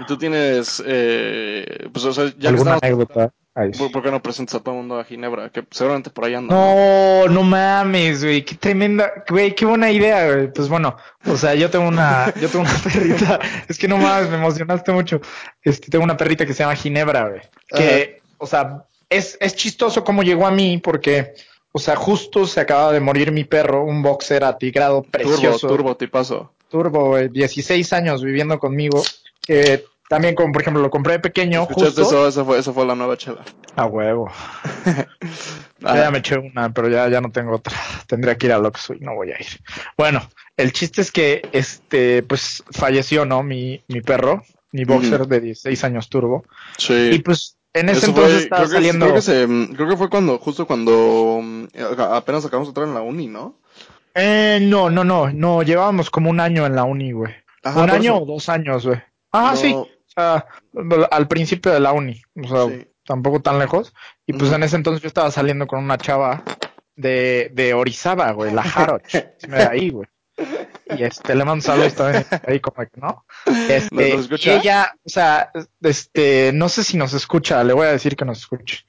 tú 0.08 0.18
tienes, 0.18 0.84
eh, 0.86 1.88
pues, 1.92 2.04
o 2.06 2.14
sea, 2.14 2.34
ya 2.38 2.50
¿Alguna 2.50 2.76
anécdota? 2.76 3.32
¿Por, 3.54 4.02
qué 4.02 4.10
no 4.10 4.20
presentas 4.20 4.56
a 4.56 4.60
todo 4.62 4.74
el 4.74 4.80
mundo 4.80 5.00
a 5.00 5.04
Ginebra? 5.04 5.52
Que 5.52 5.64
seguramente 5.70 6.10
por 6.10 6.26
ahí 6.26 6.34
anda. 6.34 6.56
No, 6.56 7.28
no 7.28 7.44
mames, 7.44 8.24
güey. 8.24 8.44
Qué 8.44 8.56
tremenda, 8.56 9.12
güey, 9.30 9.54
qué 9.54 9.64
buena 9.64 9.92
idea, 9.92 10.34
güey. 10.34 10.52
Pues 10.52 10.68
bueno, 10.68 10.98
o 11.28 11.38
sea, 11.38 11.54
yo 11.54 11.70
tengo 11.70 11.88
una, 11.88 12.34
yo 12.42 12.50
tengo 12.50 12.66
una 12.66 12.78
perrita. 12.84 13.40
Es 13.68 13.78
que 13.78 13.88
no 13.88 13.98
mames, 13.98 14.30
me 14.32 14.38
emocionaste 14.38 14.92
mucho. 14.92 15.22
Este, 15.62 15.92
tengo 15.92 16.04
una 16.04 16.18
perrita 16.18 16.48
que 16.48 16.54
se 16.54 16.64
llama 16.64 16.76
Ginebra, 16.76 17.30
güey. 17.30 17.42
Que, 17.68 18.22
o 18.40 18.48
sea, 18.48 18.86
es, 19.08 19.38
es 19.40 19.56
chistoso 19.56 20.04
cómo 20.04 20.24
llegó 20.24 20.48
a 20.48 20.52
mí 20.52 20.80
porque, 20.80 21.36
o 21.72 21.78
sea, 21.78 21.96
justo 21.96 22.48
se 22.48 22.60
acaba 22.60 22.92
de 22.92 23.02
morir 23.02 23.32
mi 23.32 23.44
perro, 23.44 23.84
un 23.84 24.02
boxer 24.02 24.44
atigrado 24.46 25.04
precioso. 25.04 25.68
Turbo, 25.68 25.76
turbo, 25.76 25.98
tipazo. 25.98 26.54
Turbo, 26.70 27.10
güey. 27.10 27.28
16 27.28 27.94
años 27.94 28.24
viviendo 28.24 28.58
conmigo. 28.58 29.04
También, 30.14 30.36
como 30.36 30.54
por 30.54 30.62
ejemplo, 30.62 30.80
lo 30.84 30.92
compré 30.92 31.14
de 31.14 31.20
pequeño. 31.20 31.64
¿Escuchaste 31.64 32.04
eso? 32.04 32.28
Esa 32.28 32.46
fue, 32.46 32.60
esa 32.60 32.72
fue 32.72 32.86
la 32.86 32.94
nueva 32.94 33.18
chela. 33.18 33.44
A 33.76 33.88
huevo. 33.88 34.32
ya 35.80 36.12
me 36.12 36.20
eché 36.20 36.38
una, 36.38 36.72
pero 36.72 36.88
ya, 36.88 37.10
ya 37.10 37.20
no 37.20 37.32
tengo 37.32 37.56
otra. 37.56 37.76
Tendría 38.08 38.38
que 38.38 38.46
ir 38.46 38.54
al 38.54 38.64
Oxxo 38.64 38.94
y 38.94 39.00
no 39.00 39.16
voy 39.16 39.32
a 39.32 39.40
ir. 39.42 39.48
Bueno, 39.98 40.22
el 40.56 40.72
chiste 40.72 41.02
es 41.02 41.12
que, 41.12 41.42
este, 41.52 42.22
pues, 42.22 42.64
falleció, 42.70 43.26
¿no? 43.26 43.42
Mi, 43.42 43.82
mi 43.88 44.02
perro, 44.02 44.44
mi 44.72 44.86
boxer 44.86 45.26
de 45.26 45.42
16 45.42 45.84
años 45.84 46.10
turbo. 46.10 46.46
Sí. 46.78 47.10
Y 47.12 47.20
pues, 47.20 47.58
en 47.74 47.90
ese 47.90 48.06
entonces 48.06 48.44
estaba 48.44 48.68
saliendo. 48.68 49.08
Creo 49.08 49.20
que, 49.20 49.76
creo 49.76 49.90
que 49.90 49.98
fue 49.98 50.12
cuando, 50.12 50.38
justo 50.38 50.68
cuando 50.68 51.40
mm, 51.42 51.66
apenas 51.98 52.46
acabamos 52.46 52.68
de 52.68 52.70
entrar 52.70 52.88
en 52.88 52.94
la 52.94 53.02
uni, 53.02 53.26
¿no? 53.26 53.58
Eh, 54.14 54.60
no, 54.62 54.92
no, 54.92 55.04
no, 55.04 55.32
no, 55.32 55.64
llevábamos 55.64 56.12
como 56.12 56.30
un 56.30 56.40
año 56.40 56.68
en 56.68 56.76
la 56.76 56.84
uni, 56.84 57.14
güey. 57.14 57.34
un 57.64 57.90
año 57.90 58.18
o 58.18 58.26
dos 58.28 58.48
años, 58.48 58.86
güey. 58.86 59.02
Ah, 59.32 59.56
sí 59.56 59.76
sea, 60.14 60.46
al 61.12 61.28
principio 61.28 61.72
de 61.72 61.80
la 61.80 61.92
uni, 61.92 62.22
o 62.36 62.48
sea, 62.48 62.86
tampoco 63.06 63.42
tan 63.42 63.60
lejos. 63.60 63.94
Y 64.26 64.34
pues 64.34 64.52
en 64.52 64.64
ese 64.64 64.76
entonces 64.76 65.02
yo 65.02 65.08
estaba 65.08 65.32
saliendo 65.32 65.68
con 65.68 65.84
una 65.84 65.98
chava 65.98 66.44
de, 66.96 67.52
de 67.54 67.74
Orizaba, 67.74 68.32
güey, 68.32 68.54
la 68.54 68.64
Jaroch, 68.64 69.04
de 69.48 69.64
ahí, 69.64 69.90
güey. 69.90 70.08
Y 70.98 71.04
este, 71.04 71.36
le 71.36 71.46
mando 71.46 71.64
saludos 71.64 71.94
también 71.94 72.26
ahí 72.48 72.60
como 72.60 72.78
que, 72.78 73.00
¿no? 73.00 73.26
Este, 73.70 74.16
ella, 74.52 74.94
o 75.04 75.10
sea, 75.10 75.52
este, 75.82 76.52
no 76.54 76.70
sé 76.70 76.84
si 76.84 76.98
nos 76.98 77.14
escucha, 77.14 77.64
le 77.64 77.74
voy 77.74 77.86
a 77.86 77.92
decir 77.92 78.16
que 78.16 78.26
nos 78.26 78.40
escuche. 78.40 78.84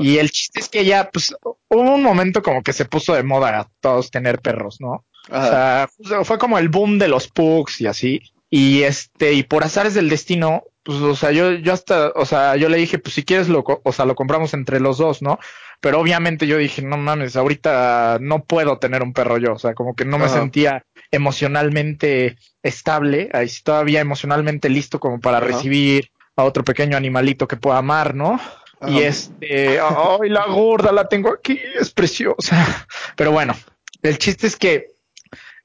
Y 0.00 0.18
el 0.18 0.30
chiste 0.30 0.60
es 0.60 0.68
que 0.68 0.80
ella, 0.80 1.10
pues, 1.10 1.34
hubo 1.42 1.80
un 1.80 2.02
momento 2.02 2.42
como 2.42 2.62
que 2.62 2.72
se 2.72 2.86
puso 2.86 3.14
de 3.14 3.22
moda 3.22 3.60
a 3.60 3.70
todos 3.80 4.10
tener 4.10 4.40
perros, 4.40 4.80
¿no? 4.80 5.04
O 5.30 5.42
sea, 5.42 5.90
fue 6.24 6.38
como 6.38 6.58
el 6.58 6.70
boom 6.70 6.98
de 6.98 7.08
los 7.08 7.28
pugs 7.28 7.80
y 7.82 7.86
así. 7.86 8.22
Y 8.50 8.82
este, 8.82 9.34
y 9.34 9.42
por 9.42 9.64
azares 9.64 9.94
del 9.94 10.08
destino, 10.08 10.64
pues, 10.82 10.98
o 11.00 11.14
sea, 11.14 11.32
yo, 11.32 11.52
yo 11.52 11.72
hasta, 11.72 12.08
o 12.14 12.24
sea, 12.24 12.56
yo 12.56 12.68
le 12.68 12.78
dije, 12.78 12.98
pues 12.98 13.14
si 13.14 13.24
quieres 13.24 13.48
lo, 13.48 13.62
o 13.66 13.92
sea, 13.92 14.06
lo 14.06 14.14
compramos 14.14 14.54
entre 14.54 14.80
los 14.80 14.98
dos, 14.98 15.20
¿no? 15.20 15.38
Pero 15.80 16.00
obviamente 16.00 16.46
yo 16.46 16.56
dije, 16.56 16.82
no 16.82 16.96
mames, 16.96 17.36
ahorita 17.36 18.18
no 18.20 18.44
puedo 18.44 18.78
tener 18.78 19.02
un 19.02 19.12
perro 19.12 19.38
yo, 19.38 19.52
o 19.52 19.58
sea, 19.58 19.74
como 19.74 19.94
que 19.94 20.04
no 20.04 20.18
me 20.18 20.28
sentía 20.28 20.84
emocionalmente 21.10 22.36
estable, 22.62 23.28
ahí 23.32 23.48
todavía 23.62 24.00
emocionalmente 24.00 24.68
listo 24.70 24.98
como 24.98 25.20
para 25.20 25.40
recibir 25.40 26.10
a 26.36 26.44
otro 26.44 26.64
pequeño 26.64 26.96
animalito 26.96 27.46
que 27.46 27.56
pueda 27.56 27.78
amar, 27.78 28.14
¿no? 28.14 28.40
Y 28.86 29.00
este, 29.00 29.78
ay, 29.80 30.28
la 30.28 30.46
gorda 30.46 30.90
la 30.90 31.08
tengo 31.08 31.32
aquí, 31.32 31.60
es 31.78 31.90
preciosa. 31.90 32.86
Pero 33.16 33.30
bueno, 33.32 33.54
el 34.02 34.18
chiste 34.18 34.46
es 34.46 34.56
que 34.56 34.86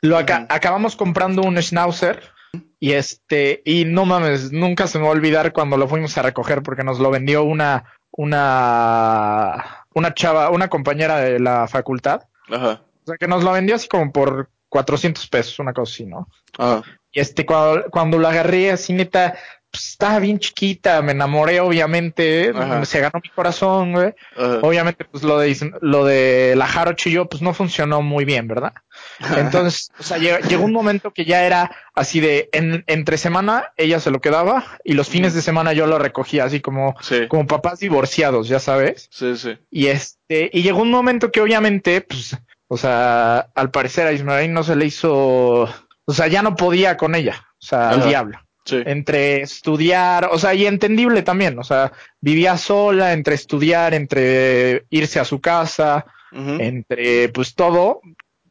lo 0.01 0.17
acabamos 0.17 0.95
comprando 0.95 1.43
un 1.43 1.61
schnauzer 1.61 2.32
y 2.79 2.91
este, 2.91 3.61
y 3.65 3.85
no 3.85 4.05
mames, 4.05 4.51
nunca 4.51 4.87
se 4.87 4.97
me 4.99 5.05
va 5.05 5.11
a 5.11 5.13
olvidar 5.13 5.53
cuando 5.53 5.77
lo 5.77 5.87
fuimos 5.87 6.17
a 6.17 6.21
recoger 6.21 6.63
porque 6.63 6.83
nos 6.83 6.99
lo 6.99 7.09
vendió 7.09 7.43
una, 7.43 7.85
una, 8.11 9.85
una 9.93 10.13
chava, 10.13 10.49
una 10.49 10.67
compañera 10.67 11.19
de 11.19 11.39
la 11.39 11.67
facultad. 11.67 12.23
Ajá. 12.49 12.81
O 13.03 13.05
sea, 13.05 13.17
que 13.17 13.27
nos 13.27 13.43
lo 13.43 13.51
vendió 13.51 13.75
así 13.75 13.87
como 13.87 14.11
por 14.11 14.49
400 14.69 15.27
pesos, 15.27 15.59
una 15.59 15.73
cosa 15.73 15.93
así, 15.93 16.05
¿no? 16.05 16.27
Ajá. 16.57 16.83
Y 17.11 17.19
este, 17.19 17.45
cuando, 17.45 17.89
cuando 17.89 18.17
lo 18.17 18.27
agarré 18.27 18.71
así 18.71 18.91
neta, 18.91 19.35
pues, 19.73 19.89
estaba 19.89 20.19
bien 20.19 20.37
chiquita, 20.37 21.01
me 21.01 21.13
enamoré, 21.13 21.59
obviamente, 21.59 22.53
Ajá. 22.55 22.85
se 22.85 22.99
ganó 22.99 23.19
mi 23.23 23.29
corazón, 23.29 23.91
güey. 23.93 24.13
Ajá. 24.37 24.59
Obviamente, 24.61 25.03
pues 25.03 25.23
lo 25.23 25.39
de, 25.39 25.57
lo 25.81 26.05
de 26.05 26.53
la 26.55 26.67
Jarocho 26.67 27.09
y 27.09 27.13
yo, 27.13 27.27
pues 27.27 27.41
no 27.41 27.55
funcionó 27.55 28.03
muy 28.03 28.23
bien, 28.23 28.47
¿verdad? 28.47 28.73
Entonces, 29.35 29.91
o 29.99 30.03
sea, 30.03 30.19
llegó, 30.19 30.37
llegó 30.47 30.63
un 30.63 30.71
momento 30.73 31.11
que 31.11 31.25
ya 31.25 31.43
era 31.43 31.75
así 31.95 32.19
de, 32.19 32.49
en, 32.53 32.83
entre 32.85 33.17
semana 33.17 33.71
ella 33.75 33.99
se 33.99 34.11
lo 34.11 34.21
quedaba 34.21 34.63
y 34.83 34.93
los 34.93 35.09
fines 35.09 35.33
de 35.33 35.41
semana 35.41 35.73
yo 35.73 35.87
lo 35.87 35.97
recogía, 35.97 36.43
así 36.43 36.59
como, 36.59 36.95
Sí, 37.01 37.27
como 37.27 37.47
papás 37.47 37.79
divorciados, 37.79 38.47
ya 38.47 38.59
sabes. 38.59 39.09
sí, 39.11 39.35
sí. 39.35 39.57
Y 39.71 39.87
este, 39.87 40.51
y 40.53 40.61
llegó 40.61 40.83
un 40.83 40.91
momento 40.91 41.31
que 41.31 41.41
obviamente, 41.41 42.01
pues, 42.01 42.37
o 42.67 42.77
sea, 42.77 43.49
al 43.55 43.71
parecer 43.71 44.05
a 44.05 44.13
Ismael 44.13 44.53
no 44.53 44.63
se 44.63 44.75
le 44.75 44.85
hizo, 44.85 45.63
o 45.63 46.13
sea, 46.13 46.27
ya 46.27 46.43
no 46.43 46.55
podía 46.55 46.95
con 46.95 47.15
ella, 47.15 47.47
o 47.53 47.65
sea, 47.65 47.89
al 47.89 48.07
diablo. 48.07 48.39
Sí, 48.65 48.81
Entre 48.85 49.41
estudiar, 49.41 50.29
o 50.31 50.39
sea, 50.39 50.53
y 50.53 50.65
entendible 50.65 51.21
también, 51.21 51.59
o 51.59 51.63
sea, 51.63 51.91
vivía 52.21 52.57
sola, 52.57 53.11
entre 53.11 53.35
estudiar, 53.35 53.93
entre 53.93 54.85
irse 54.89 55.19
a 55.19 55.25
su 55.25 55.41
casa, 55.41 56.05
entre 56.31 57.29
pues 57.29 57.55
todo, 57.55 58.01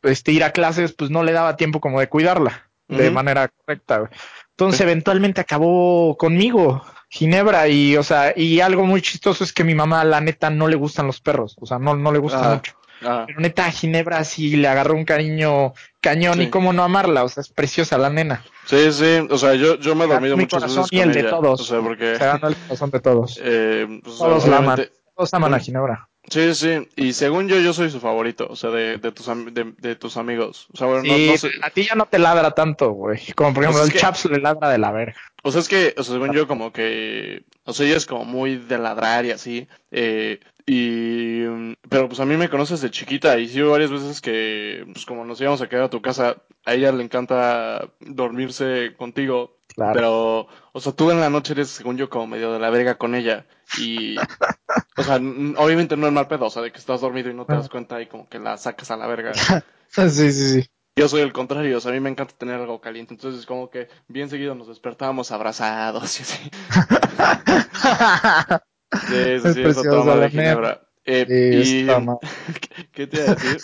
este, 0.02 0.32
ir 0.32 0.44
a 0.44 0.52
clases, 0.52 0.92
pues 0.92 1.10
no 1.10 1.22
le 1.22 1.32
daba 1.32 1.56
tiempo 1.56 1.80
como 1.80 1.98
de 1.98 2.08
cuidarla 2.08 2.68
de 2.88 3.10
manera 3.10 3.48
correcta. 3.48 4.10
Entonces, 4.50 4.80
eventualmente 4.82 5.40
acabó 5.40 6.16
conmigo, 6.18 6.84
Ginebra, 7.08 7.68
y, 7.68 7.96
o 7.96 8.02
sea, 8.02 8.34
y 8.36 8.60
algo 8.60 8.84
muy 8.84 9.00
chistoso 9.00 9.44
es 9.44 9.52
que 9.52 9.64
mi 9.64 9.74
mamá, 9.74 10.04
la 10.04 10.20
neta, 10.20 10.50
no 10.50 10.68
le 10.68 10.76
gustan 10.76 11.06
los 11.06 11.20
perros, 11.20 11.56
o 11.58 11.64
sea, 11.64 11.78
no, 11.78 11.96
no 11.96 12.12
le 12.12 12.18
gustan 12.18 12.44
Ajá. 12.44 12.54
mucho. 12.56 12.74
Ah, 13.04 13.24
Pero 13.26 13.40
neta, 13.40 13.70
Ginebra 13.70 14.24
sí 14.24 14.56
le 14.56 14.68
agarró 14.68 14.94
un 14.94 15.04
cariño 15.04 15.72
cañón 16.00 16.34
Sí. 16.38 16.42
y 16.44 16.50
cómo 16.50 16.72
no 16.72 16.82
amarla, 16.82 17.24
o 17.24 17.28
sea, 17.28 17.40
es 17.42 17.48
preciosa 17.48 17.98
la 17.98 18.10
nena. 18.10 18.44
sí, 18.66 18.92
sí. 18.92 19.26
O 19.30 19.38
sea, 19.38 19.54
yo, 19.54 19.78
yo 19.78 19.94
me 19.94 20.04
he 20.04 20.08
dormido 20.08 20.36
Mi 20.36 20.44
muchas 20.44 20.62
veces 20.64 20.86
y 20.90 21.00
el 21.00 21.12
de 21.12 21.20
ella. 21.20 21.30
todos. 21.30 21.60
O 21.60 21.64
sea, 21.64 21.80
porque... 21.80 22.16
Se 22.16 22.24
ganó 22.24 22.48
el 22.48 22.56
corazón 22.56 22.90
de 22.90 23.00
todos. 23.00 23.40
eh, 23.42 24.00
pues, 24.02 24.18
Todos 24.18 24.46
la 24.48 24.58
aman. 24.58 24.86
Todos 25.16 25.34
aman 25.34 25.54
a 25.54 25.58
Ginebra. 25.58 26.08
Sí, 26.30 26.54
sí. 26.54 26.88
Y 26.96 27.12
según 27.14 27.48
yo, 27.48 27.58
yo 27.58 27.72
soy 27.72 27.90
su 27.90 27.98
favorito. 28.00 28.46
O 28.48 28.54
sea, 28.56 28.70
de, 28.70 28.96
de, 28.96 29.10
tus, 29.12 29.26
de, 29.26 29.72
de 29.76 29.96
tus 29.96 30.16
amigos. 30.16 30.68
O 30.72 30.76
sea, 30.76 30.86
bueno, 30.86 31.02
no- 31.02 31.14
Sí, 31.14 31.26
no 31.32 31.36
sé. 31.36 31.50
a 31.62 31.70
ti 31.70 31.82
ya 31.88 31.96
no 31.96 32.06
te 32.06 32.18
ladra 32.20 32.52
tanto, 32.52 32.90
güey. 32.92 33.18
Como 33.34 33.52
por 33.52 33.64
ejemplo, 33.64 33.80
Pues 33.80 33.88
es 33.88 33.88
el 33.88 33.92
que- 33.92 33.98
Chaps 33.98 34.24
le 34.26 34.38
ladra 34.38 34.68
de 34.70 34.78
la 34.78 34.92
verga. 34.92 35.16
O 35.42 35.50
sea, 35.50 35.60
es 35.60 35.68
que, 35.68 35.94
o 35.98 36.02
sea, 36.04 36.14
según 36.14 36.32
yo, 36.32 36.46
como 36.46 36.72
que, 36.72 37.42
o 37.64 37.72
sea, 37.72 37.84
ella 37.86 37.96
es 37.96 38.06
como 38.06 38.24
muy 38.24 38.56
de 38.56 38.78
ladrar 38.78 39.24
y 39.26 39.32
así, 39.32 39.66
eh, 39.90 40.38
y, 40.66 41.40
mm, 41.46 41.74
pero 41.88 42.08
pues 42.08 42.20
a 42.20 42.24
mí 42.24 42.36
me 42.36 42.50
conoces 42.50 42.80
de 42.80 42.90
chiquita 42.90 43.38
y 43.38 43.48
sí 43.48 43.60
varias 43.62 43.90
veces 43.90 44.20
que, 44.20 44.84
pues 44.92 45.06
como 45.06 45.24
nos 45.24 45.40
íbamos 45.40 45.62
a 45.62 45.68
quedar 45.68 45.84
a 45.84 45.90
tu 45.90 46.02
casa, 46.02 46.42
a 46.64 46.74
ella 46.74 46.92
le 46.92 47.04
encanta 47.04 47.88
dormirse 48.00 48.94
contigo, 48.96 49.58
Claro. 49.74 49.92
pero, 49.94 50.46
o 50.72 50.80
sea, 50.80 50.92
tú 50.92 51.10
en 51.10 51.20
la 51.20 51.30
noche 51.30 51.54
eres, 51.54 51.68
según 51.70 51.96
yo, 51.96 52.10
como 52.10 52.26
medio 52.26 52.52
de 52.52 52.58
la 52.58 52.70
verga 52.70 52.98
con 52.98 53.14
ella, 53.14 53.46
y, 53.78 54.16
o 54.96 55.02
sea, 55.02 55.16
obviamente 55.16 55.96
no 55.96 56.06
es 56.06 56.12
mal 56.12 56.28
pedo, 56.28 56.46
o 56.46 56.50
sea, 56.50 56.62
de 56.62 56.72
que 56.72 56.78
estás 56.78 57.00
dormido 57.00 57.30
y 57.30 57.34
no 57.34 57.46
te 57.46 57.54
das 57.54 57.68
cuenta 57.68 58.00
y 58.00 58.06
como 58.06 58.28
que 58.28 58.38
la 58.38 58.56
sacas 58.58 58.90
a 58.90 58.96
la 58.96 59.06
verga. 59.06 59.32
Sí, 59.94 60.08
sí, 60.08 60.32
sí. 60.32 60.66
Yo 60.96 61.06
soy 61.06 61.20
el 61.20 61.34
contrario, 61.34 61.76
o 61.76 61.80
sea, 61.80 61.90
a 61.90 61.94
mí 61.94 62.00
me 62.00 62.08
encanta 62.08 62.34
tener 62.34 62.58
algo 62.58 62.80
caliente, 62.80 63.12
entonces 63.12 63.44
como 63.44 63.68
que 63.68 63.88
bien 64.08 64.30
seguido 64.30 64.54
nos 64.54 64.68
despertábamos 64.68 65.30
abrazados 65.30 66.18
y 66.18 66.22
así. 66.22 66.50
Sí, 68.92 69.06
sí, 69.08 69.14
Es 69.14 69.42
sí, 69.54 69.62
preciosa 69.62 69.90
toma 69.90 70.16
de 70.16 70.30
Ginebra. 70.30 70.80
Eh, 71.04 71.62
Sí, 71.64 71.80
y. 71.80 71.86
¿qué, 72.92 73.06
te 73.06 73.16
iba 73.16 73.26
a 73.26 73.34
decir? 73.34 73.60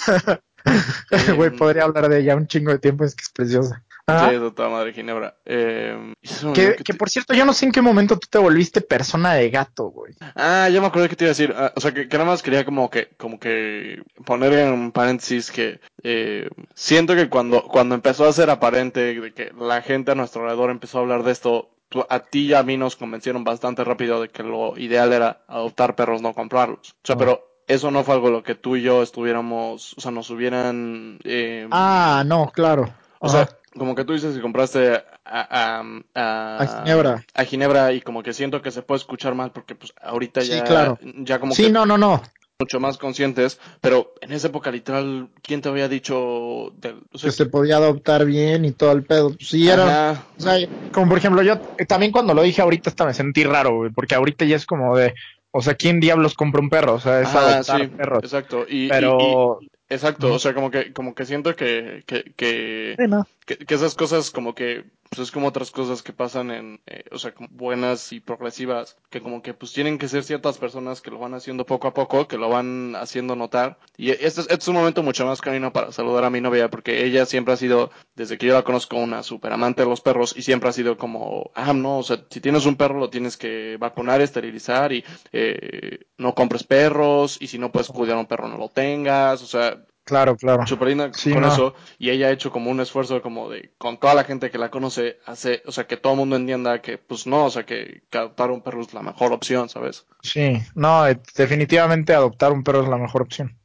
Güey, 1.36 1.48
Em, 1.50 1.56
podría 1.56 1.84
hablar 1.84 2.08
de 2.08 2.18
ella 2.20 2.36
un 2.36 2.46
chingo 2.46 2.72
de 2.72 2.78
tiempo, 2.78 3.04
es 3.04 3.14
que 3.14 3.22
es 3.22 3.30
preciosa. 3.30 3.82
Sí, 4.08 4.34
esa 4.34 4.50
toma 4.54 4.84
de 4.84 4.92
Ginebra. 4.92 5.36
Eh, 5.44 5.94
me 6.22 6.52
Que, 6.54 6.62
olvidó 6.62 6.76
que 6.76 6.84
que 6.84 6.92
te- 6.92 6.98
por 6.98 7.10
cierto, 7.10 7.34
yo 7.34 7.44
no 7.44 7.52
sé 7.52 7.66
en 7.66 7.72
qué 7.72 7.82
momento 7.82 8.18
tú 8.18 8.26
te 8.30 8.38
volviste 8.38 8.80
persona 8.80 9.34
de 9.34 9.50
gato, 9.50 9.84
güey. 9.90 10.14
Ah, 10.34 10.68
ya 10.72 10.80
me 10.80 10.86
acordé 10.86 11.08
que 11.10 11.16
te 11.16 11.24
iba 11.24 11.28
a 11.28 11.32
decir. 11.36 11.54
Ah, 11.56 11.72
o 11.76 11.80
sea, 11.80 11.92
que, 11.92 12.08
que 12.08 12.16
nada 12.18 12.30
más 12.30 12.42
quería 12.42 12.64
como 12.64 12.88
que, 12.90 13.08
como 13.18 13.38
que 13.38 14.02
poner 14.24 14.52
en 14.54 14.92
paréntesis 14.92 15.50
que 15.50 15.80
eh, 16.02 16.48
siento 16.74 17.14
que 17.14 17.28
cuando, 17.28 17.62
cuando 17.64 17.94
empezó 17.94 18.26
a 18.26 18.32
ser 18.32 18.48
aparente 18.50 19.00
de 19.14 19.32
que 19.34 19.52
la 19.58 19.82
gente 19.82 20.10
a 20.10 20.14
nuestro 20.14 20.42
alrededor 20.42 20.70
empezó 20.70 20.98
a 20.98 21.00
hablar 21.02 21.22
de 21.22 21.32
esto, 21.32 21.70
a 22.08 22.20
ti 22.20 22.46
y 22.46 22.54
a 22.54 22.62
mí 22.62 22.76
nos 22.76 22.96
convencieron 22.96 23.44
bastante 23.44 23.84
rápido 23.84 24.20
de 24.22 24.28
que 24.28 24.42
lo 24.42 24.76
ideal 24.78 25.12
era 25.12 25.42
adoptar 25.48 25.94
perros, 25.96 26.20
no 26.22 26.34
comprarlos. 26.34 26.90
O 26.90 27.06
sea, 27.06 27.14
Ah. 27.14 27.18
pero 27.18 27.44
eso 27.66 27.90
no 27.90 28.04
fue 28.04 28.14
algo 28.14 28.30
lo 28.30 28.42
que 28.42 28.54
tú 28.54 28.76
y 28.76 28.82
yo 28.82 29.02
estuviéramos, 29.02 29.94
o 29.96 30.00
sea, 30.00 30.10
nos 30.10 30.30
hubieran... 30.30 31.18
eh, 31.24 31.66
Ah, 31.70 32.22
no, 32.26 32.50
claro. 32.52 32.88
o 33.20 33.26
Ajá. 33.26 33.46
sea, 33.46 33.58
como 33.76 33.94
que 33.94 34.04
tú 34.04 34.12
dices 34.14 34.34
que 34.34 34.40
compraste 34.42 34.94
a, 34.94 35.02
a, 35.24 35.82
a, 36.14 36.58
A 36.62 36.66
Ginebra. 36.66 37.24
a 37.34 37.44
Ginebra 37.44 37.92
y 37.92 38.00
como 38.00 38.22
que 38.22 38.32
siento 38.32 38.62
que 38.62 38.70
se 38.70 38.82
puede 38.82 38.98
escuchar 38.98 39.34
mal 39.34 39.52
porque 39.52 39.74
pues 39.74 39.92
ahorita 40.00 40.40
Sí, 40.40 40.48
ya, 40.48 40.64
claro. 40.64 40.98
ya 41.02 41.38
como 41.38 41.54
sí, 41.54 41.64
que 41.64 41.70
no, 41.70 41.84
no, 41.86 41.98
no. 41.98 42.22
Mucho 42.60 42.80
más 42.80 42.98
conscientes, 42.98 43.60
pero 43.80 44.14
en 44.20 44.32
esa 44.32 44.48
época 44.48 44.72
literal, 44.72 45.28
¿quién 45.42 45.60
te 45.60 45.68
había 45.68 45.88
dicho 45.88 46.72
del, 46.76 47.02
o 47.12 47.18
sea, 47.18 47.30
Que 47.30 47.36
se 47.36 47.46
podía 47.46 47.76
adoptar 47.76 48.24
bien 48.24 48.64
y 48.64 48.72
todo 48.72 48.90
el 48.90 49.04
pedo. 49.04 49.32
Sí, 49.38 49.68
era. 49.68 50.10
ajá, 50.10 50.26
O 50.36 50.42
sea, 50.42 50.68
como 50.92 51.08
por 51.08 51.18
ejemplo, 51.18 51.42
yo 51.42 51.60
también 51.86 52.10
cuando 52.10 52.34
lo 52.34 52.42
dije 52.42 52.60
ahorita 52.60 52.90
hasta 52.90 53.06
me 53.06 53.14
sentí 53.14 53.44
raro, 53.44 53.76
güey, 53.76 53.92
porque 53.92 54.16
ahorita 54.16 54.44
ya 54.44 54.56
es 54.56 54.66
como 54.66 54.96
de, 54.96 55.14
o 55.52 55.62
sea, 55.62 55.74
¿quién 55.74 56.00
diablos 56.00 56.34
compra 56.34 56.60
un 56.60 56.68
perro? 56.68 56.94
O 56.94 57.00
sea, 57.00 57.20
es 57.20 57.28
ajá, 57.28 57.58
adoptar 57.58 57.80
sí, 57.80 57.86
perros. 57.96 58.24
exacto, 58.24 58.66
y, 58.68 58.88
Pero, 58.88 59.58
y- 59.60 59.68
exacto, 59.88 60.34
o 60.34 60.38
sea, 60.40 60.52
como 60.52 60.72
que, 60.72 60.92
como 60.92 61.14
que 61.14 61.26
siento 61.26 61.54
que, 61.54 62.02
que, 62.08 62.24
que, 62.36 62.96
Sí, 62.98 63.04
no. 63.06 63.24
que, 63.46 63.56
que 63.56 63.74
esas 63.76 63.94
cosas 63.94 64.32
como 64.32 64.56
que 64.56 64.84
pues 65.10 65.20
es 65.20 65.30
como 65.30 65.48
otras 65.48 65.70
cosas 65.70 66.02
que 66.02 66.12
pasan 66.12 66.50
en 66.50 66.80
eh, 66.86 67.04
o 67.10 67.18
sea 67.18 67.32
buenas 67.50 68.12
y 68.12 68.20
progresivas 68.20 68.96
que 69.10 69.20
como 69.20 69.42
que 69.42 69.54
pues 69.54 69.72
tienen 69.72 69.98
que 69.98 70.08
ser 70.08 70.24
ciertas 70.24 70.58
personas 70.58 71.00
que 71.00 71.10
lo 71.10 71.18
van 71.18 71.34
haciendo 71.34 71.64
poco 71.64 71.88
a 71.88 71.94
poco 71.94 72.28
que 72.28 72.38
lo 72.38 72.48
van 72.48 72.94
haciendo 72.96 73.36
notar. 73.36 73.78
Y 73.96 74.10
este 74.10 74.26
es, 74.26 74.38
este 74.38 74.54
es 74.54 74.68
un 74.68 74.76
momento 74.76 75.02
mucho 75.02 75.26
más 75.26 75.40
canino 75.40 75.72
para 75.72 75.92
saludar 75.92 76.24
a 76.24 76.30
mi 76.30 76.40
novia 76.40 76.68
porque 76.68 77.04
ella 77.04 77.26
siempre 77.26 77.54
ha 77.54 77.56
sido 77.56 77.90
desde 78.14 78.38
que 78.38 78.46
yo 78.46 78.54
la 78.54 78.62
conozco 78.62 78.96
una 78.96 79.22
super 79.22 79.52
amante 79.52 79.82
de 79.82 79.88
los 79.88 80.00
perros 80.00 80.34
y 80.36 80.42
siempre 80.42 80.68
ha 80.68 80.72
sido 80.72 80.96
como 80.96 81.50
ah 81.54 81.72
no 81.72 81.98
o 81.98 82.02
sea 82.02 82.24
si 82.30 82.40
tienes 82.40 82.66
un 82.66 82.76
perro 82.76 82.98
lo 82.98 83.10
tienes 83.10 83.36
que 83.36 83.76
vacunar 83.78 84.20
esterilizar 84.20 84.92
y 84.92 85.04
eh, 85.32 86.06
no 86.16 86.34
compres 86.34 86.64
perros 86.64 87.38
y 87.40 87.46
si 87.46 87.58
no 87.58 87.72
puedes 87.72 87.88
cuidar 87.88 88.16
a 88.16 88.20
un 88.20 88.26
perro 88.26 88.48
no 88.48 88.58
lo 88.58 88.68
tengas 88.68 89.42
o 89.42 89.46
sea 89.46 89.84
Claro, 90.08 90.36
claro. 90.36 90.66
super 90.66 90.88
linda 90.88 91.10
Sí, 91.14 91.32
con 91.32 91.42
no. 91.42 91.52
eso 91.52 91.74
y 91.98 92.08
ella 92.10 92.28
ha 92.28 92.30
hecho 92.30 92.50
como 92.50 92.70
un 92.70 92.80
esfuerzo 92.80 93.20
como 93.20 93.50
de 93.50 93.72
con 93.76 93.98
toda 93.98 94.14
la 94.14 94.24
gente 94.24 94.50
que 94.50 94.56
la 94.58 94.70
conoce 94.70 95.18
hace 95.26 95.62
o 95.66 95.72
sea 95.72 95.86
que 95.86 95.98
todo 95.98 96.14
el 96.14 96.18
mundo 96.20 96.36
entienda 96.36 96.80
que 96.80 96.96
pues 96.96 97.26
no 97.26 97.44
o 97.44 97.50
sea 97.50 97.66
que, 97.66 98.02
que 98.10 98.18
adoptar 98.18 98.50
un 98.50 98.62
perro 98.62 98.80
es 98.80 98.94
la 98.94 99.02
mejor 99.02 99.32
opción 99.32 99.68
sabes 99.68 100.06
Sí, 100.22 100.58
no, 100.74 101.06
eh, 101.06 101.20
definitivamente 101.36 102.14
adoptar 102.14 102.52
un 102.52 102.64
perro 102.64 102.82
es 102.82 102.88
la 102.88 102.96
mejor 102.96 103.22
opción. 103.22 103.56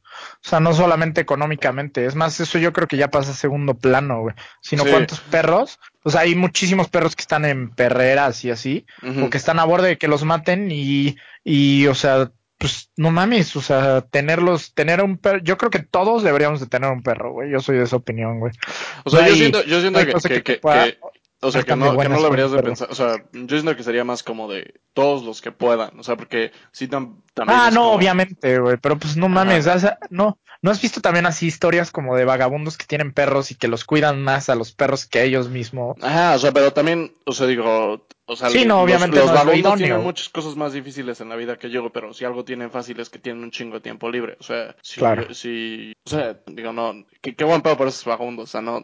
O 0.44 0.48
sea, 0.48 0.60
no 0.60 0.72
solamente 0.72 1.20
económicamente, 1.20 2.06
es 2.06 2.14
más, 2.14 2.38
eso 2.38 2.58
yo 2.58 2.72
creo 2.72 2.86
que 2.86 2.96
ya 2.96 3.10
pasa 3.10 3.32
a 3.32 3.34
segundo 3.34 3.74
plano, 3.74 4.20
güey. 4.20 4.36
Sino 4.60 4.84
Sí. 4.84 4.90
cuántos 4.90 5.18
perros, 5.18 5.80
o 6.04 6.10
sea, 6.10 6.20
hay 6.20 6.36
muchísimos 6.36 6.88
perros 6.88 7.16
que 7.16 7.22
están 7.22 7.44
en 7.44 7.70
perreras 7.74 8.44
y 8.44 8.50
así, 8.52 8.86
o 9.02 9.28
que 9.28 9.36
están 9.38 9.58
a 9.58 9.64
borde 9.64 9.88
de 9.88 9.98
que 9.98 10.06
los 10.06 10.22
maten 10.22 10.70
y, 10.70 11.16
y, 11.42 11.88
o 11.88 11.96
sea, 11.96 12.30
pues 12.64 12.90
no 12.96 13.10
mames, 13.10 13.54
o 13.56 13.60
sea, 13.60 14.00
tenerlos, 14.00 14.72
tener 14.72 15.02
un 15.02 15.18
perro, 15.18 15.38
yo 15.42 15.58
creo 15.58 15.70
que 15.70 15.80
todos 15.80 16.22
deberíamos 16.22 16.60
de 16.60 16.66
tener 16.66 16.90
un 16.90 17.02
perro, 17.02 17.30
güey. 17.32 17.50
Yo 17.50 17.60
soy 17.60 17.76
de 17.76 17.84
esa 17.84 17.96
opinión, 17.96 18.40
güey. 18.40 18.54
o 19.04 19.10
sea 19.10 19.20
no 19.20 19.28
yo 19.28 19.34
siento 19.34 19.64
yo 19.64 19.80
siento 19.82 19.98
que, 20.06 20.12
cosa 20.12 20.28
que, 20.30 20.34
que 20.36 20.40
te 20.40 20.52
que- 20.54 20.60
pueda- 20.60 20.84
que- 20.86 20.98
o 21.42 21.52
sea 21.52 21.62
que 21.62 21.76
no, 21.76 21.98
que 21.98 22.08
no 22.08 22.14
con 22.14 22.22
deberías 22.24 22.52
de 22.52 22.62
pensar 22.62 22.88
o 22.90 22.94
sea 22.94 23.16
yo 23.34 23.48
siento 23.58 23.76
que 23.76 23.82
sería 23.82 24.02
más 24.02 24.22
como 24.22 24.48
de 24.50 24.80
todos 24.94 25.22
los 25.24 25.42
que 25.42 25.52
puedan 25.52 25.98
o 26.00 26.02
sea 26.02 26.16
porque 26.16 26.52
sí 26.72 26.88
tam- 26.88 27.20
también 27.34 27.58
Ah, 27.60 27.70
no, 27.70 27.80
como- 27.82 27.92
obviamente, 27.92 28.58
güey, 28.60 28.78
pero 28.78 28.98
pues 28.98 29.14
no 29.18 29.28
mames, 29.28 29.66
o 29.66 29.78
sea, 29.78 29.98
no, 30.08 30.38
no 30.62 30.70
has 30.70 30.80
visto 30.80 31.02
también 31.02 31.26
así 31.26 31.46
historias 31.46 31.90
como 31.90 32.16
de 32.16 32.24
vagabundos 32.24 32.78
que 32.78 32.86
tienen 32.86 33.12
perros 33.12 33.50
y 33.50 33.56
que 33.56 33.68
los 33.68 33.84
cuidan 33.84 34.22
más 34.22 34.48
a 34.48 34.54
los 34.54 34.72
perros 34.72 35.04
que 35.06 35.22
ellos 35.22 35.50
mismos. 35.50 35.96
Ajá, 36.00 36.34
o 36.34 36.38
sea, 36.38 36.52
pero 36.52 36.72
también, 36.72 37.14
o 37.26 37.32
sea, 37.32 37.46
digo, 37.46 38.06
o 38.26 38.36
sea, 38.36 38.48
Sí, 38.48 38.64
no, 38.64 38.76
los- 38.76 38.84
obviamente 38.84 39.16
los, 39.16 39.26
no 39.26 39.32
es 39.32 39.38
lo 39.38 39.44
vagabundos 39.44 39.60
idóneo. 39.72 39.86
tienen 39.86 40.02
muchas 40.04 40.28
cosas 40.30 40.56
más 40.56 40.72
difíciles 40.72 41.20
en 41.20 41.28
la 41.28 41.36
vida 41.36 41.56
que 41.58 41.70
yo, 41.70 41.90
pero 41.90 42.12
si 42.14 42.24
algo 42.24 42.44
tienen 42.44 42.70
fácil 42.70 42.98
es 43.00 43.10
que 43.10 43.18
tienen 43.18 43.42
un 43.42 43.50
chingo 43.50 43.74
de 43.74 43.80
tiempo 43.82 44.10
libre, 44.10 44.36
o 44.40 44.42
sea, 44.42 44.74
si, 44.82 45.00
Claro. 45.00 45.32
si 45.34 45.92
o 46.06 46.10
sea, 46.10 46.36
digo, 46.46 46.72
no, 46.72 47.04
qué, 47.22 47.34
qué 47.34 47.44
buen 47.44 47.62
pedo 47.62 47.76
por 47.76 47.88
esos 47.88 48.04
vagabundos, 48.04 48.44
o 48.50 48.52
sea, 48.52 48.60
no, 48.60 48.82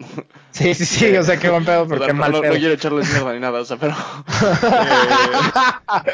Sí, 0.51 0.75
sí, 0.75 0.85
sí, 0.87 1.17
o 1.17 1.23
sea, 1.23 1.39
qué 1.39 1.49
buen 1.51 1.65
pedo, 1.65 1.83
o 1.85 1.87
sea, 1.89 1.97
porque 1.99 2.13
no, 2.13 2.19
mal 2.19 2.33
no- 2.33 2.39
no 2.39 2.43
pedo. 2.43 2.55
quiero 2.55 2.75
echarles 2.75 3.11
mierda 3.11 3.33
ni 3.35 3.41
nada, 3.41 3.61
o 3.61 3.65
sea, 3.65 3.77
pero, 3.77 3.95
eh, 5.95 6.11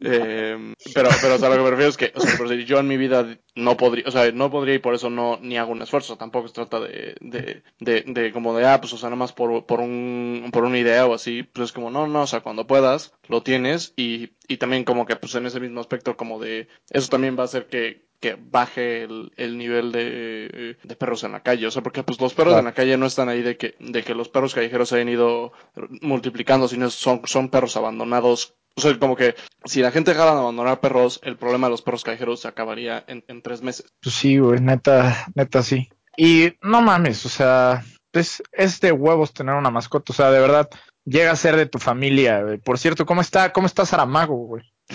eh, 0.00 0.74
pero, 0.94 1.08
pero, 1.20 1.34
o 1.34 1.38
sea, 1.38 1.48
lo 1.48 1.56
que 1.56 1.62
me 1.62 1.70
refiero 1.70 1.90
es 1.90 1.96
que, 1.96 2.12
o 2.14 2.20
sea, 2.20 2.36
por 2.36 2.48
decir, 2.48 2.66
yo 2.66 2.78
en 2.78 2.88
mi 2.88 2.96
vida 2.96 3.26
no 3.56 3.76
podría, 3.76 4.04
o 4.06 4.10
sea, 4.10 4.30
no 4.32 4.50
podría 4.50 4.74
y 4.74 4.78
por 4.78 4.94
eso 4.94 5.10
no, 5.10 5.38
ni 5.42 5.56
hago 5.56 5.72
un 5.72 5.82
esfuerzo. 5.82 6.16
Tampoco 6.16 6.48
se 6.48 6.54
trata 6.54 6.78
de, 6.80 7.16
de, 7.20 7.62
de, 7.80 8.02
de 8.06 8.32
como 8.32 8.56
de, 8.56 8.66
ah, 8.66 8.80
pues, 8.80 8.92
o 8.92 8.98
sea, 8.98 9.08
nada 9.08 9.16
más 9.16 9.32
por, 9.32 9.66
por 9.66 9.80
un, 9.80 10.50
por 10.52 10.64
una 10.64 10.78
idea 10.78 11.06
o 11.06 11.14
así. 11.14 11.42
Pues 11.42 11.70
es 11.70 11.72
como, 11.72 11.90
no, 11.90 12.06
no, 12.06 12.22
o 12.22 12.26
sea, 12.26 12.40
cuando 12.40 12.66
puedas, 12.66 13.14
lo 13.28 13.42
tienes 13.42 13.94
y, 13.96 14.30
y 14.46 14.58
también 14.58 14.84
como 14.84 15.06
que, 15.06 15.16
pues 15.16 15.34
en 15.34 15.46
ese 15.46 15.60
mismo 15.60 15.80
aspecto, 15.80 16.16
como 16.16 16.38
de, 16.38 16.68
eso 16.90 17.08
también 17.08 17.36
va 17.36 17.42
a 17.42 17.46
hacer 17.46 17.66
que, 17.66 18.06
que 18.20 18.36
baje 18.38 19.04
el, 19.04 19.32
el 19.36 19.58
nivel 19.58 19.92
de, 19.92 20.76
de, 20.82 20.96
perros 20.96 21.24
en 21.24 21.32
la 21.32 21.42
calle. 21.42 21.66
O 21.66 21.70
sea, 21.70 21.82
porque 21.82 22.02
pues 22.02 22.20
los 22.20 22.34
perros 22.34 22.52
claro. 22.52 22.60
en 22.60 22.64
la 22.66 22.74
calle 22.74 22.96
no 22.96 23.06
están 23.06 23.28
ahí 23.28 23.42
de 23.42 23.56
que, 23.56 23.74
de 23.78 24.02
que 24.02 24.14
los 24.14 24.28
perros 24.28 24.54
callejeros 24.54 24.88
se 24.88 24.96
hayan 24.96 25.08
ido 25.08 25.52
multiplicando, 26.00 26.68
sino 26.68 26.90
son, 26.90 27.22
son 27.24 27.48
perros 27.48 27.76
abandonados. 27.76 28.54
O 28.74 28.80
sea, 28.80 28.98
como 28.98 29.16
que 29.16 29.34
si 29.64 29.80
la 29.80 29.90
gente 29.90 30.10
dejara 30.10 30.34
de 30.34 30.40
abandonar 30.40 30.80
perros, 30.80 31.20
el 31.22 31.36
problema 31.36 31.66
de 31.66 31.72
los 31.72 31.82
perros 31.82 32.04
callejeros 32.04 32.40
se 32.40 32.48
acabaría 32.48 33.04
en, 33.06 33.24
en 33.28 33.42
tres 33.42 33.62
meses. 33.62 33.92
Pues 34.02 34.14
sí, 34.14 34.38
güey, 34.38 34.60
neta, 34.60 35.26
neta 35.34 35.62
sí. 35.62 35.88
Y 36.16 36.52
no 36.62 36.82
mames, 36.82 37.24
o 37.26 37.28
sea, 37.28 37.84
es, 38.12 38.42
es 38.52 38.80
de 38.80 38.92
huevos 38.92 39.32
tener 39.32 39.54
una 39.54 39.70
mascota. 39.70 40.12
O 40.12 40.16
sea, 40.16 40.30
de 40.30 40.40
verdad, 40.40 40.68
llega 41.04 41.30
a 41.30 41.36
ser 41.36 41.56
de 41.56 41.66
tu 41.66 41.78
familia. 41.78 42.42
Güey. 42.42 42.58
Por 42.58 42.78
cierto, 42.78 43.06
¿cómo 43.06 43.20
está, 43.20 43.52
cómo 43.52 43.66
está 43.66 43.86
Saramago, 43.86 44.36
güey? 44.36 44.64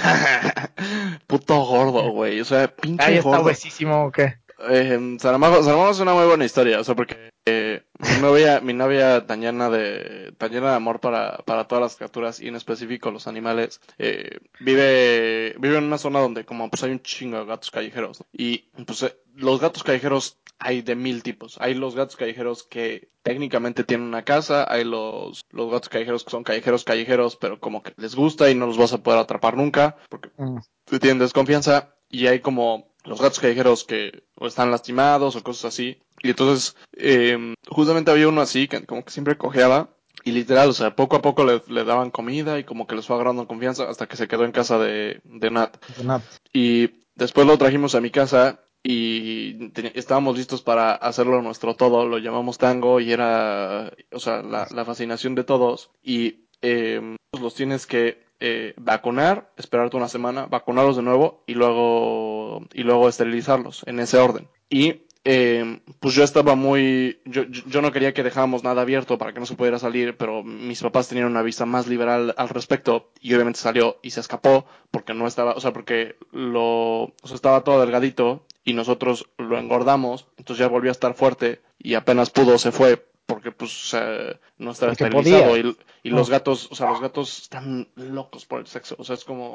Puto 1.31 1.63
gordo, 1.65 2.11
güey. 2.11 2.41
O 2.41 2.45
sea, 2.45 2.67
pinche 2.75 3.03
Ahí 3.03 3.15
está 3.17 3.29
gordo. 3.29 3.45
huesísimo, 3.45 4.05
¿o 4.05 4.11
qué? 4.11 4.35
Eh, 4.69 5.17
Saramago, 5.19 5.63
Saramago 5.63 5.91
es 5.91 5.99
una 5.99 6.13
muy 6.13 6.25
buena 6.25 6.45
historia, 6.45 6.79
o 6.79 6.83
sea, 6.83 6.95
porque 6.95 7.31
eh, 7.45 7.83
mi 7.99 8.21
novia, 8.21 8.61
mi 8.61 8.73
novia 8.73 9.25
tan 9.25 9.41
llena 9.41 9.69
de, 9.69 10.33
tan 10.37 10.51
llena 10.51 10.69
de 10.71 10.75
amor 10.75 10.99
para, 10.99 11.37
para 11.39 11.67
todas 11.67 11.81
las 11.81 11.95
criaturas 11.95 12.39
y 12.39 12.47
en 12.47 12.55
específico 12.55 13.11
los 13.11 13.27
animales, 13.27 13.81
eh, 13.97 14.39
vive, 14.59 15.55
vive 15.59 15.77
en 15.77 15.85
una 15.85 15.97
zona 15.97 16.19
donde 16.19 16.45
como 16.45 16.69
pues 16.69 16.83
hay 16.83 16.91
un 16.91 17.01
chingo 17.01 17.39
de 17.39 17.45
gatos 17.45 17.71
callejeros, 17.71 18.19
¿no? 18.19 18.25
y 18.31 18.69
pues 18.85 19.03
eh, 19.03 19.17
los 19.35 19.59
gatos 19.59 19.83
callejeros 19.83 20.37
hay 20.59 20.83
de 20.83 20.95
mil 20.95 21.23
tipos. 21.23 21.57
Hay 21.59 21.73
los 21.73 21.95
gatos 21.95 22.15
callejeros 22.15 22.61
que 22.63 23.09
técnicamente 23.23 23.83
tienen 23.83 24.05
una 24.05 24.23
casa, 24.23 24.71
hay 24.71 24.83
los, 24.83 25.41
los 25.49 25.71
gatos 25.71 25.89
callejeros 25.89 26.23
que 26.23 26.29
son 26.29 26.43
callejeros 26.43 26.83
callejeros, 26.83 27.35
pero 27.35 27.59
como 27.59 27.81
que 27.81 27.93
les 27.97 28.13
gusta 28.15 28.49
y 28.51 28.55
no 28.55 28.67
los 28.67 28.77
vas 28.77 28.93
a 28.93 29.01
poder 29.01 29.19
atrapar 29.19 29.57
nunca, 29.57 29.97
porque 30.09 30.29
Mm. 30.37 30.57
te 30.85 30.99
tienen 30.99 31.17
desconfianza, 31.17 31.95
y 32.09 32.27
hay 32.27 32.41
como 32.41 32.90
los 33.03 33.21
gatos 33.21 33.39
callejeros 33.39 33.83
que 33.83 34.23
o 34.35 34.47
están 34.47 34.71
lastimados 34.71 35.35
o 35.35 35.43
cosas 35.43 35.65
así. 35.73 35.97
Y 36.23 36.29
entonces, 36.29 36.75
eh, 36.93 37.55
justamente 37.67 38.11
había 38.11 38.27
uno 38.27 38.41
así 38.41 38.67
que 38.67 38.85
como 38.85 39.03
que 39.03 39.11
siempre 39.11 39.37
cojeaba. 39.37 39.89
Y 40.23 40.33
literal, 40.33 40.69
o 40.69 40.73
sea, 40.73 40.95
poco 40.95 41.15
a 41.15 41.21
poco 41.23 41.43
le, 41.45 41.63
le 41.67 41.83
daban 41.83 42.11
comida 42.11 42.59
y 42.59 42.63
como 42.63 42.85
que 42.85 42.95
les 42.95 43.07
fue 43.07 43.15
agarrando 43.15 43.47
confianza 43.47 43.89
hasta 43.89 44.07
que 44.07 44.17
se 44.17 44.27
quedó 44.27 44.45
en 44.45 44.51
casa 44.51 44.77
de, 44.77 45.19
de 45.23 45.49
Nat. 45.49 45.83
De 45.97 46.03
nada. 46.03 46.21
Y 46.53 46.91
después 47.15 47.47
lo 47.47 47.57
trajimos 47.57 47.95
a 47.95 48.01
mi 48.01 48.11
casa 48.11 48.59
y 48.83 49.69
te- 49.69 49.97
estábamos 49.97 50.37
listos 50.37 50.61
para 50.61 50.91
hacerlo 50.93 51.41
nuestro 51.41 51.75
todo. 51.75 52.05
Lo 52.07 52.19
llamamos 52.19 52.59
tango 52.59 52.99
y 52.99 53.11
era, 53.11 53.91
o 54.11 54.19
sea, 54.19 54.43
la, 54.43 54.67
la 54.69 54.85
fascinación 54.85 55.33
de 55.33 55.43
todos. 55.43 55.89
Y 56.03 56.45
eh, 56.61 57.15
los 57.41 57.55
tienes 57.55 57.87
que 57.87 58.23
eh, 58.41 58.73
vacunar, 58.77 59.51
esperarte 59.55 59.95
una 59.95 60.07
semana, 60.07 60.47
vacunarlos 60.47 60.95
de 60.97 61.03
nuevo 61.03 61.43
y 61.45 61.53
luego, 61.53 62.67
y 62.73 62.83
luego 62.83 63.07
esterilizarlos 63.07 63.83
en 63.85 63.99
ese 63.99 64.17
orden. 64.17 64.47
Y 64.67 65.03
eh, 65.23 65.79
pues 65.99 66.15
yo 66.15 66.23
estaba 66.23 66.55
muy, 66.55 67.21
yo, 67.25 67.43
yo 67.43 67.61
yo 67.67 67.81
no 67.83 67.91
quería 67.91 68.15
que 68.15 68.23
dejáramos 68.23 68.63
nada 68.63 68.81
abierto 68.81 69.19
para 69.19 69.33
que 69.33 69.39
no 69.39 69.45
se 69.45 69.55
pudiera 69.55 69.77
salir, 69.77 70.17
pero 70.17 70.43
mis 70.43 70.81
papás 70.81 71.07
tenían 71.07 71.27
una 71.27 71.43
vista 71.43 71.67
más 71.67 71.87
liberal 71.87 72.33
al 72.35 72.49
respecto 72.49 73.11
y 73.21 73.33
obviamente 73.35 73.59
salió 73.59 73.99
y 74.01 74.09
se 74.09 74.19
escapó 74.19 74.65
porque 74.89 75.13
no 75.13 75.27
estaba, 75.27 75.51
o 75.53 75.61
sea, 75.61 75.71
porque 75.73 76.15
lo, 76.31 77.03
o 77.03 77.13
sea, 77.25 77.35
estaba 77.35 77.63
todo 77.63 77.81
delgadito 77.81 78.47
y 78.63 78.73
nosotros 78.73 79.29
lo 79.37 79.59
engordamos, 79.59 80.27
entonces 80.37 80.59
ya 80.59 80.67
volvió 80.67 80.89
a 80.89 80.93
estar 80.93 81.13
fuerte 81.13 81.61
y 81.77 81.93
apenas 81.93 82.31
pudo 82.31 82.57
se 82.57 82.71
fue 82.71 83.05
porque 83.33 83.51
pues 83.51 83.71
o 83.71 83.87
sea, 83.89 84.39
no 84.57 84.71
estaba 84.71 84.91
Porque 84.93 85.05
esterilizado 85.05 85.57
y, 85.57 85.77
y 86.03 86.09
los 86.09 86.29
gatos, 86.29 86.67
o 86.71 86.75
sea, 86.75 86.89
los 86.89 87.01
gatos 87.01 87.43
están 87.43 87.87
locos 87.95 88.45
por 88.45 88.59
el 88.59 88.67
sexo, 88.67 88.95
o 88.99 89.03
sea, 89.03 89.15
es 89.15 89.23
como 89.25 89.53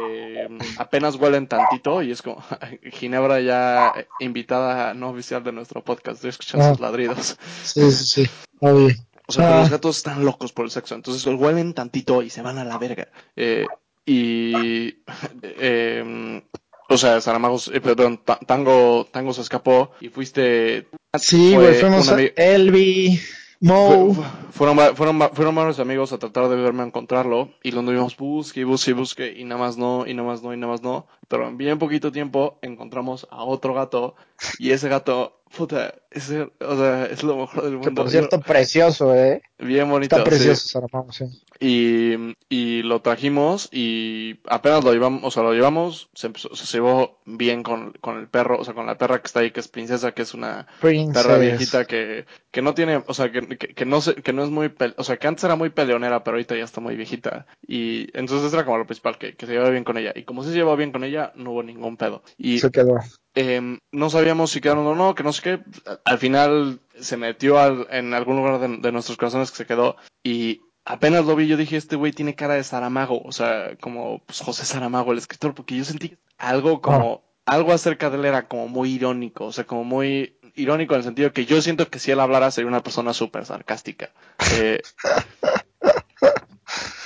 eh, 0.00 0.48
apenas 0.78 1.16
huelen 1.16 1.46
tantito 1.46 2.00
y 2.02 2.10
es 2.10 2.22
como 2.22 2.42
Ginebra 2.92 3.40
ya 3.40 3.92
eh, 3.96 4.06
invitada 4.20 4.94
no 4.94 5.10
oficial 5.10 5.44
de 5.44 5.52
nuestro 5.52 5.82
podcast, 5.84 6.16
estoy 6.16 6.30
escuchando 6.30 6.66
Ah. 6.66 6.70
sus 6.70 6.80
ladridos. 6.80 7.38
Sí, 7.62 7.90
sí, 7.92 8.24
sí. 8.24 8.30
Obvio. 8.60 8.94
O 9.26 9.32
sea, 9.32 9.44
pero 9.44 9.56
Ah. 9.56 9.60
los 9.60 9.70
gatos 9.70 9.96
están 9.98 10.24
locos 10.24 10.52
por 10.52 10.64
el 10.64 10.70
sexo, 10.70 10.94
entonces 10.94 11.24
huelen 11.26 11.74
tantito 11.74 12.22
y 12.22 12.30
se 12.30 12.42
van 12.42 12.58
a 12.58 12.64
la 12.64 12.78
verga. 12.78 13.08
Eh, 13.36 13.66
y, 14.06 14.96
eh, 15.42 16.42
o 16.88 16.96
sea, 16.98 17.20
Saramagos, 17.20 17.70
eh, 17.74 17.80
perdón, 17.80 18.20
Ta- 18.24 18.38
Tango, 18.46 19.06
Tango 19.10 19.32
se 19.32 19.40
escapó 19.42 19.90
y 20.00 20.08
fuiste. 20.08 20.86
Sí, 21.18 21.52
fue 21.54 21.64
güey, 21.68 21.80
fuimos 21.80 22.08
a 22.08 22.20
Elvi, 22.20 23.20
Mo. 23.60 24.14
fue- 24.14 24.24
fueron, 24.52 24.96
fueron, 24.96 25.20
fueron 25.32 25.54
varios 25.54 25.78
amigos 25.80 26.12
a 26.12 26.18
tratar 26.18 26.48
de 26.48 26.56
verme 26.56 26.82
a 26.82 26.86
encontrarlo 26.86 27.50
y 27.62 27.70
lo 27.72 27.80
anduvimos 27.80 28.16
busque 28.16 28.60
y 28.60 28.64
busque 28.64 28.90
y 28.90 28.94
busque 28.94 29.34
y 29.36 29.44
nada 29.44 29.60
más 29.60 29.76
no, 29.76 30.06
y 30.06 30.14
nada 30.14 30.28
más 30.28 30.42
no, 30.42 30.52
y 30.52 30.56
nada 30.56 30.72
más 30.72 30.82
no. 30.82 31.06
Pero 31.28 31.48
en 31.48 31.56
bien 31.56 31.78
poquito 31.78 32.12
tiempo 32.12 32.58
encontramos 32.62 33.26
a 33.30 33.42
otro 33.44 33.74
gato 33.74 34.14
y 34.58 34.70
ese 34.72 34.88
gato, 34.88 35.40
puta, 35.56 35.94
ese, 36.10 36.50
o 36.60 36.76
sea, 36.76 37.06
es 37.06 37.22
lo 37.22 37.36
mejor 37.36 37.62
del 37.64 37.72
Que 37.80 37.86
mundo. 37.86 38.02
por 38.02 38.10
cierto, 38.10 38.40
precioso, 38.46 39.14
eh. 39.14 39.42
Bien 39.58 39.88
bonito. 39.88 40.16
Está 40.16 40.24
sí. 40.30 40.36
precioso, 40.36 40.68
Saramago, 40.68 41.12
sí. 41.12 41.24
Y, 41.60 42.34
y 42.48 42.82
lo 42.82 43.00
trajimos 43.00 43.68
y 43.72 44.40
apenas 44.46 44.84
lo 44.84 44.92
llevamos, 44.92 45.22
o 45.24 45.30
sea, 45.30 45.42
lo 45.42 45.52
llevamos, 45.52 46.08
se, 46.14 46.26
empezó- 46.28 46.54
se 46.54 46.66
llevó 46.76 47.20
bien 47.24 47.62
con, 47.62 47.92
con 48.00 48.18
el 48.18 48.28
perro, 48.28 48.58
o 48.58 48.64
sea, 48.64 48.74
con 48.74 48.86
la 48.86 48.98
perra 48.98 49.20
que 49.20 49.26
está 49.26 49.40
ahí, 49.40 49.50
que 49.50 49.60
es 49.60 49.68
princesa, 49.68 50.12
que 50.12 50.22
es 50.22 50.34
una 50.34 50.66
perra 51.12 51.38
viejita 51.38 51.84
que, 51.86 52.26
que 52.50 52.62
no 52.62 52.74
tiene, 52.74 53.02
o 53.06 53.14
sea, 53.14 53.30
que, 53.30 53.46
que, 53.56 53.68
que 53.68 53.84
no 53.86 54.00
se, 54.00 54.14
que 54.16 54.32
no 54.32 54.42
es 54.44 54.50
muy, 54.50 54.72
o 54.96 55.04
sea, 55.04 55.16
que 55.16 55.26
antes 55.28 55.44
era 55.44 55.56
muy 55.56 55.70
peleonera, 55.70 56.24
pero 56.24 56.36
ahorita 56.36 56.56
ya 56.56 56.64
está 56.64 56.80
muy 56.80 56.96
viejita. 56.96 57.46
Y 57.66 58.08
entonces 58.18 58.52
era 58.52 58.64
como 58.64 58.78
lo 58.78 58.86
principal, 58.86 59.16
que, 59.18 59.34
que 59.36 59.46
se 59.46 59.52
llevaba 59.52 59.70
bien 59.70 59.84
con 59.84 59.96
ella. 59.96 60.12
Y 60.14 60.24
como 60.24 60.42
se 60.44 60.50
llevaba 60.52 60.76
bien 60.76 60.92
con 60.92 61.04
ella, 61.04 61.32
no 61.36 61.52
hubo 61.52 61.62
ningún 61.62 61.96
pedo. 61.96 62.22
Y 62.36 62.58
Se 62.58 62.70
quedó. 62.70 62.98
eh, 63.36 63.78
no 63.92 64.10
sabíamos 64.10 64.50
si 64.50 64.60
quedaron 64.60 64.86
o 64.86 64.94
no, 64.94 65.14
que 65.14 65.22
no 65.22 65.32
sé 65.32 65.42
qué. 65.42 65.60
Al 66.04 66.18
final 66.18 66.80
se 66.98 67.16
metió 67.16 67.58
al- 67.58 67.86
en 67.90 68.12
algún 68.14 68.36
lugar 68.36 68.58
de, 68.60 68.76
de 68.78 68.92
nuestros 68.92 69.16
corazones 69.16 69.50
que 69.50 69.56
se 69.58 69.66
quedó 69.66 69.96
y 70.22 70.60
apenas 70.84 71.24
lo 71.24 71.36
vi 71.36 71.46
yo 71.46 71.56
dije, 71.56 71.76
este 71.76 71.96
güey 71.96 72.12
tiene 72.12 72.34
cara 72.34 72.54
de 72.54 72.64
Saramago, 72.64 73.22
o 73.22 73.32
sea, 73.32 73.76
como 73.80 74.20
pues, 74.26 74.40
José 74.40 74.64
Saramago, 74.64 75.12
el 75.12 75.18
escritor, 75.18 75.54
porque 75.54 75.76
yo 75.76 75.84
sentí 75.84 76.16
algo 76.38 76.80
como, 76.80 77.22
algo 77.46 77.72
acerca 77.72 78.10
de 78.10 78.18
él 78.18 78.24
era 78.24 78.48
como 78.48 78.68
muy 78.68 78.92
irónico, 78.92 79.46
o 79.46 79.52
sea, 79.52 79.64
como 79.64 79.84
muy 79.84 80.36
irónico 80.54 80.94
en 80.94 80.98
el 80.98 81.04
sentido 81.04 81.32
que 81.32 81.46
yo 81.46 81.60
siento 81.62 81.88
que 81.88 81.98
si 81.98 82.10
él 82.10 82.20
hablara 82.20 82.50
sería 82.50 82.68
una 82.68 82.82
persona 82.82 83.12
súper 83.12 83.44
sarcástica. 83.44 84.10
Eh, 84.52 84.80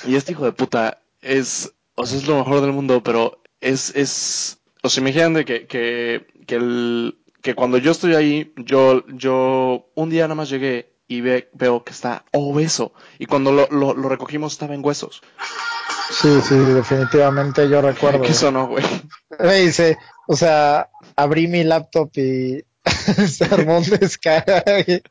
y 0.06 0.16
este 0.16 0.32
hijo 0.32 0.44
de 0.44 0.52
puta 0.52 1.00
es, 1.22 1.72
o 1.94 2.06
sea, 2.06 2.18
es 2.18 2.26
lo 2.26 2.36
mejor 2.36 2.60
del 2.60 2.72
mundo, 2.72 3.02
pero 3.02 3.40
es, 3.60 3.94
es, 3.96 4.58
o 4.82 4.88
sea, 4.88 5.00
imagínate 5.02 5.44
que, 5.44 5.66
que, 5.66 6.26
que 6.46 6.54
el, 6.56 7.18
que 7.42 7.54
cuando 7.54 7.78
yo 7.78 7.92
estoy 7.92 8.14
ahí, 8.14 8.52
yo, 8.56 9.06
yo, 9.08 9.90
un 9.94 10.10
día 10.10 10.24
nada 10.24 10.34
más 10.34 10.50
llegué 10.50 10.92
y 11.08 11.20
ve, 11.22 11.48
veo 11.54 11.82
que 11.84 11.92
está 11.92 12.24
obeso. 12.32 12.92
Y 13.18 13.26
cuando 13.26 13.50
lo, 13.50 13.66
lo, 13.70 13.94
lo 13.94 14.08
recogimos 14.08 14.52
estaba 14.52 14.74
en 14.74 14.84
huesos. 14.84 15.22
Sí, 16.10 16.40
sí, 16.42 16.54
definitivamente 16.56 17.68
yo 17.68 17.82
recuerdo. 17.82 18.22
¿Qué 18.22 18.32
sonó, 18.34 18.68
güey? 18.68 18.84
Me 19.38 19.54
dice, 19.56 19.98
o 20.26 20.36
sea, 20.36 20.88
abrí 21.16 21.48
mi 21.48 21.64
laptop 21.64 22.10
y 22.16 22.62
se 23.28 23.44
armó 23.44 23.78
un 23.78 23.84
descargue. 23.84 25.02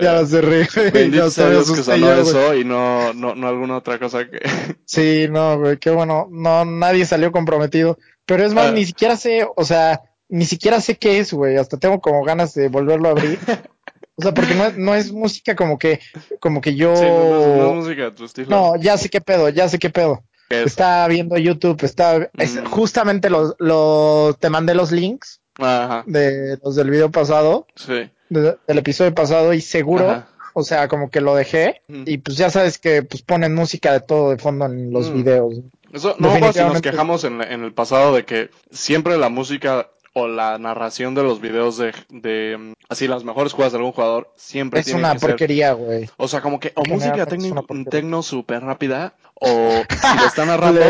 ya 0.00 0.24
se 0.26 0.40
ríe. 0.40 0.66
Bendito 0.92 1.30
sea 1.30 1.50
Dios 1.50 1.70
que 1.72 2.00
yo, 2.00 2.12
eso 2.14 2.54
y 2.54 2.64
no, 2.64 3.12
no, 3.12 3.34
no 3.34 3.48
alguna 3.48 3.76
otra 3.76 3.98
cosa 3.98 4.26
que... 4.28 4.40
Sí, 4.86 5.26
no, 5.30 5.58
güey, 5.58 5.78
qué 5.78 5.90
bueno. 5.90 6.28
No, 6.30 6.64
nadie 6.64 7.04
salió 7.06 7.32
comprometido. 7.32 7.98
Pero 8.24 8.44
es 8.46 8.54
más, 8.54 8.68
Ah. 8.68 8.72
ni 8.72 8.86
siquiera 8.86 9.16
sé, 9.16 9.46
o 9.56 9.64
sea, 9.64 10.00
ni 10.28 10.44
siquiera 10.46 10.80
sé 10.80 10.96
qué 10.96 11.18
es, 11.18 11.32
güey. 11.32 11.56
Hasta 11.56 11.76
tengo 11.78 12.00
como 12.00 12.24
ganas 12.24 12.54
de 12.54 12.68
volverlo 12.68 13.08
a 13.08 13.12
abrir. 13.12 13.38
O 14.16 14.22
sea, 14.22 14.32
porque 14.34 14.54
no 14.54 14.64
es, 14.66 14.76
no 14.78 14.94
es 14.94 15.10
música 15.12 15.56
como 15.56 15.78
que, 15.78 16.00
como 16.40 16.60
que 16.60 16.74
yo. 16.74 16.94
Sí, 16.96 17.04
no, 17.04 17.56
no 17.56 17.68
es- 17.70 17.74
música 17.86 18.10
tu 18.14 18.24
estilo. 18.24 18.48
No, 18.50 18.76
ya 18.76 18.96
sé 18.98 19.08
qué 19.08 19.20
pedo, 19.20 19.48
ya 19.48 19.68
sé 19.68 19.78
qué 19.78 19.90
pedo. 19.90 20.22
¿Qué 20.48 20.60
es? 20.60 20.66
Está 20.66 21.06
viendo 21.08 21.36
YouTube, 21.38 21.82
está, 21.82 22.28
es 22.36 22.56
Mm. 22.56 22.64
justamente 22.66 23.30
los, 23.30 23.54
los, 23.58 24.38
te 24.38 24.50
mandé 24.50 24.74
los 24.74 24.92
links 24.92 25.40
Ajá, 25.58 26.04
de 26.06 26.58
los 26.62 26.76
del 26.76 26.90
video 26.90 27.10
pasado, 27.10 27.66
sí. 27.74 28.10
de- 28.28 28.56
del 28.66 28.78
episodio 28.78 29.14
pasado 29.14 29.54
y 29.54 29.60
seguro, 29.62 30.10
Ajá. 30.10 30.28
o 30.52 30.62
sea, 30.62 30.88
como 30.88 31.10
que 31.10 31.22
lo 31.22 31.34
dejé 31.34 31.80
Mm. 31.88 32.02
y 32.06 32.18
pues 32.18 32.36
ya 32.36 32.50
sabes 32.50 32.78
que 32.78 33.02
pues 33.02 33.22
ponen 33.22 33.54
música 33.54 33.92
de 33.94 34.00
todo 34.00 34.30
de 34.30 34.36
fondo 34.38 34.66
en 34.66 34.92
los 34.92 35.10
Mm. 35.10 35.14
videos. 35.14 35.54
Eso, 35.90 36.16
no 36.18 36.28
acuerdo 36.30 36.52
si 36.52 36.58
nos 36.60 36.80
quejamos 36.82 37.24
en, 37.24 37.40
en 37.42 37.64
el 37.64 37.72
pasado 37.72 38.14
de 38.14 38.24
que 38.26 38.50
siempre 38.70 39.16
la 39.18 39.28
música 39.30 39.88
o 40.14 40.28
la 40.28 40.58
narración 40.58 41.14
de 41.14 41.22
los 41.22 41.40
videos 41.40 41.78
de, 41.78 41.92
de 42.10 42.56
mm, 42.58 42.72
así 42.88 43.08
las 43.08 43.24
mejores 43.24 43.52
jugadas 43.52 43.72
de 43.72 43.78
algún 43.78 43.92
jugador 43.92 44.32
siempre 44.36 44.80
Es 44.80 44.86
tiene 44.86 45.00
una 45.00 45.14
que 45.14 45.20
porquería, 45.20 45.72
güey. 45.72 46.08
o 46.16 46.28
sea, 46.28 46.40
como 46.42 46.60
que 46.60 46.72
o 46.76 46.84
música 46.84 47.24
tecno, 47.26 47.64
tecno 47.90 48.22
súper 48.22 48.62
rápida, 48.62 49.14
o 49.34 49.48
si 49.48 50.18
lo 50.18 50.26
está 50.26 50.44
narrando, 50.46 50.82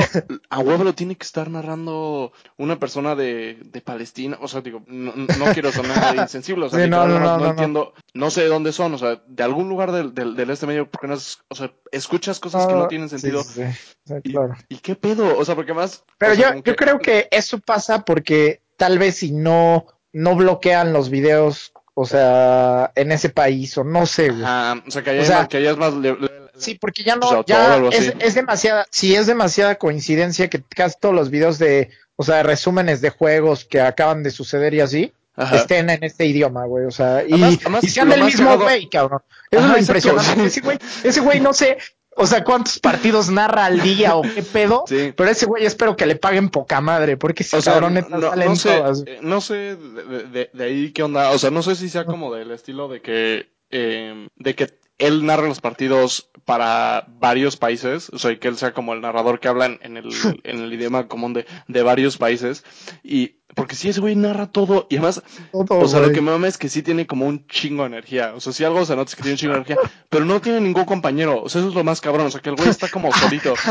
a 0.51 0.59
huevo 0.59 0.85
lo 0.85 0.95
tiene 0.95 1.17
que 1.17 1.25
estar 1.25 1.49
narrando 1.51 2.33
una 2.57 2.79
persona 2.79 3.15
de, 3.15 3.59
de 3.65 3.81
Palestina. 3.81 4.39
O 4.41 4.49
sea, 4.49 4.61
digo, 4.61 4.83
no, 4.89 5.13
no 5.15 5.53
quiero 5.55 5.71
sonar 5.73 6.17
insensible, 6.17 6.67
o 6.67 6.71
sea, 6.71 6.83
Sí, 6.85 6.91
no, 6.91 7.47
entiendo, 7.47 7.95
no 8.15 8.31
sé 8.31 8.43
de 8.43 8.49
dónde 8.49 8.73
son, 8.73 8.93
o 8.95 8.99
sea, 8.99 9.23
de 9.27 9.43
algún 9.43 9.69
lugar 9.69 9.93
del, 9.93 10.13
del, 10.15 10.35
del 10.35 10.51
este 10.51 10.67
medio, 10.67 10.91
porque 10.91 11.07
no 11.07 11.15
es, 11.15 11.39
o 11.49 11.55
sea, 11.55 11.73
escuchas 11.93 12.41
cosas 12.41 12.67
que 12.67 12.75
no 12.75 12.89
tienen 12.89 13.09
Sí, 13.09 13.19
sentido. 13.21 13.43
sí, 13.45 13.63
sí. 14.05 14.15
Y, 14.25 14.33
claro. 14.33 14.55
¿Y 14.69 14.79
qué 14.79 14.97
pedo? 14.97 15.39
O 15.39 15.45
sea, 15.45 15.55
porque 15.55 15.73
más. 15.75 16.05
Pero 16.19 16.35
sea, 16.35 16.55
yo, 16.57 16.63
yo 16.63 16.77
creo 16.77 16.99
que 16.99 17.29
eso 17.31 17.59
pasa 17.59 18.05
porque 18.05 18.61
tal 18.83 18.99
vez 18.99 19.15
si 19.19 19.31
no, 19.31 19.87
no 20.13 20.35
bloquean 20.35 20.93
los 20.93 21.09
videos, 21.09 21.73
o 21.95 22.05
sea, 22.05 22.91
en 22.97 23.13
ese 23.13 23.29
país, 23.29 23.79
o 23.79 23.85
no 23.85 24.07
sé, 24.07 24.31
güey. 24.31 24.43
Ajá, 24.43 24.83
o 24.85 24.91
sea, 24.91 25.05
que 25.05 25.11
allá, 25.11 25.21
O 25.21 25.23
hay 25.23 25.29
sea, 25.29 25.39
más- 25.39 25.49
que 25.49 25.57
allá 25.59 25.71
es 25.71 25.77
más. 25.77 25.95
le- 25.95 26.17
le- 26.17 26.43
Sí, 26.57 26.75
porque 26.81 27.05
ya 27.05 27.15
Pues, 27.17 27.31
no, 27.31 27.37
autor 27.39 27.55
o 27.57 27.59
ya 27.59 27.75
algo 27.75 27.91
es, 27.91 28.13
es 28.19 28.35
demasiada, 28.35 28.87
sí 28.91 29.15
es 29.15 29.29
demasiada 29.29 29.77
coincidencia 29.77 30.51
que 30.51 30.61
casi 30.65 30.97
todos 31.01 31.15
los 31.15 31.31
videos 31.31 31.61
de, 31.61 31.91
o 32.17 32.25
sea, 32.25 32.43
resúmenes 32.43 33.01
de 33.01 33.11
juegos 33.11 33.65
que 33.65 33.81
acaban 33.81 34.25
de 34.25 34.33
suceder 34.33 34.75
y 34.75 34.81
así, 34.81 35.13
Ajá. 35.37 35.57
estén 35.59 35.89
en 35.91 36.03
este 36.03 36.27
idioma, 36.27 36.65
güey, 36.67 36.85
o 36.87 36.91
sea, 36.91 37.23
y, 37.23 37.35
Además- 37.35 37.59
además, 37.61 37.85
y 37.85 37.89
sean 37.89 38.09
del 38.09 38.25
mismo 38.25 38.59
güey, 38.59 38.89
cabrón. 38.89 39.21
Eso 39.51 39.61
Ajá, 39.65 39.69
es 39.69 39.73
lo 39.75 39.79
impresionante. 39.79 40.45
Ese 40.47 40.61
güey, 40.61 40.79
ese 41.05 41.21
güey 41.21 41.39
no 41.41 41.53
sé, 41.53 41.79
o 42.17 42.27
sea, 42.27 42.45
cuántos 42.45 42.79
partidos 42.79 43.31
narra 43.31 43.67
al 43.67 43.81
día 43.81 44.17
o 44.17 44.23
qué 44.23 44.43
pedo, 44.43 44.85
Sí. 44.87 45.13
pero 45.17 45.31
ese 45.31 45.47
güey 45.47 45.65
espero 45.65 45.97
que 45.97 46.07
le 46.07 46.17
paguen 46.17 46.51
poca 46.51 46.81
madre, 46.81 47.17
porque 47.17 47.43
sea, 47.45 47.61
cabrón 47.63 47.95
no, 48.09 48.35
no 48.37 48.57
sé, 48.57 48.77
todas. 48.79 49.03
eh, 49.07 49.19
no 49.23 49.41
sé 49.41 49.77
de, 49.77 50.25
de- 50.31 50.51
de 50.53 50.65
ahí 50.65 50.93
qué 50.93 51.03
onda. 51.03 51.31
O 51.31 51.39
sea, 51.39 51.51
no 51.51 51.63
sé 51.63 51.75
si 51.75 51.89
sea 51.89 52.05
como 52.05 52.35
del 52.35 52.51
estilo 52.51 52.89
de 52.89 53.01
que, 53.01 53.49
eh, 53.71 54.29
de 54.37 54.55
que 54.55 54.71
él 54.99 55.27
narra 55.27 55.49
los 55.49 55.61
partidos 55.61 56.31
para 56.45 57.07
varios 57.09 57.57
países. 57.57 58.11
O 58.11 58.19
sea, 58.19 58.39
que 58.39 58.49
él 58.49 58.57
sea 58.57 58.73
como 58.73 58.95
el 58.95 59.01
narrador 59.01 59.41
que 59.41 59.49
habla 59.49 59.67
en, 59.67 59.97
el, 59.97 60.09
en 60.45 60.61
el 60.61 60.73
idioma 60.73 61.09
común 61.09 61.33
de, 61.33 61.47
de 61.69 61.83
varios 61.83 62.17
países. 62.19 62.65
Y, 63.03 63.37
porque 63.55 63.75
si 63.75 63.89
ese 63.89 64.01
güey 64.01 64.17
narra 64.17 64.51
todo. 64.51 64.87
Y 64.91 64.97
además, 64.97 65.23
Todo, 65.53 65.81
o 65.81 65.89
sea, 65.89 66.01
lo 66.01 66.13
que 66.13 66.21
me 66.21 66.31
mama 66.31 66.49
es 66.49 66.59
que 66.59 66.69
sí 66.69 66.83
tiene 66.83 67.07
como 67.07 67.27
un 67.27 67.47
chingo 67.47 67.83
de 67.83 67.89
energía. 67.89 68.33
O 68.35 68.41
sea, 68.41 68.53
si 68.53 68.65
algo 68.65 68.85
se 68.85 68.97
nota 68.97 69.11
es 69.11 69.17
que 69.17 69.23
tiene 69.23 69.35
un 69.35 69.39
chingo 69.39 69.53
de 69.55 69.59
energía, 69.59 69.77
pero 70.09 70.25
no 70.25 70.41
tiene 70.41 70.61
ningún 70.61 70.85
compañero. 70.85 71.43
O 71.43 71.49
sea, 71.49 71.61
eso 71.61 71.69
es 71.69 71.75
lo 71.75 71.85
más 71.85 72.01
cabrón. 72.01 72.27
O 72.27 72.31
sea, 72.31 72.41
que 72.41 72.51
el 72.51 72.57
güey 72.57 72.69
está 72.69 72.89
como 72.89 73.13
solito. 73.13 73.55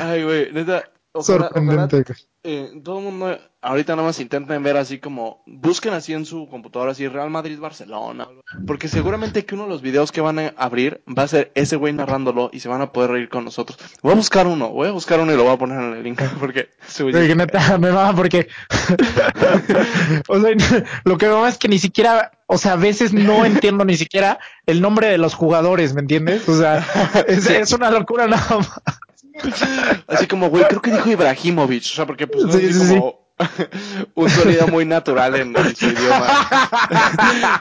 Ay, 0.00 0.22
güey, 0.22 0.52
neta. 0.52 0.88
Ojalá- 1.12 1.50
Sorprendente. 1.52 2.14
eh, 2.44 2.72
todo 2.82 2.98
el 2.98 3.04
mundo 3.04 3.38
ahorita 3.60 3.94
nada 3.94 4.08
más 4.08 4.18
intenten 4.18 4.62
ver 4.62 4.76
así 4.76 4.98
como 4.98 5.42
busquen 5.46 5.92
así 5.94 6.12
en 6.14 6.24
su 6.26 6.48
computadora 6.48 6.90
así 6.92 7.06
Real 7.06 7.30
Madrid 7.30 7.58
Barcelona 7.60 8.26
porque 8.66 8.88
seguramente 8.88 9.44
que 9.44 9.54
uno 9.54 9.64
de 9.64 9.68
los 9.70 9.82
videos 9.82 10.10
que 10.10 10.20
van 10.20 10.38
a 10.40 10.52
abrir 10.56 11.02
va 11.06 11.22
a 11.22 11.28
ser 11.28 11.52
ese 11.54 11.76
güey 11.76 11.92
narrándolo 11.92 12.50
y 12.52 12.58
se 12.60 12.68
van 12.68 12.80
a 12.80 12.90
poder 12.92 13.10
reír 13.12 13.28
con 13.28 13.44
nosotros 13.44 13.78
voy 14.02 14.12
a 14.12 14.16
buscar 14.16 14.46
uno 14.48 14.70
voy 14.70 14.88
a 14.88 14.92
buscar 14.92 15.20
uno 15.20 15.32
y 15.32 15.36
lo 15.36 15.44
voy 15.44 15.52
a 15.52 15.58
poner 15.58 15.78
en 15.80 15.92
el 15.92 16.02
link 16.02 16.20
porque 16.40 16.70
que 17.28 17.34
neta, 17.36 17.78
me 17.78 17.92
mama 17.92 18.16
porque. 18.16 18.48
o 20.28 20.40
sea, 20.40 20.50
lo 21.04 21.18
que 21.18 21.26
me 21.26 21.32
mama 21.32 21.48
es 21.48 21.58
que 21.58 21.68
ni 21.68 21.78
siquiera. 21.78 22.32
O 22.46 22.58
sea, 22.58 22.72
a 22.72 22.76
veces 22.76 23.12
no 23.14 23.44
entiendo 23.46 23.84
ni 23.84 23.96
siquiera 23.96 24.38
el 24.66 24.82
nombre 24.82 25.06
de 25.08 25.16
los 25.16 25.32
jugadores, 25.34 25.94
¿me 25.94 26.00
entiendes? 26.02 26.46
O 26.48 26.58
sea, 26.58 26.84
es, 27.26 27.44
Sí. 27.44 27.54
es 27.54 27.72
una 27.72 27.90
locura 27.90 28.26
nada 28.26 28.58
más. 28.58 28.70
Así 30.06 30.26
como 30.26 30.50
güey 30.50 30.64
creo 30.68 30.82
que 30.82 30.90
dijo 30.90 31.10
Ibrahimovic 31.10 31.82
o 31.82 31.94
sea 31.94 32.06
porque 32.06 32.26
pues 32.26 32.44
no 32.44 32.52
Sí, 32.52 32.66
es 32.66 32.76
sí, 32.76 32.98
como 32.98 33.22
un 34.14 34.30
sonido 34.30 34.68
muy 34.68 34.84
natural 34.84 35.34
en, 35.36 35.56
en 35.56 35.76
su 35.76 35.86
idioma. 35.86 36.48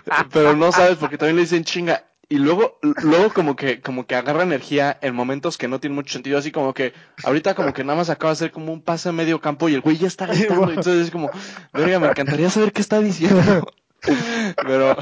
Pero 0.32 0.56
no 0.56 0.72
sabes 0.72 0.98
porque 0.98 1.18
también 1.18 1.38
le 1.38 1.44
dicen 1.44 1.64
chinga. 1.64 2.04
Y 2.30 2.38
luego 2.38 2.80
luego 2.82 3.34
como 3.34 3.58
que 3.58 3.82
como 3.82 4.08
que 4.08 4.16
agarra 4.16 4.44
energía 4.44 4.98
en 5.02 5.14
momentos 5.14 5.58
que 5.58 5.68
no 5.68 5.82
tienen 5.82 5.96
mucho 5.96 6.14
sentido 6.14 6.38
así 6.38 6.50
como 6.50 6.74
que 6.74 6.94
ahorita 7.26 7.56
como 7.56 7.74
que 7.74 7.84
nada 7.84 7.98
más 7.98 8.10
acaba 8.10 8.32
de 8.32 8.36
hacer 8.36 8.52
como 8.52 8.72
un 8.72 8.82
pase 8.82 9.10
a 9.10 9.12
medio 9.12 9.42
campo 9.42 9.68
y 9.68 9.74
el 9.74 9.82
güey 9.82 9.98
ya 9.98 10.08
está 10.08 10.28
gritando 10.28 10.70
entonces 10.70 11.08
es 11.08 11.12
como 11.12 11.30
verga 11.74 12.00
me 12.00 12.08
encantaría 12.08 12.50
saber 12.50 12.72
qué 12.72 12.80
está 12.80 13.02
diciendo 13.02 13.68
pero 14.64 14.92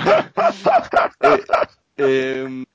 eh, 1.98 2.44
em, 2.48 2.66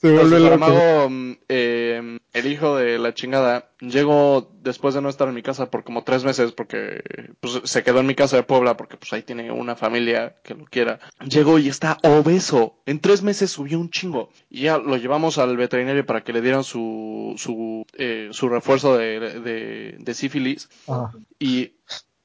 Se 0.00 0.08
entonces, 0.08 0.30
vuelve 0.30 0.50
loco. 0.50 0.66
Saramago, 0.66 1.10
mm, 1.10 1.32
eh, 1.48 2.18
el 2.32 2.46
hijo 2.46 2.76
de 2.76 2.98
la 2.98 3.12
chingada, 3.12 3.70
llegó 3.80 4.50
después 4.62 4.94
de 4.94 5.02
no 5.02 5.10
estar 5.10 5.28
en 5.28 5.34
mi 5.34 5.42
casa 5.42 5.70
por 5.70 5.84
como 5.84 6.04
tres 6.04 6.24
meses 6.24 6.52
porque 6.52 7.02
pues, 7.40 7.60
se 7.64 7.82
quedó 7.82 8.00
en 8.00 8.06
mi 8.06 8.14
casa 8.14 8.36
de 8.36 8.42
Puebla 8.42 8.76
porque 8.76 8.96
pues 8.96 9.12
ahí 9.12 9.22
tiene 9.22 9.50
una 9.50 9.76
familia 9.76 10.36
que 10.42 10.54
lo 10.54 10.64
quiera. 10.64 11.00
Llegó 11.28 11.58
y 11.58 11.68
está 11.68 11.98
obeso. 12.02 12.78
En 12.86 13.00
tres 13.00 13.22
meses 13.22 13.50
subió 13.50 13.78
un 13.78 13.90
chingo. 13.90 14.30
Y 14.48 14.62
ya 14.62 14.78
lo 14.78 14.96
llevamos 14.96 15.36
al 15.36 15.56
veterinario 15.58 16.06
para 16.06 16.24
que 16.24 16.32
le 16.32 16.40
dieran 16.40 16.64
su, 16.64 17.34
su, 17.36 17.84
eh, 17.98 18.28
su 18.32 18.48
refuerzo 18.48 18.96
de, 18.96 19.20
de, 19.20 19.96
de 19.98 20.14
sífilis. 20.14 20.70
Ajá. 20.88 21.12
Y 21.38 21.72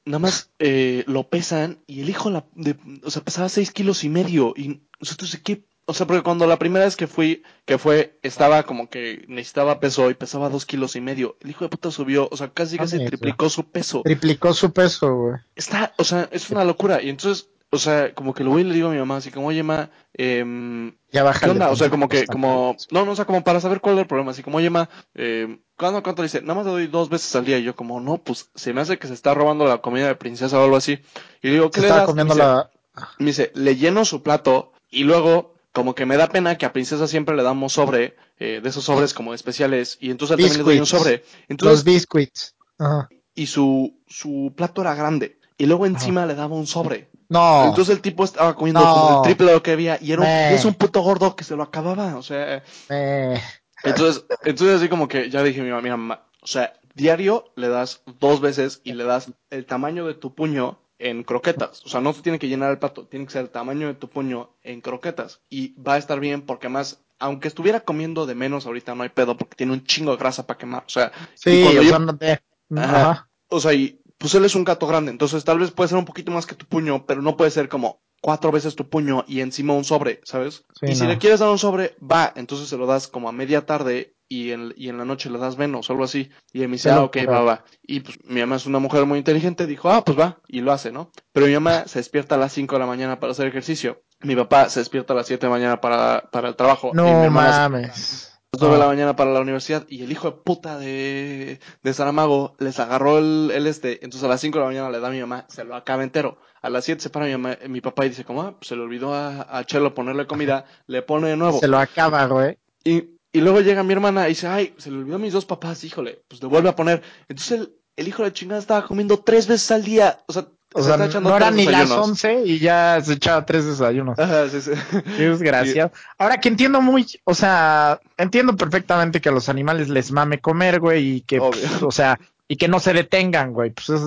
nada 0.06 0.20
más 0.20 0.50
eh, 0.58 1.04
lo 1.06 1.28
pesan 1.28 1.80
y 1.86 2.00
el 2.00 2.08
hijo, 2.08 2.30
la, 2.30 2.46
de, 2.54 2.76
o 3.02 3.10
sea, 3.10 3.22
pesaba 3.22 3.48
seis 3.50 3.70
kilos 3.70 4.04
y 4.04 4.08
medio. 4.08 4.54
Y 4.56 4.80
nosotros, 4.98 5.36
¿qué? 5.44 5.64
O 5.88 5.94
sea, 5.94 6.06
porque 6.06 6.22
cuando 6.22 6.46
la 6.46 6.58
primera 6.58 6.84
vez 6.84 6.96
que 6.96 7.06
fui, 7.06 7.44
que 7.64 7.78
fue, 7.78 8.18
estaba 8.22 8.64
como 8.64 8.90
que 8.90 9.24
necesitaba 9.28 9.78
peso 9.78 10.10
y 10.10 10.14
pesaba 10.14 10.48
dos 10.48 10.66
kilos 10.66 10.96
y 10.96 11.00
medio. 11.00 11.36
El 11.40 11.50
hijo 11.50 11.64
de 11.64 11.70
puta 11.70 11.92
subió, 11.92 12.28
o 12.30 12.36
sea, 12.36 12.48
casi 12.48 12.76
casi 12.76 13.04
triplicó 13.04 13.48
su 13.48 13.70
peso. 13.70 14.02
Triplicó 14.04 14.52
su 14.52 14.72
peso, 14.72 15.14
güey. 15.14 15.36
Está, 15.54 15.94
o 15.96 16.02
sea, 16.04 16.28
es 16.32 16.50
una 16.50 16.64
locura. 16.64 17.00
Y 17.00 17.08
entonces, 17.08 17.48
o 17.70 17.78
sea, 17.78 18.14
como 18.14 18.34
que 18.34 18.42
lo 18.42 18.50
voy 18.50 18.62
y 18.62 18.64
le 18.64 18.74
digo 18.74 18.88
a 18.88 18.92
mi 18.92 18.98
mamá, 18.98 19.18
así 19.18 19.30
como, 19.30 19.46
oye, 19.46 19.62
ma, 19.62 19.90
eh, 20.14 20.92
Ya 21.12 21.32
¿Qué 21.32 21.50
onda? 21.50 21.70
O 21.70 21.76
sea, 21.76 21.88
como 21.88 22.08
que, 22.08 22.26
como, 22.26 22.76
no, 22.90 23.04
no, 23.04 23.12
o 23.12 23.16
sea, 23.16 23.24
como 23.24 23.44
para 23.44 23.60
saber 23.60 23.80
cuál 23.80 23.94
es 23.94 24.02
el 24.02 24.06
problema. 24.08 24.32
Así 24.32 24.42
como, 24.42 24.58
oye, 24.58 24.70
ma, 24.70 24.88
eh, 25.14 25.58
¿cuándo, 25.76 26.02
cuánto 26.02 26.22
le 26.22 26.26
dice? 26.26 26.40
Nada 26.42 26.54
más 26.54 26.66
le 26.66 26.72
doy 26.72 26.86
dos 26.88 27.08
veces 27.08 27.34
al 27.36 27.44
día. 27.44 27.58
Y 27.58 27.62
yo, 27.62 27.76
como, 27.76 28.00
no, 28.00 28.18
pues 28.18 28.50
se 28.56 28.72
me 28.72 28.80
hace 28.80 28.98
que 28.98 29.06
se 29.06 29.14
está 29.14 29.34
robando 29.34 29.66
la 29.66 29.78
comida 29.78 30.08
de 30.08 30.16
princesa 30.16 30.58
o 30.58 30.64
algo 30.64 30.76
así. 30.76 30.98
Y 31.42 31.48
le 31.48 31.52
digo, 31.54 31.70
¿qué 31.70 31.80
Se 31.80 31.82
le 31.82 31.86
estaba 31.88 32.00
das? 32.00 32.08
comiendo 32.08 32.34
me, 32.34 32.40
dice, 32.40 32.48
la. 32.48 32.70
me 33.18 33.26
dice, 33.26 33.52
le 33.54 33.76
lleno 33.76 34.04
su 34.04 34.22
plato 34.22 34.72
y 34.90 35.04
luego, 35.04 35.55
como 35.76 35.94
que 35.94 36.06
me 36.06 36.16
da 36.16 36.26
pena 36.28 36.56
que 36.56 36.64
a 36.64 36.72
princesa 36.72 37.06
siempre 37.06 37.36
le 37.36 37.42
damos 37.42 37.74
sobre, 37.74 38.16
eh, 38.38 38.60
de 38.62 38.68
esos 38.70 38.82
sobres 38.84 39.12
como 39.12 39.34
especiales. 39.34 39.98
Y 40.00 40.10
entonces 40.10 40.38
también 40.38 40.56
le 40.56 40.64
doy 40.64 40.76
un 40.76 40.80
Biscuits. 40.84 41.02
sobre. 41.02 41.16
Los 41.18 41.44
Entonces, 41.48 41.84
biscuits. 41.84 42.54
Ajá. 42.78 43.08
y 43.34 43.46
su, 43.46 43.94
su 44.06 44.54
plato 44.56 44.80
era 44.80 44.94
grande. 44.94 45.38
Y 45.58 45.66
luego 45.66 45.84
encima 45.84 46.24
le 46.24 46.34
daba 46.34 46.54
un 46.56 46.66
sobre. 46.66 47.10
No. 47.28 47.66
Entonces 47.66 47.94
el 47.94 48.00
tipo 48.00 48.24
estaba 48.24 48.54
comiendo 48.56 48.80
No. 48.80 48.94
como 48.94 49.16
el 49.18 49.22
triple 49.24 49.46
de 49.48 49.52
lo 49.52 49.62
que 49.62 49.72
había 49.72 49.98
y 50.00 50.12
era 50.12 50.22
un, 50.22 50.26
es 50.28 50.64
un 50.64 50.72
puto 50.74 51.02
gordo 51.02 51.36
que 51.36 51.44
se 51.44 51.56
lo 51.56 51.62
acababa. 51.62 52.16
O 52.16 52.22
sea, 52.22 52.62
eh, 52.88 53.38
entonces, 53.84 54.24
entonces 54.44 54.78
así 54.78 54.88
como 54.88 55.08
que 55.08 55.28
ya 55.28 55.42
dije 55.42 55.60
a 55.60 55.64
mi 55.64 55.68
mamá, 55.70 55.82
mira, 55.82 55.96
mamá, 55.98 56.22
o 56.40 56.46
sea, 56.46 56.72
diario 56.94 57.52
le 57.54 57.68
das 57.68 58.00
dos 58.18 58.40
veces 58.40 58.80
y 58.82 58.94
le 58.94 59.04
das 59.04 59.30
el 59.50 59.66
tamaño 59.66 60.06
de 60.06 60.14
tu 60.14 60.34
puño 60.34 60.78
en 60.98 61.22
croquetas. 61.24 61.84
O 61.84 61.88
sea, 61.88 62.00
no 62.00 62.12
se 62.12 62.22
tiene 62.22 62.38
que 62.38 62.48
llenar 62.48 62.70
el 62.70 62.78
plato, 62.78 63.06
tiene 63.06 63.26
que 63.26 63.32
ser 63.32 63.42
el 63.42 63.50
tamaño 63.50 63.86
de 63.86 63.94
tu 63.94 64.08
puño 64.08 64.50
en 64.62 64.80
croquetas. 64.80 65.40
Y 65.50 65.74
va 65.80 65.94
a 65.94 65.98
estar 65.98 66.20
bien 66.20 66.42
porque 66.42 66.66
además, 66.66 67.02
aunque 67.18 67.48
estuviera 67.48 67.80
comiendo 67.80 68.26
de 68.26 68.34
menos 68.34 68.66
ahorita, 68.66 68.94
no 68.94 69.02
hay 69.02 69.10
pedo 69.10 69.36
porque 69.36 69.56
tiene 69.56 69.72
un 69.72 69.84
chingo 69.84 70.12
de 70.12 70.16
grasa 70.18 70.46
para 70.46 70.58
quemar. 70.58 70.84
O 70.86 70.90
sea, 70.90 71.12
sí, 71.34 71.62
cuando 71.62 71.80
o 71.80 71.82
yo- 71.84 71.90
sea, 71.90 71.98
no 71.98 72.16
te- 72.16 72.42
Ajá. 72.76 73.10
Ajá. 73.10 73.30
o 73.48 73.60
sea, 73.60 73.72
y 73.74 74.00
pues 74.18 74.34
él 74.34 74.44
es 74.44 74.54
un 74.54 74.64
gato 74.64 74.86
grande, 74.86 75.10
entonces 75.10 75.44
tal 75.44 75.58
vez 75.58 75.70
puede 75.70 75.88
ser 75.88 75.98
un 75.98 76.04
poquito 76.06 76.32
más 76.32 76.46
que 76.46 76.54
tu 76.54 76.64
puño, 76.66 77.04
pero 77.06 77.20
no 77.22 77.36
puede 77.36 77.50
ser 77.50 77.68
como 77.68 78.00
cuatro 78.26 78.50
veces 78.50 78.74
tu 78.74 78.88
puño 78.88 79.24
y 79.28 79.40
encima 79.40 79.72
un 79.74 79.84
sobre, 79.84 80.20
¿sabes? 80.24 80.64
Sí, 80.80 80.86
y 80.86 80.94
si 80.96 81.06
le 81.06 81.16
quieres 81.18 81.38
dar 81.38 81.48
un 81.48 81.58
sobre, 81.60 81.94
va, 82.02 82.32
entonces 82.34 82.66
se 82.68 82.76
lo 82.76 82.84
das 82.84 83.06
como 83.06 83.28
a 83.28 83.32
media 83.32 83.64
tarde 83.66 84.16
y 84.28 84.50
en, 84.50 84.74
y 84.76 84.88
en 84.88 84.98
la 84.98 85.04
noche 85.04 85.30
le 85.30 85.38
das 85.38 85.56
menos 85.56 85.88
o 85.88 85.92
algo 85.92 86.02
así. 86.02 86.28
Y 86.52 86.62
él 86.62 86.68
me 86.68 86.72
dice, 86.74 86.90
ah, 86.90 87.04
ok, 87.04 87.18
va, 87.30 87.42
va. 87.42 87.64
Y 87.86 88.00
pues 88.00 88.18
mi 88.24 88.40
mamá 88.40 88.56
es 88.56 88.66
una 88.66 88.80
mujer 88.80 89.06
muy 89.06 89.18
inteligente, 89.18 89.64
dijo, 89.68 89.90
ah, 89.90 90.02
pues 90.04 90.18
va, 90.18 90.40
y 90.48 90.60
lo 90.60 90.72
hace, 90.72 90.90
¿no? 90.90 91.12
Pero 91.32 91.46
mi 91.46 91.52
mamá 91.54 91.86
se 91.86 92.00
despierta 92.00 92.34
a 92.34 92.38
las 92.38 92.52
5 92.52 92.74
de 92.74 92.80
la 92.80 92.86
mañana 92.86 93.20
para 93.20 93.30
hacer 93.30 93.46
ejercicio. 93.46 94.02
Mi 94.22 94.34
papá 94.34 94.70
se 94.70 94.80
despierta 94.80 95.12
a 95.12 95.16
las 95.16 95.28
7 95.28 95.46
de 95.46 95.52
la 95.52 95.56
mañana 95.58 95.80
para, 95.80 96.28
para 96.32 96.48
el 96.48 96.56
trabajo. 96.56 96.90
y 96.92 96.96
mi 96.96 97.02
No 97.02 97.22
se- 97.22 97.30
mames. 97.30 98.25
Las 98.56 98.68
nueve 98.68 98.74
de 98.74 98.78
la 98.80 98.84
Ah. 98.84 98.88
mañana 98.88 99.16
para 99.16 99.32
la 99.32 99.40
universidad 99.40 99.84
y 99.88 100.02
el 100.02 100.10
hijo 100.12 100.30
de 100.30 100.36
puta 100.38 100.78
de, 100.78 101.60
de 101.82 101.94
Saramago 101.94 102.56
les 102.58 102.78
agarró 102.80 103.18
el, 103.18 103.50
el 103.54 103.66
este, 103.66 103.94
entonces 104.04 104.22
a 104.24 104.28
las 104.28 104.40
5 104.40 104.58
de 104.58 104.64
la 104.64 104.68
mañana 104.70 104.90
le 104.90 105.00
da 105.00 105.08
a 105.08 105.10
mi 105.10 105.20
mamá, 105.20 105.46
se 105.48 105.64
lo 105.64 105.74
acaba 105.76 106.02
entero. 106.02 106.38
A 106.62 106.70
las 106.70 106.84
7 106.84 107.00
se 107.02 107.10
para 107.10 107.26
mi, 107.26 107.32
mamá- 107.32 107.58
mi 107.68 107.80
papá 107.80 108.06
y 108.06 108.08
dice 108.10 108.24
como, 108.24 108.42
ah, 108.42 108.56
pues 108.58 108.68
se 108.68 108.76
le 108.76 108.82
olvidó 108.82 109.14
a, 109.14 109.58
a 109.58 109.64
Chelo 109.64 109.94
ponerle 109.94 110.26
comida, 110.26 110.64
le 110.86 111.02
pone 111.02 111.28
de 111.28 111.36
nuevo. 111.36 111.58
Se 111.60 111.68
lo 111.68 111.78
acaba, 111.78 112.26
güey. 112.26 112.58
Y, 112.84 113.04
y 113.32 113.40
luego 113.40 113.60
llega 113.60 113.82
mi 113.82 113.92
hermana 113.92 114.26
y 114.26 114.30
dice, 114.30 114.46
ay, 114.48 114.74
se 114.78 114.90
le 114.90 114.98
olvidó 114.98 115.16
a 115.16 115.20
mis 115.20 115.32
dos 115.32 115.44
papás, 115.44 115.84
híjole, 115.84 116.22
pues 116.28 116.40
le 116.42 116.48
vuelve 116.48 116.68
a 116.70 116.76
poner. 116.76 117.02
Entonces 117.28 117.60
el, 117.60 117.76
el 117.96 118.08
hijo 118.08 118.22
de 118.22 118.28
la 118.30 118.32
chingada 118.34 118.60
estaba 118.60 118.86
comiendo 118.86 119.18
tres 119.18 119.46
veces 119.46 119.70
al 119.70 119.84
día, 119.84 120.20
o 120.26 120.32
sea, 120.32 120.46
O 120.76 120.82
se 120.82 121.10
sea, 121.10 121.20
no 121.20 121.36
eran 121.36 121.56
ni 121.56 121.64
las 121.64 121.82
desayunos. 121.88 122.08
11 122.10 122.42
y 122.44 122.58
ya 122.58 123.00
se 123.02 123.14
echaba 123.14 123.46
tres 123.46 123.64
desayunos. 123.64 124.18
Ajá, 124.18 124.48
sí, 124.50 124.60
sí. 124.60 124.72
Desgraciado. 125.18 125.90
Ahora 126.18 126.38
que 126.38 126.48
entiendo 126.48 126.82
muy, 126.82 127.06
o 127.24 127.34
sea, 127.34 127.98
entiendo 128.18 128.54
perfectamente 128.56 129.20
que 129.20 129.30
a 129.30 129.32
los 129.32 129.48
animales 129.48 129.88
les 129.88 130.12
mame 130.12 130.38
comer, 130.38 130.78
güey, 130.80 131.16
y 131.16 131.20
que, 131.22 131.40
pff, 131.40 131.82
o 131.82 131.90
sea, 131.90 132.18
y 132.46 132.56
que 132.56 132.68
no 132.68 132.78
se 132.78 132.92
detengan, 132.92 133.52
güey. 133.52 133.70
Pues 133.70 133.88
es, 133.88 134.02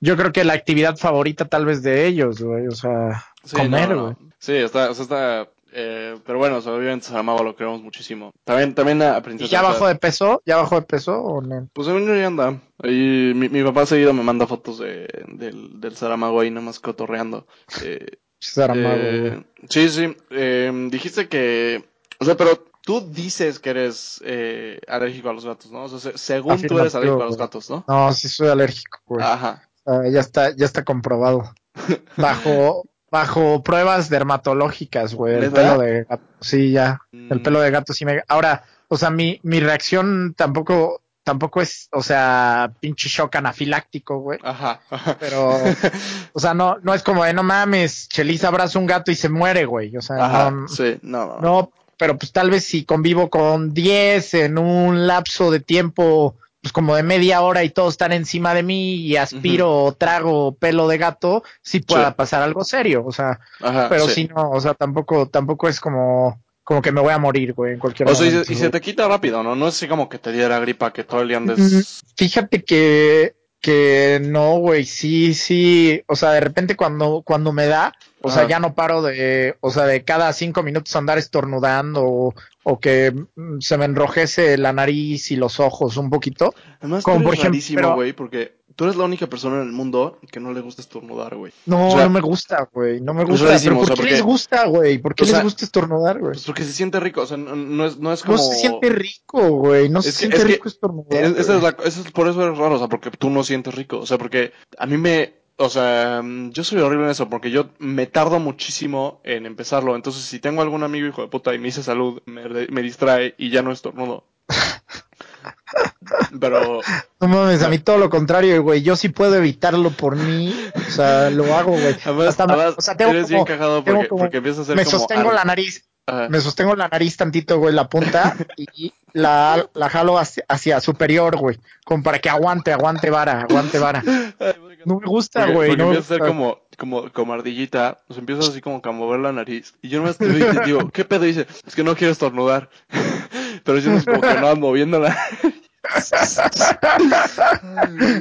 yo 0.00 0.16
creo 0.16 0.32
que 0.32 0.44
la 0.44 0.52
actividad 0.54 0.96
favorita 0.96 1.46
tal 1.46 1.66
vez 1.66 1.82
de 1.82 2.06
ellos, 2.06 2.40
güey. 2.40 2.68
O 2.68 2.72
sea, 2.76 3.24
Sí, 3.44 3.56
comer, 3.56 3.88
no, 3.90 3.94
no. 3.96 4.02
güey. 4.04 4.16
Sí, 4.38 4.54
está, 4.54 4.90
o 4.90 4.94
sea, 4.94 5.02
está, 5.02 5.48
eh, 5.72 6.16
pero 6.24 6.38
bueno, 6.38 6.58
obviamente 6.58 7.06
Saramago 7.06 7.42
lo 7.42 7.56
queremos 7.56 7.82
muchísimo. 7.82 8.32
También, 8.44 8.74
también 8.74 9.02
a 9.02 9.22
¿Y 9.38 9.48
ya 9.48 9.62
bajó 9.62 9.86
de 9.86 9.94
peso? 9.96 10.42
¿Ya 10.46 10.56
bajó 10.56 10.76
de 10.76 10.82
peso 10.86 11.20
o 11.20 11.40
no? 11.40 11.68
Pues 11.72 11.86
según 11.86 12.06
yo 12.06 12.14
ya 12.14 12.26
anda. 12.26 12.60
Ahí, 12.82 13.32
mi, 13.34 13.48
mi 13.48 13.62
papá 13.62 13.86
seguido 13.86 14.12
me 14.12 14.22
manda 14.22 14.46
fotos 14.46 14.78
de, 14.78 15.08
del, 15.28 15.80
del 15.80 15.96
Saramago 15.96 16.40
ahí 16.40 16.50
nomás 16.50 16.80
cotorreando. 16.80 17.46
Eh, 17.84 18.06
Saramago, 18.40 18.96
eh, 18.96 19.44
sí, 19.68 19.88
sí. 19.88 20.16
eh, 20.30 20.88
dijiste 20.90 21.28
que, 21.28 21.84
o 22.20 22.24
sea, 22.24 22.36
pero 22.36 22.64
tú 22.82 23.00
dices 23.10 23.58
que 23.58 23.70
eres 23.70 24.20
eh, 24.24 24.80
alérgico 24.86 25.28
a 25.28 25.32
los 25.32 25.44
gatos, 25.44 25.70
¿no? 25.72 25.84
O 25.84 25.88
sea, 25.88 25.98
se- 25.98 26.16
según 26.18 26.62
tú 26.62 26.78
eres 26.78 26.94
alérgico 26.94 27.22
a 27.22 27.26
los 27.26 27.36
gatos, 27.36 27.68
¿no? 27.68 27.84
No, 27.88 28.12
sí 28.12 28.28
soy 28.28 28.48
alérgico, 28.48 28.98
güey. 29.06 29.24
Ajá. 29.24 29.68
Ah, 29.84 30.02
ya 30.10 30.20
está, 30.20 30.54
ya 30.54 30.66
está 30.66 30.84
comprobado. 30.84 31.52
Bajo, 32.16 32.84
bajo 33.10 33.62
pruebas 33.62 34.08
dermatológicas, 34.10 35.14
güey. 35.14 35.34
El 35.36 35.50
pelo 35.50 35.78
de 35.78 36.04
gato. 36.04 36.22
Sí, 36.40 36.70
ya. 36.72 37.00
El 37.12 37.38
Mm, 37.40 37.42
pelo 37.42 37.60
de 37.60 37.70
gato 37.70 37.92
sí 37.92 38.04
me. 38.04 38.22
Ahora, 38.28 38.64
o 38.88 38.96
sea, 38.96 39.10
mi, 39.10 39.40
mi 39.42 39.60
reacción 39.60 40.34
tampoco, 40.36 41.02
tampoco 41.24 41.60
es, 41.60 41.88
o 41.92 42.02
sea, 42.02 42.70
pinche 42.80 43.08
shock 43.08 43.36
anafiláctico, 43.36 44.18
güey. 44.20 44.38
Ajá. 44.42 44.80
ajá. 44.90 45.16
Pero, 45.20 45.50
o 46.32 46.40
sea, 46.40 46.54
no, 46.54 46.76
no 46.82 46.94
es 46.94 47.02
como 47.02 47.24
de 47.24 47.32
no 47.32 47.42
mames, 47.42 48.08
Chelis 48.08 48.44
abraza 48.44 48.78
un 48.78 48.86
gato 48.86 49.10
y 49.10 49.14
se 49.14 49.28
muere, 49.28 49.64
güey. 49.64 49.96
O 49.96 50.02
sea, 50.02 50.24
Ajá. 50.24 50.50
no, 50.50 50.68
Sí, 50.68 50.98
no, 51.02 51.26
no. 51.26 51.40
no, 51.40 51.72
pero 51.96 52.16
pues 52.16 52.32
tal 52.32 52.50
vez 52.50 52.64
si 52.64 52.84
convivo 52.84 53.28
con 53.28 53.74
10 53.74 54.34
en 54.34 54.58
un 54.58 55.06
lapso 55.06 55.50
de 55.50 55.60
tiempo, 55.60 56.36
pues 56.60 56.72
como 56.72 56.96
de 56.96 57.02
media 57.02 57.40
hora 57.42 57.62
y 57.64 57.70
todos 57.70 57.94
están 57.94 58.12
encima 58.12 58.52
de 58.54 58.62
mí 58.62 58.96
y 58.96 59.16
aspiro 59.16 59.70
o 59.84 59.92
trago 59.94 60.56
pelo 60.56 60.88
de 60.88 60.98
gato, 60.98 61.42
sí 61.62 61.80
pueda 61.80 62.08
Sí. 62.08 62.14
pasar 62.16 62.42
algo 62.42 62.64
serio, 62.64 63.04
o 63.06 63.12
sea, 63.12 63.38
Ajá, 63.60 63.88
pero 63.88 64.06
sí. 64.08 64.14
si 64.14 64.24
no, 64.26 64.50
o 64.50 64.60
sea, 64.60 64.74
tampoco, 64.74 65.28
tampoco 65.28 65.68
es 65.68 65.78
como, 65.80 66.42
como 66.64 66.82
que 66.82 66.90
me 66.92 67.00
voy 67.00 67.12
a 67.12 67.18
morir, 67.18 67.52
güey, 67.54 67.74
en 67.74 67.78
cualquier 67.78 68.08
O 68.08 68.14
sea, 68.14 68.26
y 68.26 68.30
momento. 68.30 68.46
se, 68.46 68.52
y 68.52 68.56
se 68.56 68.70
te 68.70 68.80
quita 68.80 69.06
rápido, 69.06 69.42
¿no? 69.42 69.54
No 69.54 69.68
es 69.68 69.74
así 69.76 69.86
como 69.88 70.08
que 70.08 70.18
te 70.18 70.32
diera 70.32 70.58
gripa, 70.58 70.92
que 70.92 71.04
todo 71.04 71.20
el 71.22 71.28
día 71.28 71.38
Mm, 71.40 71.50
andes... 71.50 72.00
Fíjate 72.16 72.64
que, 72.64 73.36
que 73.60 74.20
no, 74.24 74.58
güey, 74.58 74.84
sí, 74.84 75.34
sí, 75.34 76.02
o 76.08 76.16
sea, 76.16 76.32
de 76.32 76.40
repente 76.40 76.74
cuando, 76.76 77.22
cuando 77.24 77.52
me 77.52 77.66
da, 77.66 77.92
o 78.22 78.30
sea, 78.30 78.42
Ajá. 78.42 78.50
ya 78.50 78.58
no 78.60 78.74
paro 78.74 79.02
de, 79.02 79.56
o 79.60 79.70
sea, 79.70 79.84
de 79.84 80.04
cada 80.04 80.32
cinco 80.32 80.62
minutos 80.62 80.94
andar 80.96 81.18
estornudando 81.18 82.02
o, 82.04 82.34
o 82.64 82.80
que 82.80 83.12
mm, 83.36 83.60
se 83.60 83.78
me 83.78 83.84
enrojece 83.84 84.58
la 84.58 84.72
nariz 84.72 85.30
y 85.30 85.36
los 85.36 85.60
ojos 85.60 85.96
un 85.96 86.10
poquito. 86.10 86.54
Además, 86.80 87.04
como 87.04 87.22
tú 87.22 87.28
eres 87.32 87.44
rarísimo, 87.44 87.94
güey, 87.94 88.12
porque 88.12 88.58
tú 88.76 88.84
eres 88.84 88.96
la 88.96 89.04
única 89.04 89.26
persona 89.26 89.56
en 89.56 89.62
el 89.68 89.72
mundo 89.72 90.20
que 90.30 90.38
no 90.38 90.52
le 90.52 90.60
gusta 90.60 90.82
estornudar, 90.82 91.34
güey. 91.36 91.52
No, 91.66 91.88
O 91.88 91.90
sea, 91.92 92.04
no 92.04 92.10
me 92.10 92.20
gusta, 92.20 92.68
güey, 92.72 93.00
no 93.00 93.12
me 93.14 93.22
es 93.24 93.28
gusta. 93.28 93.46
rarísimo, 93.46 93.80
Pero 93.80 93.84
o 93.84 93.86
¿por 93.88 93.96
sea, 93.96 94.04
qué 94.04 94.10
les 94.12 94.22
gusta, 94.22 94.66
güey? 94.66 94.98
¿Por 94.98 95.14
qué 95.14 95.24
o 95.24 95.26
sea, 95.26 95.36
les 95.38 95.44
gusta 95.44 95.64
estornudar, 95.64 96.18
güey? 96.20 96.32
Pues 96.34 96.44
porque 96.44 96.64
se 96.64 96.72
siente 96.72 97.00
rico, 97.00 97.22
o 97.22 97.26
sea, 97.26 97.36
no, 97.36 97.56
no 97.56 97.86
es, 97.86 97.98
no 97.98 98.12
es 98.12 98.22
como... 98.22 98.36
No 98.36 98.42
se 98.42 98.54
siente 98.56 98.88
rico, 98.90 99.48
güey, 99.50 99.88
no 99.88 100.02
se 100.02 100.10
Es 100.10 100.14
que- 100.16 100.18
siente 100.20 100.36
es 100.38 100.44
rico 100.44 100.68
estornudar. 100.68 101.24
Es- 101.24 101.36
esa 101.38 101.56
es 101.56 101.62
la, 101.62 101.70
eso 101.84 102.00
es, 102.02 102.10
por 102.12 102.28
eso 102.28 102.40
es 102.52 102.56
raro, 102.58 102.74
o 102.74 102.78
sea, 102.78 102.88
porque 102.88 103.10
tú 103.10 103.30
no 103.30 103.42
sientes 103.42 103.74
rico, 103.74 103.98
o 103.98 104.06
sea, 104.06 104.18
porque 104.18 104.52
a 104.78 104.86
mí 104.86 104.96
me, 104.96 105.37
o 105.58 105.68
sea, 105.68 106.20
mm, 106.22 106.50
yo 106.52 106.64
soy 106.64 106.80
horrible 106.80 107.04
en 107.06 107.10
eso, 107.10 107.28
porque 107.28 107.50
yo 107.50 107.68
me 107.78 108.06
tardo 108.06 108.38
muchísimo 108.40 109.20
en 109.24 109.44
empezarlo, 109.46 109.94
entonces 109.96 110.22
si 110.22 110.38
tengo 110.38 110.62
algún 110.62 110.82
amigo 110.84 111.06
hijo 111.06 111.22
de 111.22 111.28
puta 111.28 111.54
y 111.54 111.58
me 111.58 111.66
dice 111.66 111.82
salud, 111.82 112.22
me, 112.26 112.42
me 112.70 112.82
distrae 112.82 113.34
y 113.38 113.50
ya 113.50 113.62
no 113.62 113.72
estornudo. 113.72 114.24
Pero, 116.40 116.80
No 117.20 117.28
mames, 117.28 117.62
a 117.62 117.68
mí 117.68 117.78
todo 117.78 117.98
lo 117.98 118.08
contrario, 118.10 118.62
güey. 118.62 118.82
Yo 118.82 118.96
sí 118.96 119.08
puedo 119.10 119.34
evitarlo 119.36 119.90
por 119.90 120.16
mí. 120.16 120.54
O 120.74 120.90
sea, 120.90 121.30
lo 121.30 121.54
hago, 121.54 121.72
güey. 121.72 121.96
además, 122.04 122.28
Hasta 122.28 122.44
además, 122.44 122.74
o 122.76 122.80
sea, 122.80 122.96
tengo 122.96 123.10
eres 123.10 123.24
como- 123.24 123.34
bien 123.34 123.44
cagado 123.44 123.82
tengo 123.82 123.96
porque, 123.98 124.08
como- 124.08 124.20
porque 124.22 124.36
empiezas 124.38 124.60
a 124.60 124.62
hacer 124.62 124.76
me 124.76 124.84
como... 124.84 124.98
sostengo 124.98 125.28
ar- 125.28 125.34
la 125.34 125.44
nariz, 125.44 125.84
Ajá. 126.06 126.28
me 126.28 126.40
sostengo 126.40 126.74
la 126.76 126.88
nariz 126.88 127.16
tantito, 127.16 127.58
güey, 127.58 127.74
la 127.74 127.88
punta, 127.88 128.36
y 128.56 128.92
la, 129.12 129.68
la 129.74 129.90
jalo 129.90 130.18
hacia, 130.18 130.44
hacia 130.48 130.80
superior, 130.80 131.36
güey. 131.36 131.58
Como 131.84 132.02
para 132.02 132.18
que 132.18 132.30
aguante, 132.30 132.72
aguante 132.72 133.10
vara, 133.10 133.42
aguante 133.42 133.78
vara. 133.78 134.02
No 134.94 135.00
me 135.00 135.06
gusta, 135.06 135.46
güey. 135.46 135.68
porque 135.68 135.76
No 135.82 135.88
me 135.88 135.94
empiezas 135.94 136.10
a 136.10 136.14
hacer 136.14 136.26
como, 136.26 136.58
como, 136.76 137.12
como 137.12 137.32
ardillita, 137.34 137.98
o 138.08 138.14
sea, 138.14 138.20
empiezas 138.20 138.48
así 138.48 138.60
como 138.60 138.80
a 138.82 138.92
mover 138.92 139.20
la 139.20 139.32
nariz, 139.32 139.74
y 139.82 139.88
yo 139.88 139.98
nomás 140.00 140.18
te 140.18 140.26
te 140.28 140.64
digo, 140.64 140.88
¿qué 140.90 141.04
pedo? 141.04 141.24
Y 141.24 141.28
dice, 141.28 141.46
es 141.66 141.74
que 141.74 141.84
no 141.84 141.94
quiero 141.96 142.12
estornudar. 142.12 142.68
Pero 143.64 143.78
yo 143.78 143.90
no 143.90 144.04
como 144.04 144.20
que 144.20 144.34
no 144.40 144.56
moviéndola. 144.56 145.16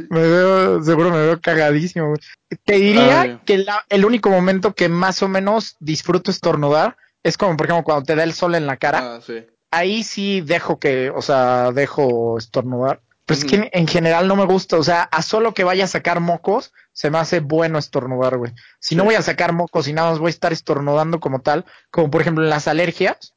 Me 0.10 0.20
veo, 0.22 0.84
seguro 0.84 1.10
me 1.12 1.18
veo 1.18 1.40
cagadísimo, 1.42 2.08
güey. 2.10 2.20
Te 2.64 2.76
diría 2.76 3.22
Ay. 3.22 3.40
que 3.46 3.58
la- 3.60 3.84
el 3.90 4.06
único 4.06 4.30
momento 4.30 4.74
que 4.74 4.90
más 4.90 5.22
o 5.24 5.28
menos 5.28 5.76
disfruto 5.80 6.32
estornudar 6.32 6.98
es 7.24 7.38
como, 7.38 7.58
por 7.58 7.66
ejemplo, 7.68 7.84
cuando 7.84 8.06
te 8.06 8.16
da 8.16 8.24
el 8.24 8.34
sol 8.34 8.56
en 8.56 8.68
la 8.68 8.78
cara. 8.78 9.16
Ah, 9.16 9.20
sí. 9.26 9.46
ahí 9.72 10.04
sí 10.04 10.42
dejo 10.42 10.80
que, 10.80 11.10
o 11.10 11.22
sea, 11.22 11.72
dejo 11.72 12.38
estornudar. 12.38 13.02
Pero 13.28 13.38
es 13.40 13.46
que 13.46 13.56
en, 13.58 13.70
en 13.72 13.88
general 13.88 14.28
no 14.28 14.36
me 14.36 14.46
gusta, 14.46 14.78
o 14.78 14.84
sea, 14.84 15.04
a 15.04 15.22
solo 15.22 15.54
que 15.54 15.64
vaya 15.64 15.84
a 15.84 15.88
sacar 15.88 16.20
mocos, 16.22 16.74
se 16.94 17.12
me 17.12 17.20
hace 17.20 17.42
bueno 17.42 17.78
estornudar, 17.78 18.38
güey. 18.38 18.54
Si 18.80 18.96
no 18.96 19.04
voy 19.04 19.14
a 19.16 19.22
sacar 19.22 19.54
mocos 19.54 19.88
y 19.88 19.94
nada 19.94 20.10
más 20.10 20.20
voy 20.20 20.28
a 20.28 20.30
estar 20.30 20.52
estornudando 20.54 21.20
como 21.20 21.42
tal, 21.42 21.66
como 21.92 22.10
por 22.10 22.22
ejemplo 22.22 22.44
en 22.44 22.50
las 22.50 22.68
alergias, 22.68 23.36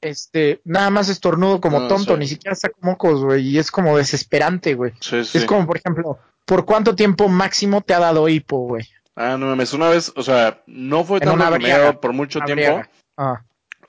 este, 0.00 0.60
nada 0.64 0.90
más 0.90 1.08
estornudo 1.08 1.60
como 1.60 1.80
Ah, 1.80 1.88
tonto, 1.88 2.14
sí. 2.14 2.18
ni 2.20 2.26
siquiera 2.28 2.54
saco 2.54 2.78
mocos, 2.82 3.24
güey, 3.24 3.46
y 3.48 3.58
es 3.58 3.70
como 3.70 3.96
desesperante, 3.98 4.74
güey. 4.74 4.92
Sí. 5.00 5.16
Es 5.18 5.44
como, 5.44 5.66
por 5.66 5.76
ejemplo, 5.78 6.18
¿por 6.46 6.64
cuánto 6.64 6.94
tiempo 6.94 7.28
máximo 7.28 7.80
te 7.80 7.94
ha 7.94 7.98
dado 7.98 8.28
hipo, 8.28 8.58
güey? 8.68 8.86
Ah, 9.16 9.36
no 9.36 9.46
mames, 9.46 9.72
una 9.72 9.88
vez, 9.88 10.12
o 10.14 10.22
sea, 10.22 10.62
no 10.68 11.02
fue 11.04 11.18
En 11.20 11.36
briaga. 11.36 11.82
dio 11.90 12.00
por 12.00 12.12
mucho 12.12 12.38
tiempo. 12.40 12.82
Ah, 13.16 13.42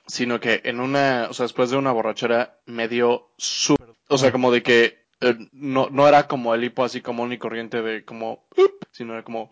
sino 0.08 0.40
que 0.40 0.60
en 0.64 0.80
una, 0.80 1.28
o 1.30 1.34
sea, 1.34 1.44
después 1.44 1.70
de 1.70 1.76
una 1.76 1.92
borrachera 1.92 2.58
me 2.66 2.88
dio 2.88 3.30
súper, 3.38 3.94
o 4.08 4.18
sea, 4.18 4.32
como 4.32 4.50
de 4.50 4.64
que 4.64 4.99
eh, 5.20 5.36
no, 5.52 5.88
no 5.90 6.08
era 6.08 6.26
como 6.26 6.54
el 6.54 6.64
hipo 6.64 6.84
así 6.84 7.00
común 7.00 7.32
y 7.32 7.38
corriente 7.38 7.82
de 7.82 8.04
como, 8.04 8.44
sino 8.90 9.12
era 9.14 9.22
como 9.22 9.50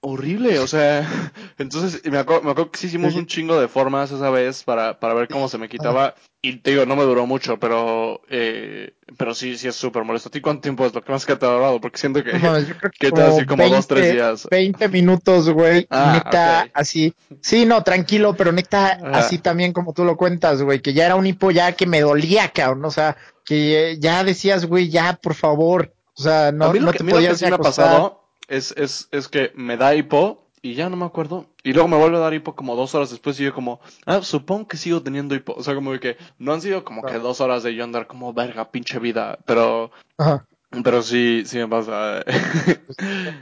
horrible, 0.00 0.58
o 0.58 0.66
sea, 0.66 1.06
entonces 1.58 2.02
me 2.10 2.18
acuerdo, 2.18 2.42
me 2.42 2.50
acuerdo 2.50 2.70
que 2.70 2.78
sí 2.78 2.86
hicimos 2.86 3.14
un 3.14 3.26
chingo 3.26 3.60
de 3.60 3.68
formas 3.68 4.10
esa 4.10 4.30
vez 4.30 4.62
para, 4.62 4.98
para 5.00 5.14
ver 5.14 5.28
cómo 5.28 5.48
se 5.48 5.58
me 5.58 5.68
quitaba 5.68 6.14
y 6.40 6.58
te 6.58 6.70
digo, 6.70 6.86
no 6.86 6.94
me 6.94 7.02
duró 7.02 7.26
mucho, 7.26 7.58
pero, 7.58 8.20
eh, 8.28 8.94
pero 9.16 9.34
sí, 9.34 9.58
sí 9.58 9.66
es 9.66 9.74
súper 9.74 10.04
molesto. 10.04 10.28
¿A 10.28 10.32
ti 10.32 10.40
cuánto 10.40 10.62
tiempo 10.62 10.86
es 10.86 10.94
lo 10.94 11.02
que 11.02 11.10
más 11.10 11.26
que 11.26 11.34
te 11.34 11.44
ha 11.44 11.48
durado? 11.48 11.80
Porque 11.80 11.98
siento 11.98 12.22
que, 12.22 12.32
no 12.34 12.60
yo 12.60 12.76
creo 12.76 12.90
que 12.92 12.98
que 13.00 13.10
te 13.10 13.20
va 13.20 13.26
a 13.26 13.30
decir 13.30 13.46
como 13.46 13.68
dos, 13.68 13.88
tres 13.88 14.02
20, 14.02 14.14
días. 14.14 14.46
20 14.48 14.88
minutos, 14.88 15.50
güey. 15.50 15.88
Ah, 15.90 16.12
neta, 16.14 16.68
así. 16.74 17.12
Sí, 17.40 17.66
no, 17.66 17.82
tranquilo, 17.82 18.36
pero 18.36 18.52
neta, 18.52 18.92
Ajá. 18.92 19.18
así 19.18 19.38
también 19.38 19.72
como 19.72 19.92
tú 19.92 20.04
lo 20.04 20.16
cuentas, 20.16 20.62
güey, 20.62 20.80
que 20.80 20.94
ya 20.94 21.06
era 21.06 21.16
un 21.16 21.26
hipo 21.26 21.50
ya 21.50 21.72
que 21.72 21.86
me 21.86 22.02
dolía, 22.02 22.48
cabrón. 22.50 22.84
O 22.84 22.90
sea, 22.92 23.16
que 23.44 23.90
eh, 23.90 23.98
ya 23.98 24.22
decías, 24.22 24.64
güey, 24.66 24.90
ya, 24.90 25.18
por 25.20 25.34
favor. 25.34 25.92
O 26.14 26.22
sea, 26.22 26.52
no, 26.52 26.66
a 26.66 26.72
mí 26.72 26.78
lo 26.78 26.86
no 26.86 26.92
que, 26.92 26.98
te 26.98 27.04
podías 27.04 27.38
sí 27.38 27.46
me 27.46 27.56
ha 27.56 27.58
pasado 27.58 28.17
es, 28.48 28.74
es, 28.76 29.08
es 29.12 29.28
que 29.28 29.52
me 29.54 29.76
da 29.76 29.94
hipo 29.94 30.48
y 30.62 30.74
ya 30.74 30.88
no 30.88 30.96
me 30.96 31.04
acuerdo. 31.04 31.46
Y 31.62 31.72
luego 31.72 31.88
me 31.88 31.96
vuelve 31.96 32.16
a 32.16 32.20
dar 32.20 32.34
hipo 32.34 32.54
como 32.54 32.74
dos 32.74 32.94
horas 32.94 33.10
después 33.10 33.38
y 33.40 33.44
yo 33.44 33.54
como, 33.54 33.80
ah, 34.06 34.22
supongo 34.22 34.68
que 34.68 34.76
sigo 34.76 35.02
teniendo 35.02 35.34
hipo. 35.34 35.54
O 35.54 35.62
sea, 35.62 35.74
como 35.74 35.98
que 35.98 36.16
no 36.38 36.52
han 36.52 36.60
sido 36.60 36.84
como 36.84 37.02
que 37.02 37.18
dos 37.18 37.40
horas 37.40 37.62
de 37.62 37.74
yo 37.74 37.84
andar 37.84 38.06
como 38.06 38.32
verga, 38.32 38.70
pinche 38.70 38.98
vida. 38.98 39.38
Pero, 39.46 39.90
Ajá. 40.16 40.46
pero 40.82 41.02
sí, 41.02 41.42
sí 41.46 41.58
me 41.58 41.68
pasa. 41.68 42.24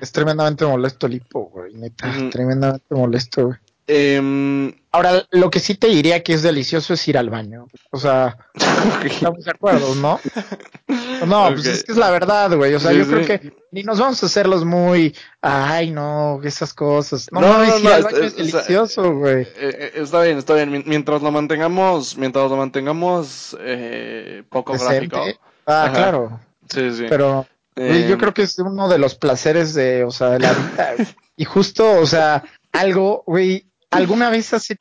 Es 0.00 0.12
tremendamente 0.12 0.66
molesto 0.66 1.07
el 1.07 1.14
hipo, 1.14 1.50
güey, 1.50 1.74
neta. 1.74 2.12
Tremendamente 2.30 2.94
molesto, 2.94 3.46
güey. 3.46 3.59
Em, 3.88 4.72
Ahora, 4.96 5.26
lo 5.30 5.50
que 5.50 5.61
sí 5.61 5.74
te 5.74 5.88
diría 5.88 6.22
que 6.22 6.32
es 6.32 6.42
delicioso 6.42 6.94
es 6.94 7.07
ir 7.07 7.18
al 7.18 7.28
baño. 7.28 7.68
O 7.90 7.98
sea, 7.98 8.38
estamos 9.04 9.44
de 9.44 9.50
acuerdo, 9.50 9.94
¿no? 9.96 10.18
No, 11.24 11.48
pues 11.52 11.66
es 11.66 11.84
que 11.84 11.92
es 11.92 11.98
la 11.98 12.10
verdad, 12.10 12.54
güey. 12.56 12.74
O 12.74 12.80
sea, 12.80 12.90
Sí, 12.90 12.98
yo 12.98 13.04
sí. 13.04 13.10
creo 13.10 13.26
que 13.26 13.52
ni 13.72 13.82
nos 13.82 13.98
vamos 14.00 14.22
a 14.22 14.26
hacerlos 14.26 14.64
muy, 14.64 15.14
ay, 15.40 15.90
no, 15.90 16.40
esas 16.42 16.74
cosas. 16.74 17.28
No, 17.30 17.40
No, 17.40 17.64
no, 17.64 17.78
no, 17.78 18.08
es- 18.08 18.36
delicioso, 18.36 19.14
güey. 19.14 19.42
eh, 19.42 19.50
eh, 19.56 19.92
está 19.96 20.20
bien, 20.22 20.38
está 20.38 20.54
bien. 20.54 20.70
Mien- 20.70 20.84
Mientras 20.86 21.22
lo 21.22 21.30
mantengamos, 21.30 22.16
mientras 22.16 22.50
lo 22.50 22.56
mantengamos 22.56 23.56
eh, 23.60 24.42
poco 24.50 24.72
Decente. 24.74 25.06
gráfico. 25.08 25.40
Ah, 25.66 25.84
Ajá. 25.84 25.92
claro. 25.92 26.40
Sí, 26.68 26.90
sí. 26.92 27.06
Pero 27.08 27.46
yo 27.76 27.82
Em, 27.84 28.18
creo 28.18 28.32
que 28.34 28.42
es 28.42 28.58
uno 28.58 28.88
de 28.88 28.98
los 28.98 29.14
placeres 29.16 29.74
de, 29.74 30.04
o 30.04 30.10
sea, 30.10 30.30
de 30.30 30.38
la 30.40 30.52
vida. 30.52 30.94
y 31.36 31.44
justo, 31.44 31.98
o 32.00 32.06
sea, 32.06 32.42
algo, 32.72 33.22
güey, 33.26 33.66
alguna 33.90 34.30
vez 34.30 34.52
hace 34.54 34.76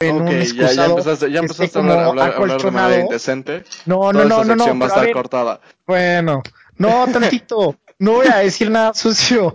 en 0.00 0.16
un 0.16 0.26
ya, 0.26 0.32
ya 0.32 0.42
excusado 0.42 0.90
empezaste, 0.90 1.32
ya 1.32 1.40
empezaste 1.40 1.78
a 1.78 1.82
hablar, 1.82 1.98
hablar, 2.04 2.34
hablar 2.34 2.62
de 2.62 2.70
manera 2.70 3.02
indecente. 3.02 3.64
No, 3.86 4.12
no, 4.12 4.22
Toda 4.22 4.24
no, 4.24 4.44
no, 4.44 4.66
no. 4.66 4.78
va 4.78 4.86
a 4.86 4.88
estar 4.88 5.04
ver, 5.04 5.12
cortada. 5.12 5.60
Bueno, 5.86 6.42
no, 6.76 7.06
tantito. 7.12 7.76
No 7.98 8.12
voy 8.12 8.28
a 8.28 8.38
decir 8.38 8.70
nada 8.70 8.94
sucio. 8.94 9.54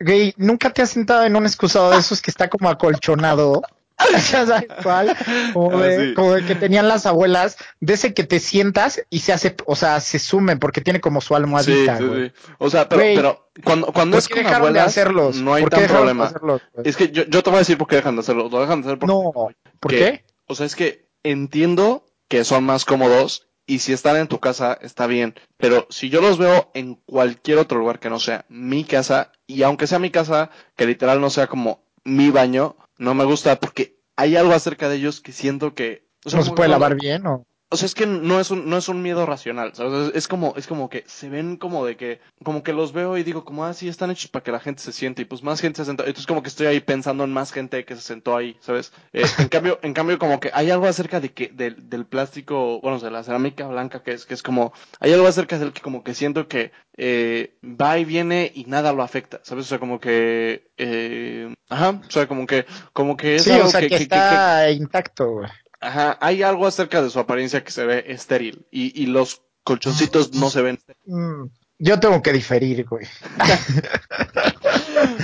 Güey, 0.00 0.34
¿nunca 0.38 0.70
te 0.70 0.82
has 0.82 0.90
sentado 0.90 1.24
en 1.24 1.36
un 1.36 1.44
excusado 1.44 1.90
de 1.90 1.98
esos 1.98 2.22
que 2.22 2.30
está 2.30 2.48
como 2.48 2.68
acolchonado? 2.68 3.62
¿Sabes 4.18 4.66
cuál? 4.82 5.16
Como 5.52 5.78
Ah, 5.78 5.82
de, 5.82 6.08
sí. 6.08 6.14
como 6.14 6.32
de 6.34 6.44
que 6.44 6.54
tenían 6.54 6.88
las 6.88 7.06
abuelas, 7.06 7.56
de 7.80 7.94
ese 7.94 8.12
que 8.14 8.24
te 8.24 8.40
sientas 8.40 9.00
y 9.10 9.20
se 9.20 9.32
hace, 9.32 9.54
o 9.66 9.76
sea, 9.76 10.00
se 10.00 10.18
sume 10.18 10.56
porque 10.56 10.80
tiene 10.80 11.00
como 11.00 11.20
su 11.20 11.34
almohadita, 11.36 11.98
sí, 11.98 12.04
güey. 12.04 12.28
sí. 12.28 12.34
O 12.58 12.70
sea, 12.70 12.88
pero, 12.88 13.48
cuando, 13.64 13.86
cuando 13.92 14.16
¿Por 14.16 14.18
es 14.18 14.28
con 14.28 14.38
dejaron 14.38 14.60
de 14.60 14.80
abuelas, 14.80 14.86
hacerlos? 14.86 15.36
no 15.36 15.54
hay 15.54 15.62
¿Por 15.62 15.70
qué 15.70 15.86
tan 15.86 15.88
problema. 15.96 16.24
hacerlos? 16.26 16.62
Es 16.82 16.96
que 16.96 17.10
yo, 17.10 17.24
yo 17.24 17.42
te 17.42 17.50
voy 17.50 17.56
a 17.56 17.60
decir 17.60 17.78
por 17.78 17.86
qué 17.86 17.96
dejan 17.96 18.16
de 18.16 18.20
hacerlo. 18.20 18.48
Lo 18.50 18.60
dejan 18.60 18.82
de 18.82 18.88
hacer 18.88 18.98
porque, 18.98 19.14
No, 19.14 19.32
¿por 19.80 19.90
que- 19.90 19.98
qué? 19.98 20.24
o 20.46 20.54
sea, 20.54 20.66
es 20.66 20.74
que 20.76 21.06
entiendo 21.22 22.04
que 22.28 22.44
son 22.44 22.64
más 22.64 22.84
cómodos 22.84 23.46
y 23.66 23.78
si 23.78 23.92
están 23.92 24.16
en 24.16 24.28
tu 24.28 24.40
casa 24.40 24.76
está 24.82 25.06
bien, 25.06 25.34
pero 25.56 25.86
si 25.88 26.10
yo 26.10 26.20
los 26.20 26.36
veo 26.36 26.70
en 26.74 26.96
cualquier 27.06 27.58
otro 27.58 27.78
lugar 27.78 27.98
que 27.98 28.10
no 28.10 28.18
sea 28.18 28.44
mi 28.48 28.84
casa 28.84 29.32
y 29.46 29.62
aunque 29.62 29.86
sea 29.86 29.98
mi 29.98 30.10
casa, 30.10 30.50
que 30.76 30.84
literal 30.86 31.20
no 31.20 31.30
sea 31.30 31.46
como 31.46 31.82
mi 32.04 32.30
baño, 32.30 32.76
no 32.98 33.14
me 33.14 33.24
gusta 33.24 33.58
porque 33.60 33.96
hay 34.16 34.36
algo 34.36 34.52
acerca 34.52 34.88
de 34.88 34.96
ellos 34.96 35.20
que 35.20 35.32
siento 35.32 35.74
que 35.74 36.06
¿No 36.32 36.42
se 36.42 36.52
puede 36.52 36.70
lavar 36.70 36.94
bien 36.94 37.26
o? 37.26 37.46
O 37.74 37.76
sea, 37.76 37.86
es 37.86 37.94
que 37.94 38.06
no 38.06 38.40
es 38.40 38.50
un, 38.50 38.68
no 38.70 38.76
es 38.78 38.88
un 38.88 39.02
miedo 39.02 39.26
racional, 39.26 39.74
¿sabes? 39.74 40.12
Es 40.14 40.28
como, 40.28 40.54
es 40.56 40.66
como 40.66 40.88
que 40.88 41.04
se 41.06 41.28
ven 41.28 41.56
como 41.56 41.84
de 41.84 41.96
que, 41.96 42.20
como 42.42 42.62
que 42.62 42.72
los 42.72 42.92
veo 42.92 43.16
y 43.18 43.22
digo, 43.24 43.44
como, 43.44 43.64
ah, 43.64 43.74
sí, 43.74 43.88
están 43.88 44.10
hechos 44.10 44.30
para 44.30 44.42
que 44.42 44.52
la 44.52 44.60
gente 44.60 44.80
se 44.82 44.92
siente, 44.92 45.22
y 45.22 45.24
pues 45.26 45.42
más 45.42 45.60
gente 45.60 45.76
se 45.78 45.84
sentó, 45.84 46.04
entonces 46.04 46.26
como 46.26 46.42
que 46.42 46.48
estoy 46.48 46.66
ahí 46.68 46.80
pensando 46.80 47.24
en 47.24 47.32
más 47.32 47.52
gente 47.52 47.84
que 47.84 47.94
se 47.96 48.00
sentó 48.00 48.36
ahí, 48.36 48.56
¿sabes? 48.60 48.92
Eh, 49.12 49.22
en 49.38 49.48
cambio, 49.48 49.78
en 49.82 49.92
cambio, 49.92 50.18
como 50.18 50.40
que 50.40 50.50
hay 50.54 50.70
algo 50.70 50.86
acerca 50.86 51.20
de 51.20 51.32
que, 51.32 51.48
del, 51.48 51.88
del 51.90 52.06
plástico, 52.06 52.80
bueno, 52.80 52.98
de 52.98 53.10
la 53.10 53.22
cerámica 53.22 53.66
blanca, 53.66 54.02
que 54.02 54.12
es, 54.12 54.24
que 54.24 54.34
es 54.34 54.42
como, 54.42 54.72
hay 55.00 55.12
algo 55.12 55.26
acerca 55.26 55.58
del 55.58 55.72
que 55.72 55.82
como 55.82 56.02
que 56.04 56.14
siento 56.14 56.48
que, 56.48 56.72
eh, 56.96 57.56
va 57.64 57.98
y 57.98 58.04
viene 58.04 58.52
y 58.54 58.66
nada 58.66 58.92
lo 58.92 59.02
afecta, 59.02 59.40
¿sabes? 59.42 59.64
O 59.66 59.68
sea, 59.68 59.78
como 59.80 59.98
que, 59.98 60.68
eh, 60.76 61.52
ajá, 61.68 62.00
o 62.06 62.10
sea, 62.10 62.28
como 62.28 62.46
que, 62.46 62.66
como 62.92 63.16
que 63.16 63.34
es 63.36 63.42
Sí, 63.42 63.50
algo 63.50 63.66
o 63.66 63.70
sea, 63.70 63.80
que, 63.80 63.88
que- 63.88 63.98
que- 63.98 64.08
que- 64.08 64.14
está 64.14 64.70
intacto, 64.70 65.30
güey. 65.32 65.48
Ajá, 65.84 66.18
hay 66.20 66.42
algo 66.42 66.66
acerca 66.66 67.02
de 67.02 67.10
su 67.10 67.18
apariencia 67.18 67.62
que 67.62 67.70
se 67.70 67.84
ve 67.84 68.04
estéril 68.08 68.66
y, 68.70 69.00
y 69.02 69.06
los 69.06 69.42
colchoncitos 69.64 70.32
no 70.34 70.50
se 70.50 70.62
ven. 70.62 70.78
Mm, 71.06 71.44
Yo 71.78 72.00
tengo 72.00 72.22
que 72.22 72.32
diferir, 72.32 72.84
güey. 72.86 73.06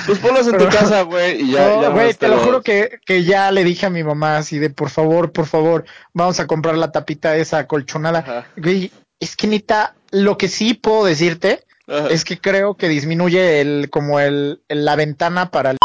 Pues 0.07 0.19
ponlos 0.19 0.47
en 0.47 0.59
tu 0.59 0.69
casa, 0.69 1.03
güey, 1.03 1.43
y 1.43 1.53
ya, 1.53 1.69
No, 1.69 1.83
ya 1.83 1.89
güey, 1.91 2.15
te 2.15 2.29
lo 2.29 2.37
los- 2.37 2.45
juro 2.45 2.63
que, 2.63 2.99
que 3.07 3.25
ya 3.25 3.51
le 3.51 3.65
dije 3.65 3.87
a 3.87 3.91
mi 3.91 4.03
mamá 4.05 4.39
así 4.39 4.59
de 4.59 4.71
por 4.71 4.91
favor, 4.91 5.33
por 5.33 5.47
favor, 5.47 5.85
vamos 6.13 6.41
a 6.41 6.47
comprar 6.47 6.77
la 6.77 6.91
tapita 6.93 7.37
esa 7.37 7.67
colchonada. 7.67 8.19
Ajá, 8.21 8.47
Güey, 8.57 8.91
es 9.21 9.37
que 9.37 9.47
neta, 9.47 9.95
lo 10.11 10.37
que 10.37 10.49
sí 10.49 10.75
puedo 10.75 11.05
decirte 11.05 11.65
ajá. 11.87 12.09
es 12.09 12.25
que 12.25 12.39
creo 12.39 12.75
que 12.77 12.89
disminuye 12.89 13.61
el, 13.61 13.89
como 13.91 14.21
el, 14.21 14.61
el- 14.69 14.85
la 14.85 14.97
ventana 14.97 15.51
para 15.51 15.71
el 15.73 15.79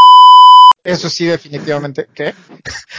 eso 0.86 1.10
sí, 1.10 1.26
definitivamente. 1.26 2.08
¿Qué? 2.14 2.34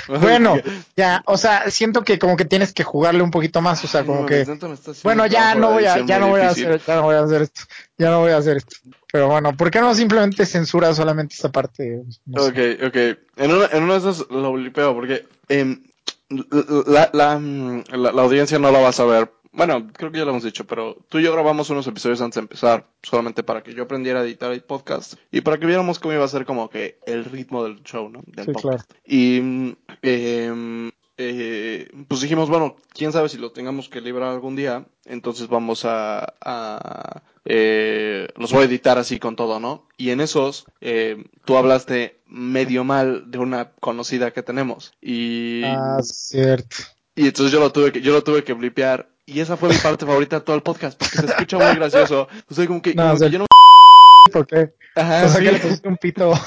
Bueno, 0.20 0.56
ya, 0.96 1.22
o 1.26 1.36
sea, 1.36 1.70
siento 1.70 2.02
que 2.02 2.18
como 2.18 2.36
que 2.36 2.44
tienes 2.44 2.72
que 2.72 2.84
jugarle 2.84 3.22
un 3.22 3.30
poquito 3.30 3.60
más, 3.60 3.82
o 3.84 3.88
sea, 3.88 4.04
como 4.04 4.20
no, 4.20 4.26
que 4.26 4.46
bueno, 5.02 5.26
ya 5.26 5.54
no 5.54 5.72
voy 5.72 5.84
a, 5.84 6.04
ya 6.04 6.18
no 6.18 6.28
voy 6.28 6.42
a 6.42 6.50
hacer, 6.50 6.80
ya 6.86 6.96
no 6.96 7.02
voy 7.02 7.16
a 7.16 7.20
hacer 7.20 7.42
esto, 7.42 7.62
ya 7.98 8.10
no 8.10 8.20
voy 8.20 8.32
a 8.32 8.36
hacer 8.36 8.58
esto. 8.58 8.76
Pero 9.12 9.28
bueno, 9.28 9.56
¿por 9.56 9.70
qué 9.70 9.80
no 9.80 9.94
simplemente 9.94 10.46
censura 10.46 10.94
solamente 10.94 11.34
esta 11.34 11.50
parte? 11.50 12.02
No 12.26 12.42
sé. 12.42 12.76
Ok, 12.78 12.88
ok. 12.88 12.96
En 13.36 13.52
una, 13.52 13.66
en 13.72 13.82
una 13.82 13.94
de 13.94 13.98
esas 13.98 14.30
lo 14.30 14.52
blipeo 14.52 14.94
porque 14.94 15.26
em, 15.48 15.82
la, 16.28 17.10
la, 17.12 17.40
la, 17.40 18.12
la 18.12 18.22
audiencia 18.22 18.58
no 18.58 18.70
la 18.70 18.80
va 18.80 18.88
a 18.88 18.92
saber. 18.92 19.30
Bueno, 19.56 19.90
creo 19.92 20.12
que 20.12 20.18
ya 20.18 20.24
lo 20.24 20.32
hemos 20.32 20.42
dicho, 20.44 20.66
pero 20.66 20.96
tú 21.08 21.18
y 21.18 21.22
yo 21.22 21.32
grabamos 21.32 21.70
unos 21.70 21.86
episodios 21.86 22.20
antes 22.20 22.34
de 22.34 22.40
empezar, 22.42 22.86
solamente 23.02 23.42
para 23.42 23.62
que 23.62 23.72
yo 23.74 23.84
aprendiera 23.84 24.20
a 24.20 24.24
editar 24.24 24.52
el 24.52 24.62
podcast 24.62 25.14
y 25.32 25.40
para 25.40 25.58
que 25.58 25.64
viéramos 25.66 25.98
cómo 25.98 26.12
iba 26.12 26.24
a 26.24 26.28
ser 26.28 26.44
como 26.44 26.68
que 26.68 26.98
el 27.06 27.24
ritmo 27.24 27.64
del 27.64 27.82
show, 27.82 28.10
¿no? 28.10 28.22
Del 28.26 28.44
Sí, 28.44 28.52
podcast. 28.52 28.90
Y 29.06 29.40
mm, 29.40 29.76
em, 30.02 30.90
eh, 31.16 31.88
pues 32.06 32.20
dijimos, 32.20 32.50
bueno, 32.50 32.76
quién 32.92 33.12
sabe 33.12 33.30
si 33.30 33.38
lo 33.38 33.50
tengamos 33.52 33.88
que 33.88 34.02
librar 34.02 34.28
algún 34.28 34.56
día, 34.56 34.84
entonces 35.06 35.48
vamos 35.48 35.86
a, 35.86 36.34
a 36.42 37.22
eh, 37.46 38.28
los 38.36 38.52
voy 38.52 38.64
a 38.64 38.66
editar 38.66 38.98
así 38.98 39.18
con 39.18 39.36
todo, 39.36 39.58
¿no? 39.58 39.88
Y 39.96 40.10
en 40.10 40.20
esos, 40.20 40.66
eh, 40.82 41.24
tú 41.46 41.56
hablaste 41.56 42.20
medio 42.26 42.84
mal 42.84 43.30
de 43.30 43.38
una 43.38 43.70
conocida 43.80 44.32
que 44.32 44.42
tenemos 44.42 44.92
y, 45.00 45.62
Ah, 45.64 46.00
cierto. 46.02 46.76
y 47.14 47.28
entonces 47.28 47.52
yo 47.52 47.60
lo 47.60 47.72
tuve 47.72 47.92
que, 47.92 48.02
yo 48.02 48.12
lo 48.12 48.22
tuve 48.22 48.44
que 48.44 48.52
blipear 48.52 49.15
y 49.26 49.40
esa 49.40 49.56
fue 49.56 49.70
mi 49.70 49.76
parte 49.76 50.06
favorita 50.06 50.36
de 50.36 50.42
todo 50.44 50.56
el 50.56 50.62
podcast 50.62 50.98
porque 50.98 51.18
se 51.18 51.26
escucha 51.26 51.58
muy 51.58 51.74
gracioso. 51.74 52.28
O 52.48 52.54
sea, 52.54 52.66
como 52.66 52.80
que, 52.80 52.94
No, 52.94 53.02
como 53.02 53.14
o 53.14 53.18
sea, 53.18 53.28
que 53.28 53.32
yo 53.32 53.38
no, 53.40 53.46
¿Por 54.32 54.46
qué? 54.46 54.72
ajá, 54.94 55.24
o 55.24 55.28
sea, 55.28 55.40
sí. 55.40 55.44
que 55.44 55.52
le 55.52 55.58
pusiste 55.58 55.88
un 55.88 55.96
pito. 55.96 56.32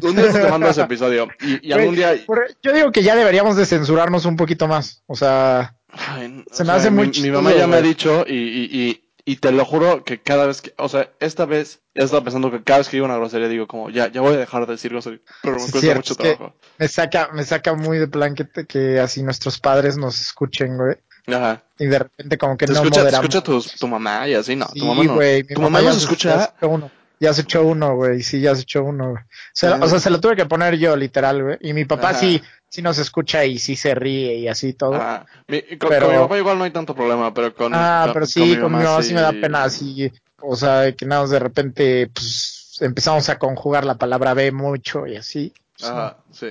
Un 0.00 0.14
día 0.14 0.32
te 0.32 0.48
mando 0.48 0.68
ese 0.68 0.80
episodio 0.80 1.28
y, 1.40 1.68
y 1.68 1.72
algún 1.72 1.96
día 1.96 2.14
Yo 2.62 2.72
digo 2.72 2.92
que 2.92 3.02
ya 3.02 3.16
deberíamos 3.16 3.56
de 3.56 3.66
censurarnos 3.66 4.24
un 4.24 4.36
poquito 4.36 4.68
más. 4.68 5.02
O 5.06 5.16
sea, 5.16 5.74
Ay, 5.90 6.44
Se 6.50 6.62
o 6.62 6.66
me 6.66 6.72
hace 6.72 6.90
muy 6.90 7.10
mi, 7.10 7.30
mamá 7.30 7.52
ya 7.52 7.66
me 7.66 7.76
ha 7.76 7.82
dicho 7.82 8.24
y, 8.26 8.34
y, 8.34 9.00
y, 9.26 9.36
te 9.36 9.52
lo 9.52 9.64
juro 9.66 10.04
que 10.04 10.22
cada 10.22 10.46
vez 10.46 10.62
que, 10.62 10.72
o 10.78 10.88
sea, 10.88 11.10
esta 11.20 11.44
vez 11.44 11.80
he 11.94 12.04
estado 12.04 12.24
pensando 12.24 12.50
que 12.50 12.62
cada 12.62 12.78
vez 12.78 12.88
que 12.88 12.96
digo 12.96 13.04
una 13.06 13.16
grosería 13.16 13.48
digo 13.48 13.66
como, 13.66 13.90
ya, 13.90 14.06
ya 14.10 14.20
voy 14.22 14.34
a 14.34 14.38
dejar 14.38 14.64
de 14.66 14.72
decir 14.72 14.92
grosería, 14.92 15.20
pero 15.42 15.56
me 15.56 15.60
Sí, 15.60 15.72
cuesta 15.72 15.80
cierto, 15.80 15.98
mucho 16.00 16.14
trabajo. 16.16 16.54
me 16.78 16.88
saca, 16.88 17.28
me 17.34 17.44
saca 17.44 17.74
muy 17.74 17.98
de 17.98 18.06
plan 18.08 18.34
que, 18.34 18.44
te- 18.44 18.64
que 18.66 19.00
así 19.00 19.22
nuestros 19.22 19.58
padres 19.60 19.96
nos 19.98 20.20
escuchen, 20.20 20.76
güey. 20.78 20.96
Ajá. 21.26 21.62
Y 21.78 21.86
de 21.86 21.98
repente 21.98 22.38
como 22.38 22.56
que 22.56 22.66
Te 22.66 22.72
no 22.72 22.78
escucha, 22.78 23.00
te 23.00 23.04
moderamos. 23.06 23.34
escucha 23.34 23.42
tu, 23.42 23.78
tu 23.78 23.88
mamá 23.88 24.28
y 24.28 24.34
así, 24.34 24.54
no, 24.54 24.66
Sí, 24.72 24.78
tu 24.78 24.86
mamá 24.86 25.02
no. 25.04 25.14
güey, 25.16 25.42
¿Tu 25.42 25.60
mamá 25.60 25.80
ya 25.80 25.86
nos 25.88 25.96
se- 25.96 26.02
escucha? 26.04 26.54
Uno, 26.62 26.88
ya 27.18 27.34
se 27.34 27.40
echó 27.40 27.64
uno, 27.64 27.96
güey, 27.96 28.22
sí, 28.22 28.40
ya 28.40 28.54
se 28.54 28.62
echó 28.62 28.84
uno, 28.84 29.10
güey. 29.10 29.24
Se 29.52 29.68
la- 29.68 29.76
Ah. 29.76 29.80
o 29.82 29.88
sea, 29.88 29.98
se 29.98 30.10
lo 30.10 30.20
tuve 30.20 30.36
que 30.36 30.46
poner 30.46 30.76
yo, 30.78 30.94
literal, 30.94 31.42
güey. 31.42 31.56
Y 31.62 31.72
mi 31.72 31.84
papá 31.84 32.10
Ajá. 32.10 32.20
sí, 32.20 32.40
sí 32.68 32.82
nos 32.82 32.98
escucha 32.98 33.44
y 33.44 33.58
sí 33.58 33.76
se 33.76 33.94
ríe 33.94 34.36
y 34.36 34.48
así 34.48 34.72
todo. 34.72 34.94
Ajá. 34.96 35.26
Mi- 35.48 35.62
con, 35.78 35.88
Pero- 35.88 36.06
con 36.06 36.14
mi 36.16 36.22
papá 36.22 36.38
igual 36.38 36.58
no 36.58 36.64
hay 36.64 36.70
tanto 36.70 36.94
problema, 36.94 37.32
pero 37.32 37.54
con. 37.54 37.72
ah, 37.74 38.02
con- 38.06 38.14
pero 38.14 38.26
sí, 38.26 38.56
con 38.58 38.72
mi 38.76 38.82
mamá 38.82 39.02
sí 39.02 39.14
me 39.14 39.20
da 39.20 39.32
pena, 39.32 39.64
así, 39.64 40.12
o 40.40 40.56
sea, 40.56 40.92
que 40.92 41.06
nada, 41.06 41.26
de 41.26 41.38
repente, 41.38 42.10
pues, 42.12 42.78
empezamos 42.80 43.28
a 43.28 43.38
conjugar 43.38 43.84
la 43.84 43.96
palabra 43.96 44.34
B 44.34 44.52
mucho 44.52 45.06
y 45.06 45.16
así. 45.16 45.52
Pues, 45.78 45.90
Ajá, 45.90 46.16
sí. 46.32 46.48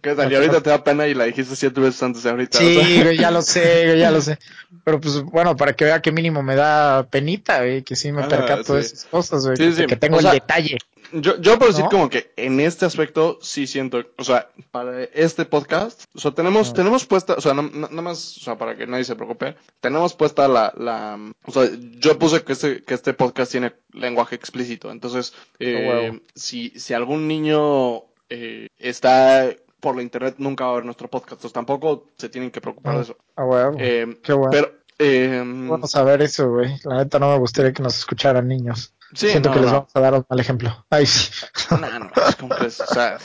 ¿Qué 0.00 0.14
tal? 0.14 0.30
Y 0.32 0.34
ahorita 0.34 0.62
te 0.62 0.70
da 0.70 0.82
pena 0.82 1.06
y 1.06 1.14
la 1.14 1.24
dijiste 1.24 1.54
siete 1.54 1.78
veces 1.80 2.02
antes 2.02 2.22
de 2.22 2.30
ahorita. 2.30 2.58
o 2.58 2.60
sea. 2.60 2.84
Sí, 2.84 3.02
güey, 3.02 3.18
ya 3.18 3.30
lo 3.30 3.42
sé, 3.42 3.84
güey, 3.86 3.98
ya 3.98 4.10
lo 4.10 4.20
sé. 4.22 4.38
Pero 4.84 4.98
pues 5.00 5.22
bueno, 5.22 5.56
para 5.56 5.74
que 5.74 5.84
vea 5.84 6.00
que 6.00 6.10
mínimo 6.12 6.42
me 6.42 6.54
da 6.56 7.02
penita, 7.04 7.58
güey, 7.58 7.82
que 7.82 7.94
sí 7.96 8.10
me 8.12 8.20
Ajá, 8.20 8.28
percato 8.28 8.74
de 8.74 8.80
esas 8.80 9.04
cosas, 9.04 9.44
güey, 9.44 9.56
Sí, 9.58 9.64
que, 9.64 9.72
sí. 9.72 9.86
que 9.86 9.96
tengo 9.96 10.16
O 10.16 10.20
el 10.20 10.30
detalle. 10.30 10.78
Yo, 11.12 11.40
yo 11.40 11.58
puedo 11.58 11.70
decir 11.70 11.84
¿No? 11.84 11.90
como 11.90 12.10
que 12.10 12.32
en 12.36 12.60
este 12.60 12.84
aspecto 12.86 13.38
sí 13.40 13.66
siento, 13.66 14.04
o 14.18 14.24
sea, 14.24 14.48
para 14.70 15.04
este 15.04 15.44
podcast, 15.44 16.04
o 16.14 16.18
sea, 16.20 16.32
tenemos, 16.32 16.70
Ah. 16.70 16.72
tenemos 16.74 17.06
puesta, 17.06 17.34
o 17.34 17.40
sea, 17.40 17.54
no- 17.54 17.62
nada 17.62 18.02
más, 18.02 18.36
o 18.36 18.40
sea, 18.40 18.58
para 18.58 18.76
que 18.76 18.86
nadie 18.86 19.04
se 19.04 19.16
preocupe, 19.16 19.56
tenemos 19.80 20.14
puesta 20.14 20.48
la, 20.48 20.72
la, 20.76 21.18
o 21.44 21.50
sea, 21.52 21.68
yo 21.98 22.18
puse 22.18 22.42
que 22.42 22.52
este, 22.52 22.82
que 22.84 22.94
este 22.94 23.14
podcast 23.14 23.50
tiene 23.52 23.72
lenguaje 23.92 24.34
explícito, 24.36 24.90
entonces, 24.90 25.32
eh, 25.58 26.08
Oh, 26.08 26.10
wow. 26.12 26.20
si, 26.34 26.70
si 26.78 26.92
algún 26.94 27.26
niño 27.28 28.02
eh, 28.30 28.68
está 28.78 29.48
por 29.80 29.96
la 29.96 30.02
internet, 30.02 30.34
nunca 30.38 30.64
va 30.66 30.72
a 30.72 30.74
ver 30.74 30.84
nuestro 30.84 31.08
podcast, 31.08 31.32
entonces 31.34 31.52
tampoco 31.52 32.08
se 32.18 32.28
tienen 32.28 32.50
que 32.50 32.60
preocupar 32.60 32.94
de 32.94 32.98
Ah, 32.98 33.02
eso. 33.02 33.16
Ah, 33.36 33.44
huevo. 33.44 33.76
Eh, 33.78 34.18
Qué 34.22 34.32
bueno. 34.32 34.50
Pero, 34.50 34.72
eh, 34.98 35.40
Vamos 35.44 35.94
a 35.94 36.02
ver 36.02 36.20
eso, 36.22 36.50
güey. 36.50 36.74
La 36.84 36.96
neta 36.98 37.18
no 37.20 37.30
me 37.32 37.38
gustaría 37.38 37.72
que 37.72 37.82
nos 37.82 37.96
escucharan 37.96 38.48
niños. 38.48 38.92
Sí, 39.14 39.28
Siento 39.30 39.48
no, 39.48 39.54
que 39.54 39.60
les 39.60 39.68
no. 39.70 39.74
vamos 39.78 39.90
a 39.94 40.00
dar 40.00 40.14
un 40.14 40.26
mal 40.28 40.40
ejemplo. 40.40 40.86
Ay, 40.90 41.06
sí. 41.06 41.30
No, 41.70 41.76
no, 41.98 42.10
es 42.28 42.36
como 42.36 42.54
crees, 42.54 42.80
o 42.80 42.86
sea, 42.86 43.18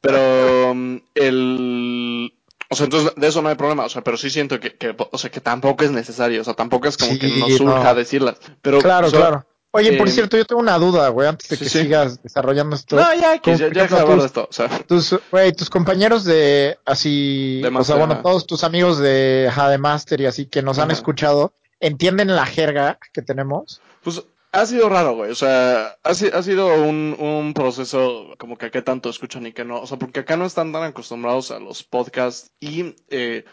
pero 0.00 0.70
um, 0.72 1.00
el, 1.14 2.32
o 2.70 2.74
sea, 2.76 2.84
entonces 2.84 3.12
de 3.16 3.26
eso 3.26 3.42
no 3.42 3.48
hay 3.48 3.54
problema, 3.54 3.84
o 3.84 3.88
sea, 3.88 4.02
pero 4.02 4.16
sí 4.16 4.30
siento 4.30 4.58
que, 4.60 4.76
que 4.76 4.94
o 4.98 5.18
sea, 5.18 5.30
que 5.30 5.40
tampoco 5.40 5.84
es 5.84 5.90
necesario, 5.90 6.40
o 6.40 6.44
sea, 6.44 6.54
tampoco 6.54 6.88
es 6.88 6.96
como 6.96 7.12
Sí, 7.12 7.18
que 7.18 7.28
nos 7.28 7.54
surja 7.56 7.82
no. 7.84 7.94
decirlas, 7.94 8.36
pero, 8.62 8.80
Claro, 8.80 9.06
o 9.08 9.10
sea, 9.10 9.18
claro. 9.20 9.46
Oye, 9.72 9.92
por 9.98 10.08
eh, 10.08 10.10
cierto, 10.12 10.38
yo 10.38 10.46
tengo 10.46 10.62
una 10.62 10.78
duda, 10.78 11.08
güey, 11.10 11.28
antes 11.28 11.50
de 11.50 11.58
que 11.58 11.68
sí. 11.68 11.80
sigas 11.82 12.22
desarrollando 12.22 12.76
esto. 12.76 12.96
no, 12.96 13.14
ya, 13.14 13.38
que 13.38 13.54
ya, 13.58 13.70
ya 13.70 13.86
tus- 14.06 14.24
esto, 14.24 14.46
o 14.48 14.52
sea, 14.52 14.68
Tus, 14.86 15.14
güey, 15.30 15.52
tus 15.52 15.68
compañeros 15.68 16.24
de 16.24 16.78
así, 16.86 17.60
De 17.60 17.68
o 17.68 17.72
máster, 17.72 17.96
sea, 17.96 18.06
bueno, 18.06 18.22
todos 18.22 18.46
tus 18.46 18.64
amigos 18.64 18.96
de, 18.98 19.46
ajá, 19.50 19.68
de 19.68 19.76
máster 19.76 20.22
y 20.22 20.26
así 20.26 20.46
que 20.46 20.62
nos 20.62 20.78
han 20.78 20.90
escuchado, 20.92 21.52
¿entienden 21.78 22.34
la 22.34 22.46
jerga 22.46 22.98
que 23.12 23.20
tenemos? 23.20 23.82
pues 24.02 24.22
ha 24.52 24.66
sido 24.66 24.88
raro, 24.88 25.14
güey, 25.14 25.30
o 25.30 25.34
sea, 25.34 25.88
ha, 26.02 26.10
ha 26.10 26.14
sido 26.14 26.82
un, 26.82 27.14
un 27.18 27.52
proceso 27.54 28.34
como 28.38 28.56
que 28.56 28.70
qué 28.70 28.80
tanto 28.82 29.10
escuchan 29.10 29.46
y 29.46 29.52
qué 29.52 29.64
no, 29.64 29.80
o 29.80 29.86
sea, 29.86 29.98
porque 29.98 30.20
acá 30.20 30.36
no 30.36 30.46
están 30.46 30.72
tan 30.72 30.82
acostumbrados 30.82 31.50
a 31.50 31.58
los 31.58 31.82
podcasts 31.82 32.50
y, 32.60 32.94
eh, 33.10 33.44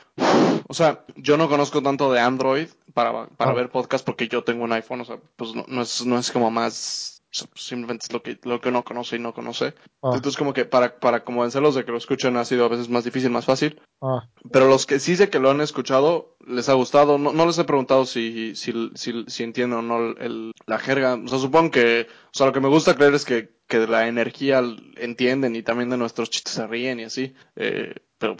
o 0.67 0.73
sea, 0.73 1.03
yo 1.15 1.37
no 1.37 1.49
conozco 1.49 1.81
tanto 1.83 2.11
de 2.13 2.19
Android 2.19 2.67
para, 2.93 3.27
para 3.27 3.51
Ah. 3.51 3.53
ver 3.53 3.69
podcasts 3.69 4.05
porque 4.05 4.27
yo 4.27 4.43
tengo 4.43 4.63
un 4.63 4.71
iPhone, 4.73 5.01
o 5.01 5.05
sea, 5.05 5.17
pues 5.35 5.53
no, 5.53 5.65
no 5.67 5.81
es, 5.81 6.05
no 6.05 6.17
es 6.17 6.31
como 6.31 6.49
más, 6.51 7.12
simplemente 7.55 8.05
es 8.05 8.13
lo 8.13 8.21
que, 8.21 8.39
lo 8.43 8.61
que 8.61 8.69
uno 8.69 8.83
conoce 8.83 9.15
y 9.15 9.19
no 9.19 9.33
conoce. 9.33 9.73
Ah, 10.01 10.11
Entonces 10.15 10.37
como 10.37 10.53
que 10.53 10.65
para, 10.65 10.99
para 10.99 11.23
convencerlos 11.23 11.75
de 11.75 11.83
que 11.83 11.91
lo 11.91 11.97
escuchen 11.97 12.37
ha 12.37 12.45
sido 12.45 12.65
a 12.65 12.69
veces 12.69 12.89
más 12.89 13.03
difícil, 13.03 13.29
más 13.31 13.45
fácil. 13.45 13.81
ah, 14.01 14.27
Pero 14.51 14.67
los 14.67 14.85
que 14.85 14.99
sí 14.99 15.15
sé 15.15 15.29
que 15.29 15.39
lo 15.39 15.49
han 15.49 15.61
escuchado, 15.61 16.35
les 16.45 16.69
ha 16.69 16.73
gustado. 16.73 17.17
No, 17.17 17.33
no 17.33 17.45
les 17.45 17.57
he 17.57 17.63
preguntado 17.63 18.05
si, 18.05 18.55
si, 18.55 18.91
si, 18.95 19.25
si 19.27 19.43
entienden 19.43 19.79
o 19.79 19.81
no 19.81 20.11
el, 20.19 20.51
la 20.65 20.77
jerga. 20.79 21.15
O 21.15 21.27
sea, 21.27 21.39
supongo 21.39 21.71
que, 21.71 22.07
o 22.27 22.29
sea, 22.37 22.45
lo 22.47 22.53
que 22.53 22.61
me 22.61 22.69
gusta 22.69 22.95
creer 22.95 23.13
es 23.15 23.25
que, 23.25 23.49
que 23.67 23.79
de 23.79 23.87
la 23.87 24.07
energía 24.07 24.61
entienden 24.97 25.55
y 25.55 25.63
también 25.63 25.89
de 25.89 25.97
nuestros 25.97 26.29
chistes 26.29 26.53
se 26.53 26.67
ríen 26.67 26.99
y 26.99 27.03
así. 27.05 27.33
Eh, 27.55 27.95
pero 28.17 28.35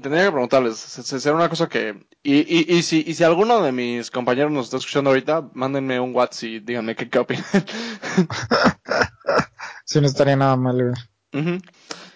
tendría 0.00 0.24
que 0.24 0.32
preguntarles, 0.32 0.76
será 0.76 1.34
una 1.34 1.48
cosa 1.48 1.68
que... 1.68 2.06
Y, 2.22 2.36
y, 2.36 2.76
y, 2.76 2.82
si, 2.82 3.04
y 3.06 3.14
si 3.14 3.24
alguno 3.24 3.62
de 3.62 3.72
mis 3.72 4.10
compañeros 4.10 4.52
nos 4.52 4.66
está 4.66 4.78
escuchando 4.78 5.10
ahorita, 5.10 5.50
mándenme 5.54 6.00
un 6.00 6.14
WhatsApp 6.14 6.44
y 6.44 6.60
díganme 6.60 6.96
qué, 6.96 7.08
qué 7.08 7.18
opinan. 7.18 7.44
sí, 9.84 10.00
no 10.00 10.06
estaría 10.06 10.36
nada 10.36 10.56
mal, 10.56 10.94
güey. 11.32 11.60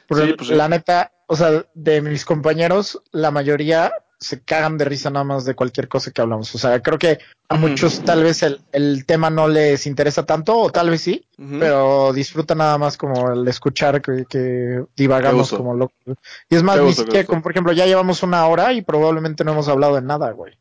pues, 0.06 0.50
la 0.50 0.68
neta, 0.68 1.12
o 1.26 1.36
sea, 1.36 1.64
de 1.74 2.00
mis 2.00 2.24
compañeros, 2.24 3.02
la 3.12 3.30
mayoría 3.30 3.92
se 4.18 4.40
cagan 4.40 4.76
de 4.78 4.84
risa 4.84 5.10
nada 5.10 5.24
más 5.24 5.44
de 5.44 5.54
cualquier 5.54 5.88
cosa 5.88 6.10
que 6.10 6.20
hablamos. 6.20 6.54
O 6.54 6.58
sea, 6.58 6.80
creo 6.82 6.98
que 6.98 7.18
a 7.48 7.56
muchos 7.56 8.00
tal 8.04 8.24
vez 8.24 8.42
el, 8.42 8.60
el 8.72 9.06
tema 9.06 9.30
no 9.30 9.48
les 9.48 9.86
interesa 9.86 10.26
tanto, 10.26 10.58
o 10.58 10.70
tal 10.70 10.90
vez 10.90 11.02
sí, 11.02 11.24
pero 11.36 12.12
disfrutan 12.12 12.58
nada 12.58 12.78
más 12.78 12.96
como 12.96 13.32
el 13.32 13.46
escuchar 13.46 14.02
que, 14.02 14.26
que 14.28 14.84
divagamos 14.96 15.50
como 15.50 15.74
locos. 15.74 16.16
Y 16.50 16.56
es 16.56 16.62
más, 16.62 16.80
ni 16.80 16.92
siquiera, 16.92 17.26
como 17.26 17.42
por 17.42 17.52
ejemplo, 17.52 17.72
ya 17.72 17.86
llevamos 17.86 18.22
una 18.22 18.46
hora 18.46 18.72
y 18.72 18.82
probablemente 18.82 19.44
no 19.44 19.52
hemos 19.52 19.68
hablado 19.68 19.94
de 19.94 20.02
nada, 20.02 20.32
güey. 20.32 20.58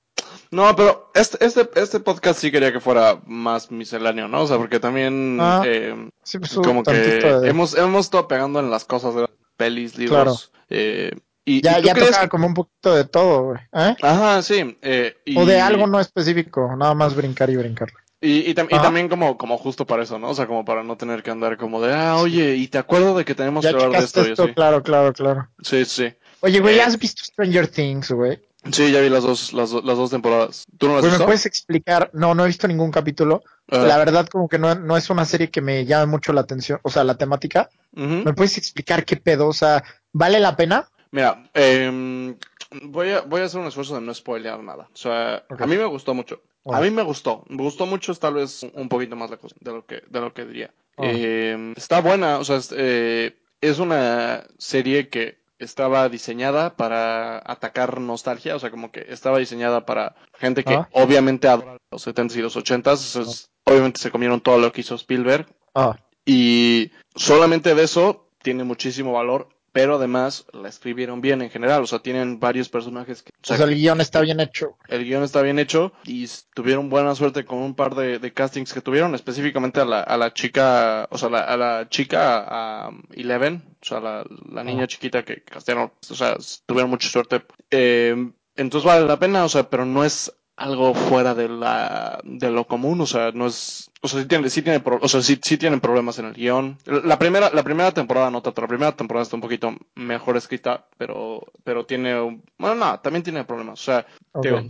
No, 0.50 0.74
pero 0.76 1.12
este, 1.14 1.44
este, 1.46 1.70
este 1.76 2.00
podcast 2.00 2.40
sí 2.40 2.52
quería 2.52 2.72
que 2.72 2.80
fuera 2.80 3.20
más 3.26 3.70
misceláneo, 3.70 4.28
¿no? 4.28 4.44
O 4.44 4.48
sea, 4.48 4.58
porque 4.58 4.80
también 4.80 5.38
ah, 5.42 5.64
eh, 5.66 6.10
pues, 6.40 6.54
como 6.54 6.84
que 6.84 7.20
hemos, 7.44 7.76
hemos 7.78 8.06
estado 8.06 8.28
pegando 8.28 8.60
en 8.60 8.70
las 8.70 8.86
cosas 8.86 9.14
pelis, 9.58 9.98
libros, 9.98 10.54
eh, 10.70 11.12
y, 11.48 11.62
ya, 11.62 11.80
ya 11.80 11.94
tocaba 11.94 12.28
como 12.28 12.46
un 12.46 12.54
poquito 12.54 12.94
de 12.94 13.06
todo, 13.06 13.44
güey. 13.46 13.60
¿eh? 13.72 13.96
Ajá, 14.02 14.42
sí. 14.42 14.78
Eh, 14.82 15.16
o 15.38 15.46
de 15.46 15.62
algo 15.62 15.88
no 15.88 15.98
específico, 15.98 16.76
nada 16.76 16.94
más 16.94 17.16
brincar 17.16 17.50
y 17.50 17.56
brincar. 17.56 17.88
Y, 18.20 18.50
y, 18.50 18.54
también 18.54 19.08
como, 19.08 19.38
como 19.38 19.58
justo 19.58 19.86
para 19.86 20.04
eso, 20.04 20.20
¿no? 20.20 20.32
O 20.32 20.36
sea, 20.36 20.46
como 20.46 20.66
para 20.66 20.84
no 20.84 20.98
tener 20.98 21.24
que 21.24 21.32
andar 21.32 21.56
como 21.56 21.82
de, 21.82 21.94
ah, 21.94 22.18
oye, 22.18 22.56
y 22.56 22.68
te 22.68 22.78
acuerdo 22.78 23.18
de 23.18 23.24
que 23.24 23.34
tenemos 23.34 23.64
que 23.64 23.70
hablar 23.70 23.92
de 23.92 24.00
esto. 24.00 24.24
esto 24.24 24.54
Claro, 24.54 24.84
claro, 24.84 25.14
claro. 25.14 25.48
Sí, 25.62 25.86
sí. 25.86 26.14
Oye, 26.42 26.60
güey, 26.60 26.80
eh, 26.80 26.82
¿has 26.82 27.00
visto 27.00 27.24
Stranger 27.24 27.70
Things, 27.70 28.12
güey? 28.12 28.42
Sí, 28.70 28.92
ya 28.92 29.00
vi 29.00 29.08
las 29.08 29.24
dos, 29.24 29.54
las, 29.54 29.72
las 29.72 29.98
dos 29.98 30.10
temporadas. 30.10 30.66
¿Tú 30.78 30.88
no 30.88 30.96
las 30.96 31.06
has 31.06 31.12
visto? 31.12 31.20
¿Me 31.20 31.26
puedes 31.28 31.46
explicar? 31.46 32.10
No, 32.12 32.36
no 32.36 32.44
he 32.44 32.48
visto 32.48 32.68
ningún 32.68 32.92
capítulo. 32.92 33.42
La 33.68 33.98
verdad, 33.98 34.28
como 34.28 34.50
que 34.50 34.60
no, 34.60 34.76
no 34.76 34.98
es 34.98 35.10
una 35.10 35.24
serie 35.24 35.50
que 35.50 35.62
me 35.62 35.86
llame 35.86 36.08
mucho 36.08 36.34
la 36.34 36.42
atención, 36.42 36.80
o 36.84 36.90
sea, 36.90 37.06
la 37.06 37.16
temática. 37.16 37.70
¿Me 37.94 38.34
puedes 38.34 38.58
explicar 38.58 39.06
qué 39.06 39.16
pedo? 39.16 39.48
O 39.48 39.54
sea, 39.54 39.82
¿vale 40.12 40.42
la 40.42 40.58
pena? 40.58 40.90
Mira, 41.12 41.50
eh, 41.54 42.36
voy, 42.84 43.10
a, 43.12 43.22
voy 43.22 43.42
a 43.42 43.46
hacer 43.46 43.62
un 43.62 43.68
esfuerzo 43.68 43.96
de 43.96 44.02
no 44.02 44.14
spoilear 44.14 44.62
nada. 44.62 44.90
O 44.94 44.98
sea, 44.98 45.44
a 45.50 45.66
mí 45.66 45.78
me 45.78 45.86
gustó 45.86 46.14
mucho. 46.14 46.42
A 46.66 46.82
mí 46.82 46.92
me 46.92 47.04
gustó. 47.04 47.46
Me 47.48 47.64
gustó 47.64 47.86
mucho, 47.86 48.14
tal 48.16 48.36
vez 48.36 48.64
un 48.74 48.90
poquito 48.90 49.16
más 49.16 49.30
lejos 49.30 49.56
de 49.60 49.72
lo 49.72 49.86
que, 49.86 50.04
de 50.10 50.20
lo 50.20 50.34
que 50.34 50.46
diría. 50.46 50.72
Eh, 50.98 51.74
está 51.78 52.02
buena, 52.02 52.40
o 52.40 52.44
sea, 52.44 52.58
es, 52.58 52.74
eh, 52.76 53.38
es 53.62 53.80
una 53.80 54.46
serie 54.58 55.10
que 55.10 55.38
estaba 55.60 56.10
diseñada 56.10 56.76
para 56.76 57.38
atacar 57.46 58.00
nostalgia, 58.00 58.56
o 58.56 58.60
sea, 58.60 58.72
como 58.72 58.92
que 58.92 59.06
estaba 59.10 59.40
diseñada 59.40 59.86
para 59.86 60.16
gente 60.34 60.64
que 60.64 60.74
ah. 60.74 60.90
obviamente 60.92 61.48
adora 61.48 61.78
los 61.92 62.06
70s 62.06 62.36
y 62.36 62.42
los 62.42 62.58
80s, 62.58 63.48
obviamente 63.64 64.00
se 64.00 64.12
comieron 64.12 64.42
todo 64.42 64.58
lo 64.58 64.72
que 64.72 64.82
hizo 64.82 64.96
Spielberg. 64.96 65.48
Ah. 65.74 65.98
Y 66.26 66.92
solamente 67.16 67.74
de 67.74 67.84
eso 67.84 68.28
tiene 68.42 68.64
muchísimo 68.64 69.14
valor 69.14 69.50
pero 69.78 69.98
además 69.98 70.48
la 70.54 70.70
escribieron 70.70 71.22
bien 71.22 71.44
en 71.44 71.52
general, 71.52 71.84
o 71.84 71.86
sea, 71.86 72.00
tienen 72.00 72.40
varios 72.40 72.68
personajes 72.68 73.22
que... 73.22 73.30
O 73.30 73.46
sea, 73.56 73.64
el 73.64 73.76
guion 73.76 74.02
está 74.02 74.22
bien 74.22 74.40
hecho. 74.40 74.76
El 74.88 75.06
guion 75.06 75.22
está 75.22 75.44
bien 75.44 75.60
hecho 75.60 75.94
y 76.04 76.28
tuvieron 76.56 76.90
buena 76.90 77.14
suerte 77.14 77.46
con 77.46 77.60
un 77.60 77.76
par 77.76 77.94
de, 77.94 78.34
castings 78.34 78.74
que 78.74 78.82
tuvieron, 78.82 79.14
específicamente 79.14 79.80
a 79.80 79.86
la, 79.86 80.02
a 80.02 80.18
la 80.18 80.34
chica, 80.34 81.08
o 81.12 81.18
sea, 81.20 81.28
a 81.28 81.58
la 81.58 81.88
chica, 81.90 82.44
a 82.48 82.90
Eleven, 83.12 83.62
o 83.80 83.86
sea, 83.86 84.00
la, 84.00 84.26
la 84.52 84.64
niña 84.64 84.88
chiquita 84.88 85.24
que 85.24 85.44
castearon, 85.44 85.92
o 86.10 86.16
sea, 86.16 86.38
tuvieron 86.66 86.90
mucha 86.90 87.08
suerte. 87.08 87.44
Eh, 87.70 88.32
entonces 88.56 88.84
vale 88.84 89.06
la 89.06 89.20
pena, 89.20 89.46
o 89.46 89.50
sea, 89.50 89.70
pero 89.70 89.86
no 89.86 90.04
es 90.04 90.34
algo 90.58 90.96
fuera 90.96 91.36
de 91.36 91.48
la 91.48 92.20
de 92.24 92.50
lo 92.50 92.66
común, 92.66 93.00
o 93.00 93.06
sea, 93.06 93.32
no 93.32 93.46
es, 93.46 93.92
o 94.02 94.08
sea, 94.08 94.22
sí 94.22 94.28
tiene, 94.28 94.50
sí 94.50 94.64
tiene, 94.64 94.82
o 94.84 95.08
sea, 95.08 95.22
sí, 95.22 95.40
sí 95.42 95.56
tienen 95.58 95.80
problemas 95.80 96.18
en 96.18 96.26
el 96.26 96.34
guion. 96.34 96.80
La 96.86 97.20
primera, 97.20 97.52
la 97.54 97.64
primera 97.64 97.92
temporada 97.92 98.32
no 98.32 98.42
tanto, 98.42 98.62
la 98.62 98.68
primera 98.68 98.92
temporada 98.92 99.22
está 99.22 99.36
un 99.36 99.44
poquito 99.44 99.76
mejor 99.94 100.36
escrita, 100.36 100.88
pero, 100.98 101.46
pero 101.64 101.86
tiene, 101.86 102.42
bueno, 102.58 102.76
no, 102.76 103.00
también 103.02 103.22
tiene 103.22 103.46
problemas, 103.46 103.80
o 103.82 103.84
sea, 103.84 104.08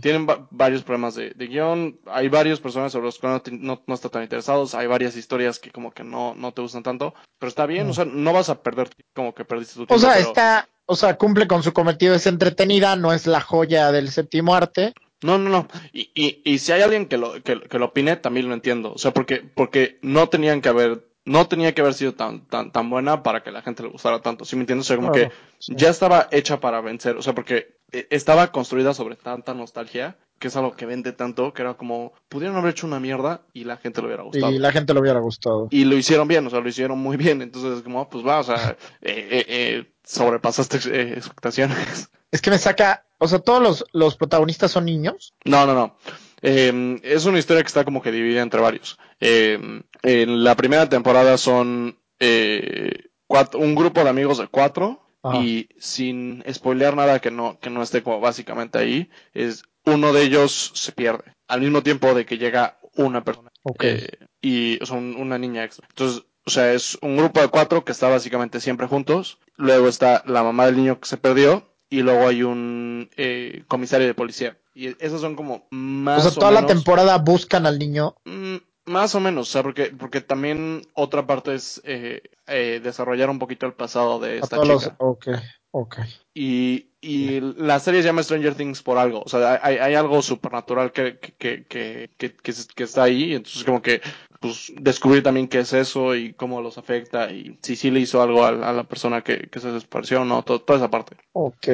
tienen 0.02 0.26
varios 0.50 0.82
problemas 0.82 1.14
de, 1.14 1.30
de, 1.30 1.46
guion, 1.46 1.98
hay 2.06 2.28
varios 2.28 2.60
personajes 2.60 2.92
sobre 2.92 3.06
los 3.06 3.18
que 3.18 3.26
no, 3.26 3.42
no, 3.52 3.82
no 3.86 3.94
están 3.94 4.10
tan 4.10 4.22
interesados, 4.22 4.74
hay 4.74 4.86
varias 4.86 5.16
historias 5.16 5.58
que 5.58 5.70
como 5.70 5.90
que 5.90 6.04
no, 6.04 6.34
no 6.34 6.52
te 6.52 6.60
gustan 6.60 6.82
tanto, 6.82 7.14
pero 7.38 7.48
está 7.48 7.64
bien, 7.64 7.88
o 7.88 7.94
sea, 7.94 8.04
no 8.04 8.34
vas 8.34 8.50
a 8.50 8.62
perder 8.62 8.90
como 9.14 9.34
que 9.34 9.46
perdiste 9.46 9.74
tu 9.74 9.86
tiempo. 9.86 9.94
O 9.94 9.98
sea, 9.98 10.18
está, 10.18 10.68
o 10.84 10.96
sea, 10.96 11.16
cumple 11.16 11.46
con 11.48 11.62
su 11.62 11.72
cometido, 11.72 12.14
es 12.14 12.26
entretenida, 12.26 12.94
no 12.94 13.14
es 13.14 13.26
la 13.26 13.40
joya 13.40 13.90
del 13.90 14.10
séptimo 14.10 14.54
arte 14.54 14.92
no, 15.22 15.38
no, 15.38 15.50
no. 15.50 15.68
Y, 15.92 16.10
y, 16.14 16.42
y 16.44 16.58
si 16.58 16.72
hay 16.72 16.82
alguien 16.82 17.06
que 17.06 17.18
lo, 17.18 17.42
que, 17.42 17.60
que, 17.60 17.78
lo 17.78 17.86
opine, 17.86 18.16
también 18.16 18.48
lo 18.48 18.54
entiendo. 18.54 18.92
O 18.92 18.98
sea, 18.98 19.12
porque, 19.12 19.38
porque 19.38 19.98
no 20.02 20.28
tenían 20.28 20.60
que 20.60 20.68
haber, 20.68 21.08
no 21.24 21.48
tenía 21.48 21.74
que 21.74 21.80
haber 21.80 21.94
sido 21.94 22.14
tan, 22.14 22.46
tan, 22.46 22.70
tan 22.70 22.88
buena 22.88 23.22
para 23.22 23.42
que 23.42 23.50
la 23.50 23.62
gente 23.62 23.82
le 23.82 23.88
gustara 23.88 24.20
tanto. 24.20 24.44
¿Sí 24.44 24.56
me 24.56 24.62
entiendes? 24.62 24.86
O 24.86 24.88
sea, 24.88 24.96
como 24.96 25.12
que 25.12 25.30
ya 25.60 25.90
estaba 25.90 26.28
hecha 26.30 26.60
para 26.60 26.80
vencer. 26.80 27.16
O 27.16 27.22
sea, 27.22 27.34
porque 27.34 27.78
eh, 27.90 28.06
estaba 28.10 28.52
construida 28.52 28.94
sobre 28.94 29.16
tanta 29.16 29.54
nostalgia 29.54 30.16
que 30.38 30.48
es 30.48 30.56
algo 30.56 30.76
que 30.76 30.86
vende 30.86 31.12
tanto, 31.12 31.52
que 31.52 31.62
era 31.62 31.74
como, 31.74 32.12
pudieron 32.28 32.56
haber 32.56 32.70
hecho 32.72 32.86
una 32.86 33.00
mierda 33.00 33.42
y 33.52 33.64
la 33.64 33.76
gente 33.76 34.00
lo 34.00 34.08
hubiera 34.08 34.22
gustado. 34.22 34.52
Y 34.52 34.58
la 34.58 34.72
gente 34.72 34.94
lo 34.94 35.00
hubiera 35.00 35.20
gustado. 35.20 35.68
Y 35.70 35.84
lo 35.84 35.96
hicieron 35.96 36.28
bien, 36.28 36.46
o 36.46 36.50
sea, 36.50 36.60
lo 36.60 36.68
hicieron 36.68 36.98
muy 36.98 37.16
bien. 37.16 37.42
Entonces, 37.42 37.82
como, 37.82 38.08
pues 38.08 38.26
va, 38.26 38.40
o 38.40 38.44
sea, 38.44 38.76
eh, 39.02 39.28
eh, 39.30 39.46
eh 39.48 39.92
sobrepasaste 40.04 40.76
expectaciones. 41.14 42.10
Es 42.30 42.42
que 42.42 42.50
me 42.50 42.58
saca, 42.58 43.06
o 43.16 43.26
sea, 43.26 43.38
todos 43.38 43.62
los, 43.62 43.84
los 43.94 44.16
protagonistas 44.16 44.70
son 44.70 44.84
niños. 44.84 45.32
No, 45.46 45.64
no, 45.64 45.72
no. 45.72 45.96
Eh, 46.42 47.00
es 47.02 47.24
una 47.24 47.38
historia 47.38 47.62
que 47.62 47.68
está 47.68 47.84
como 47.84 48.02
que 48.02 48.12
dividida 48.12 48.42
entre 48.42 48.60
varios. 48.60 48.98
Eh, 49.20 49.82
en 50.02 50.44
la 50.44 50.54
primera 50.54 50.88
temporada 50.88 51.38
son 51.38 51.98
eh, 52.20 53.08
cuatro, 53.26 53.60
un 53.60 53.74
grupo 53.74 54.04
de 54.04 54.10
amigos 54.10 54.38
de 54.38 54.48
cuatro 54.48 55.04
y 55.42 55.68
sin 55.78 56.42
spoilear 56.50 56.96
nada 56.96 57.18
que 57.18 57.30
no, 57.30 57.58
que 57.60 57.68
no 57.68 57.82
esté 57.82 58.02
como 58.02 58.20
básicamente 58.20 58.78
ahí, 58.78 59.10
es 59.34 59.64
uno 59.88 60.12
de 60.12 60.22
ellos 60.22 60.72
se 60.74 60.92
pierde 60.92 61.34
al 61.48 61.60
mismo 61.60 61.82
tiempo 61.82 62.14
de 62.14 62.26
que 62.26 62.38
llega 62.38 62.78
una 62.94 63.24
persona 63.24 63.50
okay. 63.62 64.06
y 64.40 64.82
o 64.82 64.86
sea, 64.86 64.96
una 64.96 65.38
niña 65.38 65.64
extra. 65.64 65.86
Entonces, 65.88 66.24
o 66.46 66.50
sea, 66.50 66.72
es 66.72 66.98
un 67.02 67.16
grupo 67.16 67.40
de 67.40 67.48
cuatro 67.48 67.84
que 67.84 67.92
está 67.92 68.08
básicamente 68.08 68.60
siempre 68.60 68.86
juntos. 68.86 69.38
Luego 69.56 69.88
está 69.88 70.22
la 70.26 70.42
mamá 70.42 70.66
del 70.66 70.76
niño 70.76 71.00
que 71.00 71.08
se 71.08 71.16
perdió 71.16 71.68
y 71.90 72.02
luego 72.02 72.26
hay 72.26 72.42
un 72.42 73.10
eh, 73.16 73.64
comisario 73.68 74.06
de 74.06 74.14
policía. 74.14 74.58
Y 74.74 74.96
esos 75.04 75.20
son 75.20 75.36
como 75.36 75.66
más. 75.70 76.24
O 76.24 76.30
sea, 76.30 76.38
toda 76.38 76.52
la 76.52 76.66
temporada 76.66 77.18
buscan 77.18 77.66
al 77.66 77.78
niño. 77.78 78.14
Mm, 78.24 78.56
más 78.86 79.14
o 79.14 79.20
menos, 79.20 79.48
o 79.48 79.52
sea, 79.52 79.62
porque, 79.62 79.86
porque 79.86 80.20
también 80.20 80.86
otra 80.94 81.26
parte 81.26 81.54
es 81.54 81.80
eh, 81.84 82.22
eh, 82.46 82.80
desarrollar 82.82 83.28
un 83.30 83.38
poquito 83.38 83.66
el 83.66 83.74
pasado 83.74 84.18
de 84.18 84.38
esta 84.38 84.56
chica. 84.56 84.72
Los... 84.72 84.90
Ok, 84.98 85.28
ok. 85.70 85.96
Y, 86.34 86.87
y 87.00 87.40
la 87.40 87.78
serie 87.78 88.02
se 88.02 88.08
llama 88.08 88.22
Stranger 88.22 88.54
Things 88.54 88.82
por 88.82 88.98
algo. 88.98 89.22
O 89.24 89.28
sea, 89.28 89.60
hay, 89.62 89.76
hay 89.76 89.94
algo 89.94 90.20
supernatural 90.20 90.90
que, 90.90 91.18
que, 91.18 91.64
que, 91.64 92.10
que, 92.16 92.34
que, 92.34 92.82
está 92.82 93.04
ahí. 93.04 93.34
Entonces, 93.34 93.62
como 93.62 93.80
que 93.80 94.00
pues 94.40 94.72
descubrir 94.80 95.22
también 95.22 95.48
qué 95.48 95.60
es 95.60 95.72
eso 95.72 96.14
y 96.14 96.32
cómo 96.32 96.60
los 96.60 96.78
afecta 96.78 97.30
y 97.30 97.58
si 97.62 97.76
sí 97.76 97.90
le 97.90 98.00
hizo 98.00 98.20
algo 98.22 98.44
a, 98.44 98.52
la 98.52 98.84
persona 98.84 99.22
que, 99.22 99.48
que 99.48 99.60
se 99.60 99.70
desapareció 99.70 100.22
o 100.22 100.24
no, 100.24 100.42
toda 100.42 100.76
esa 100.76 100.90
parte. 100.90 101.16
Ok. 101.32 101.68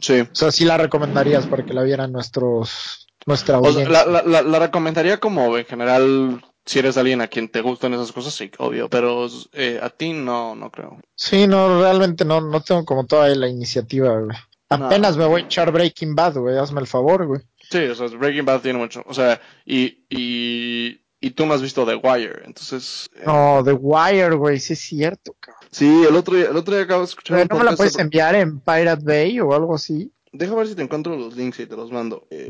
Sí. 0.00 0.20
O 0.20 0.34
sea, 0.34 0.52
sí 0.52 0.64
la 0.64 0.76
recomendarías 0.76 1.46
para 1.46 1.64
que 1.64 1.74
la 1.74 1.82
vieran 1.82 2.12
nuestros, 2.12 3.08
nuestra 3.26 3.56
audiencia. 3.56 3.88
la, 3.88 4.22
la, 4.22 4.42
la, 4.42 4.58
recomendaría 4.58 5.18
como 5.18 5.58
en 5.58 5.64
general 5.64 6.44
si 6.64 6.78
eres 6.78 6.96
alguien 6.96 7.20
a 7.20 7.28
quien 7.28 7.48
te 7.48 7.60
gustan 7.60 7.94
esas 7.94 8.12
cosas, 8.12 8.34
sí, 8.34 8.50
obvio, 8.58 8.88
pero 8.88 9.26
eh, 9.52 9.80
a 9.82 9.90
ti 9.90 10.12
no, 10.12 10.54
no 10.54 10.70
creo. 10.70 11.00
Sí, 11.16 11.48
no, 11.48 11.80
realmente 11.80 12.24
no, 12.24 12.40
no 12.40 12.60
tengo 12.60 12.84
como 12.84 13.06
toda 13.06 13.28
la 13.34 13.48
iniciativa, 13.48 14.16
güey. 14.18 14.36
Apenas 14.70 15.16
me 15.16 15.26
voy 15.26 15.42
a 15.42 15.44
echar 15.44 15.72
Breaking 15.72 16.14
Bad, 16.14 16.38
güey, 16.38 16.56
hazme 16.56 16.80
el 16.80 16.86
favor, 16.86 17.26
güey. 17.26 17.40
Sí, 17.70 17.78
o 17.78 17.94
sea, 17.94 18.06
Breaking 18.06 18.44
Bad 18.44 18.60
tiene 18.60 18.78
mucho, 18.78 19.02
o 19.06 19.12
sea, 19.12 19.40
y, 19.66 20.04
y, 20.08 21.00
y 21.20 21.30
tú 21.32 21.44
me 21.44 21.54
has 21.54 21.62
visto 21.62 21.84
The 21.84 21.96
Wire, 21.96 22.42
entonces... 22.44 23.08
Eh, 23.16 23.22
no, 23.26 23.62
The 23.64 23.72
Wire, 23.72 24.36
güey, 24.36 24.60
sí 24.60 24.74
es 24.74 24.80
cierto, 24.80 25.34
cabrón. 25.40 25.68
Sí, 25.72 26.04
el 26.08 26.14
otro 26.14 26.36
día, 26.36 26.50
el 26.50 26.56
otro 26.56 26.74
día 26.74 26.84
acabo 26.84 27.00
de 27.00 27.06
escuchar... 27.06 27.48
¿No 27.50 27.58
me 27.58 27.64
la 27.64 27.74
puedes 27.74 27.98
enviar 27.98 28.36
en 28.36 28.60
Pirate 28.60 29.04
Bay 29.04 29.40
o 29.40 29.52
algo 29.52 29.74
así? 29.74 30.12
Deja 30.32 30.54
ver 30.54 30.68
si 30.68 30.76
te 30.76 30.82
encuentro 30.82 31.16
los 31.16 31.36
links 31.36 31.58
y 31.58 31.66
te 31.66 31.74
los 31.74 31.90
mando. 31.90 32.28
Eh, 32.30 32.46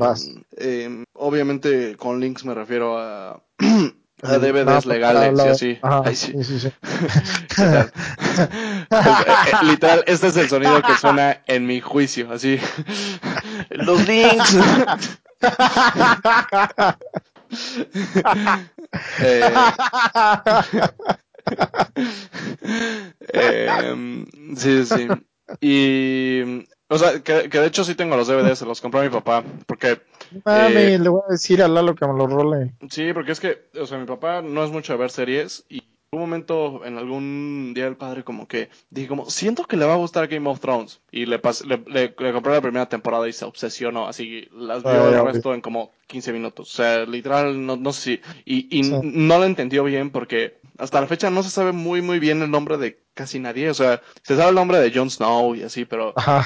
eh, 0.57 1.03
obviamente 1.13 1.95
con 1.97 2.19
links 2.19 2.45
me 2.45 2.53
refiero 2.53 2.99
a 2.99 3.41
A 4.23 4.37
DVDs 4.37 4.85
legales 4.85 5.39
y 5.43 5.47
así. 5.47 5.79
Ay, 5.81 6.15
sí. 6.15 6.31
sí, 6.43 6.59
sí, 6.59 6.69
Literal, 9.63 10.03
este 10.07 10.27
es 10.27 10.37
el 10.37 10.49
sonido 10.49 10.81
que 10.81 10.97
suena 10.97 11.41
en 11.47 11.65
mi 11.65 11.79
juicio, 11.79 12.31
así. 12.31 12.59
Los 13.69 14.07
links. 14.07 14.57
eh, 19.19 19.51
Em, 23.33 24.25
sí, 24.55 24.85
sí. 24.85 25.07
Y, 25.59 26.65
o 26.87 26.97
sea, 26.97 27.21
que, 27.21 27.49
que, 27.49 27.59
de 27.59 27.67
hecho 27.67 27.83
sí 27.83 27.95
tengo 27.95 28.15
los 28.15 28.27
DVDs, 28.27 28.59
se 28.59 28.65
los 28.65 28.81
compró 28.81 29.01
mi 29.01 29.09
papá, 29.09 29.43
porque... 29.65 30.01
Mami, 30.45 30.75
eh, 30.75 30.99
le 30.99 31.09
voy 31.09 31.21
a 31.27 31.31
decir 31.31 31.61
a 31.61 31.67
Lalo 31.67 31.95
que 31.95 32.07
me 32.07 32.17
los 32.17 32.31
role. 32.31 32.73
Sí, 32.89 33.13
porque 33.13 33.33
es 33.33 33.39
que, 33.39 33.69
o 33.79 33.85
sea, 33.85 33.97
mi 33.97 34.05
papá 34.05 34.41
no 34.41 34.63
es 34.63 34.71
mucho 34.71 34.93
de 34.93 34.99
ver 34.99 35.11
series 35.11 35.65
y 35.67 35.83
un 36.13 36.19
momento 36.19 36.81
en 36.83 36.97
algún 36.97 37.71
día 37.73 37.85
del 37.85 37.95
padre 37.95 38.25
como 38.25 38.45
que 38.45 38.67
dije 38.89 39.07
como 39.07 39.29
siento 39.29 39.63
que 39.63 39.77
le 39.77 39.85
va 39.85 39.93
a 39.93 39.95
gustar 39.95 40.27
Game 40.27 40.49
of 40.49 40.59
Thrones 40.59 40.99
y 41.09 41.25
le, 41.25 41.39
le, 41.65 41.83
le, 41.87 42.33
compré 42.33 42.51
la 42.51 42.59
primera 42.59 42.89
temporada 42.89 43.29
y 43.29 43.31
se 43.31 43.45
obsesionó 43.45 44.09
así 44.09 44.49
las 44.51 44.83
vio 44.83 45.07
el 45.07 45.23
resto 45.23 45.53
en 45.53 45.61
como 45.61 45.93
15 46.07 46.33
minutos. 46.33 46.73
O 46.73 46.75
sea 46.75 47.05
literal 47.05 47.65
no, 47.65 47.77
no 47.77 47.93
sé 47.93 48.01
si 48.01 48.21
y, 48.43 48.77
y 48.77 48.91
no 48.91 49.37
lo 49.37 49.45
entendió 49.45 49.85
bien 49.85 50.09
porque 50.09 50.59
hasta 50.77 50.99
la 50.99 51.07
fecha 51.07 51.29
no 51.29 51.43
se 51.43 51.49
sabe 51.49 51.71
muy 51.71 52.01
muy 52.01 52.19
bien 52.19 52.41
el 52.41 52.51
nombre 52.51 52.75
de 52.75 52.99
casi 53.13 53.39
nadie. 53.39 53.69
O 53.69 53.73
sea 53.73 54.01
se 54.21 54.35
sabe 54.35 54.49
el 54.49 54.55
nombre 54.55 54.79
de 54.79 54.91
Jon 54.93 55.09
Snow 55.09 55.55
y 55.55 55.63
así 55.63 55.85
pero 55.85 56.11
Ajá. 56.17 56.45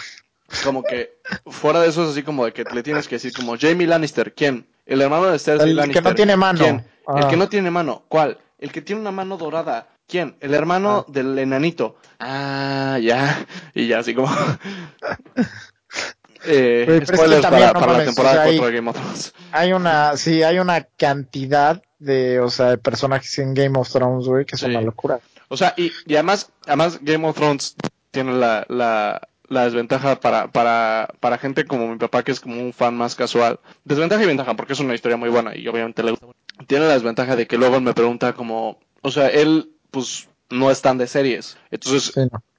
como 0.64 0.84
que 0.84 1.18
fuera 1.48 1.80
de 1.80 1.90
eso 1.90 2.04
es 2.04 2.12
así 2.12 2.22
como 2.22 2.46
de 2.46 2.54
que 2.54 2.66
le 2.72 2.84
tienes 2.84 3.08
que 3.08 3.16
decir 3.16 3.34
como 3.34 3.58
Jamie 3.58 3.88
Lannister 3.88 4.32
quién 4.36 4.68
el 4.86 5.02
hermano 5.02 5.26
de 5.26 5.40
Cersei 5.40 5.72
el 5.72 5.76
Lannister 5.76 6.04
que 6.04 6.10
no 6.10 6.16
tiene 6.16 6.38
mano. 6.38 6.60
¿quién? 6.60 6.86
el 7.18 7.28
que 7.28 7.38
no 7.38 7.50
tiene 7.50 7.72
mano 7.72 8.04
¿cuál? 8.10 8.38
El 8.58 8.72
que 8.72 8.82
tiene 8.82 9.02
una 9.02 9.12
mano 9.12 9.38
dorada. 9.38 9.88
¿Quién? 10.08 10.36
El 10.40 10.54
hermano 10.54 11.06
ah. 11.08 11.12
del 11.12 11.38
enanito. 11.38 11.98
Ah, 12.20 12.98
ya. 13.02 13.46
Y 13.74 13.88
ya, 13.88 14.00
así 14.00 14.14
como. 14.14 14.28
eh, 16.46 17.04
spoilers 17.06 17.46
para, 17.46 17.74
para 17.74 17.98
la 17.98 18.06
temporada 18.06 18.46
4 18.46 18.66
de 18.66 18.72
Game 18.72 18.90
of 18.90 18.96
Thrones. 18.96 19.34
Hay 19.52 19.74
una, 19.74 20.16
sí, 20.18 20.44
hay 20.44 20.60
una 20.60 20.84
cantidad 20.84 21.82
de, 22.00 22.40
o 22.40 22.50
sea, 22.50 22.68
de 22.68 22.78
personajes 22.78 23.38
en 23.40 23.54
Game 23.54 23.78
of 23.78 23.92
Thrones, 23.92 24.28
güey, 24.28 24.46
que 24.46 24.56
es 24.56 24.64
una 24.64 24.82
locura. 24.82 25.20
O 25.48 25.58
sea, 25.58 25.74
y, 25.78 25.92
y 26.06 26.16
además, 26.16 26.52
además 26.66 27.00
Game 27.02 27.28
of 27.28 27.36
Thrones 27.36 27.76
tiene 28.12 28.34
la, 28.34 28.66
la, 28.70 29.28
la 29.48 29.66
desventaja 29.66 30.20
para, 30.20 30.52
para, 30.52 31.14
para 31.20 31.38
gente 31.38 31.66
como 31.66 31.88
mi 31.88 31.98
papá, 31.98 32.24
que 32.24 32.32
es 32.32 32.40
como 32.40 32.62
un 32.62 32.74
fan 32.74 32.96
más 32.96 33.16
casual. 33.16 33.60
Desventaja 33.84 34.24
y 34.24 34.28
ventaja, 34.28 34.56
porque 34.56 34.74
es 34.74 34.80
una 34.80 34.96
historia 34.96 35.18
muy 35.18 35.30
buena 35.30 35.56
y 35.56 35.68
obviamente 35.68 36.04
le 36.04 36.12
gusta. 36.12 36.28
Tiene 36.68 36.88
la 36.88 36.94
desventaja 36.94 37.36
de 37.36 37.48
que 37.48 37.58
luego 37.58 37.82
me 37.82 37.94
pregunta 37.94 38.34
como, 38.34 38.80
o 39.02 39.12
sea, 39.12 39.28
él, 39.28 39.72
pues, 39.92 40.30
no 40.50 40.72
es 40.72 40.82
tan 40.82 40.98
de 40.98 41.08
series. 41.08 41.58
Entonces, 41.72 42.14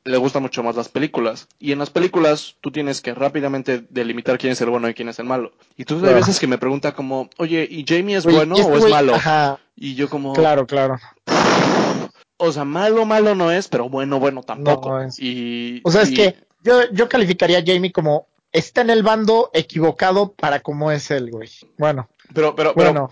le 0.05 0.17
gustan 0.17 0.43
mucho 0.43 0.63
más 0.63 0.77
las 0.77 0.89
películas. 0.89 1.49
Y 1.59 1.73
en 1.73 1.79
las 1.79 1.91
películas, 1.91 2.57
tú 2.61 2.71
tienes 2.71 3.01
que 3.01 3.15
rápidamente 3.15 3.85
delimitar 3.91 4.39
quién 4.39 4.53
es 4.53 4.61
el 4.61 4.71
bueno 4.71 4.89
y 4.89 4.95
quién 4.95 5.09
es 5.09 5.19
el 5.19 5.27
malo. 5.27 5.53
Y 5.77 5.83
entonces 5.83 6.09
hay 6.09 6.15
veces 6.15 6.39
que 6.39 6.47
me 6.47 6.59
pregunta 6.59 6.95
como, 6.95 7.29
oye, 7.39 7.67
¿y 7.71 7.85
Jamie 7.87 8.17
es 8.17 8.25
bueno 8.25 8.55
o 8.55 8.77
es 8.77 8.89
malo? 8.89 9.15
Y 9.75 9.95
yo 9.95 10.09
como... 10.09 10.33
Claro, 10.33 10.67
claro. 10.67 10.99
O 12.39 12.53
sea, 12.53 12.65
malo, 12.65 13.07
malo 13.07 13.35
no 13.35 13.51
es, 13.51 13.69
pero 13.69 13.89
bueno, 13.89 14.21
bueno 14.21 14.43
tampoco. 14.43 15.01
Y, 15.19 15.81
o 15.85 15.91
sea, 15.91 16.03
es 16.03 16.11
que 16.11 16.37
yo, 16.63 16.91
yo 16.93 17.09
calificaría 17.09 17.59
a 17.59 17.65
Jamie 17.65 17.93
como 17.93 18.29
está 18.53 18.83
en 18.83 18.91
el 18.91 19.03
bando 19.03 19.51
equivocado 19.55 20.33
para 20.33 20.61
cómo 20.61 20.93
es 20.93 21.11
él, 21.11 21.31
güey. 21.31 21.51
Bueno. 21.79 22.09
Pero, 22.35 22.55
pero, 22.55 22.75
bueno. 22.75 23.11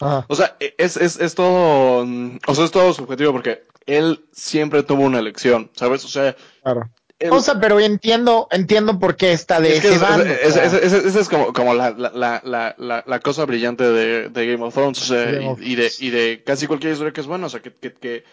O 0.00 0.34
sea, 0.34 0.56
es, 0.60 0.96
es, 0.96 1.18
es 1.18 1.34
todo, 1.34 2.06
o 2.46 2.54
sea, 2.54 2.64
es 2.64 2.70
todo 2.70 2.92
subjetivo 2.92 3.32
porque 3.32 3.64
él 3.86 4.24
siempre 4.32 4.82
tuvo 4.82 5.02
una 5.02 5.18
elección, 5.18 5.70
¿sabes? 5.74 6.04
O 6.04 6.08
sea, 6.08 6.36
claro. 6.62 6.90
O 7.32 7.40
sea, 7.40 7.58
pero 7.58 7.80
entiendo, 7.80 8.46
entiendo 8.52 9.00
por 9.00 9.16
qué 9.16 9.32
está 9.32 9.60
de 9.60 9.76
ese 9.76 9.98
bando. 9.98 10.24
Esa 10.24 11.20
es 11.20 11.28
como, 11.28 11.52
como 11.52 11.74
la, 11.74 11.90
la, 11.90 12.40
la, 12.44 13.04
la, 13.04 13.20
cosa 13.20 13.44
brillante 13.44 13.82
de, 13.82 14.28
de, 14.28 14.46
Game 14.46 14.64
of 14.64 14.72
Thrones, 14.72 15.02
o 15.02 15.04
sea, 15.04 15.56
y, 15.58 15.74
de, 15.74 15.90
y 15.98 16.10
de 16.10 16.44
casi 16.46 16.68
cualquier 16.68 16.92
historia 16.92 17.12
que 17.12 17.20
es 17.20 17.26
buena, 17.26 17.46
o 17.46 17.48
sea, 17.48 17.60
que, 17.60 17.72
que, 17.72 17.92
que, 17.92 18.24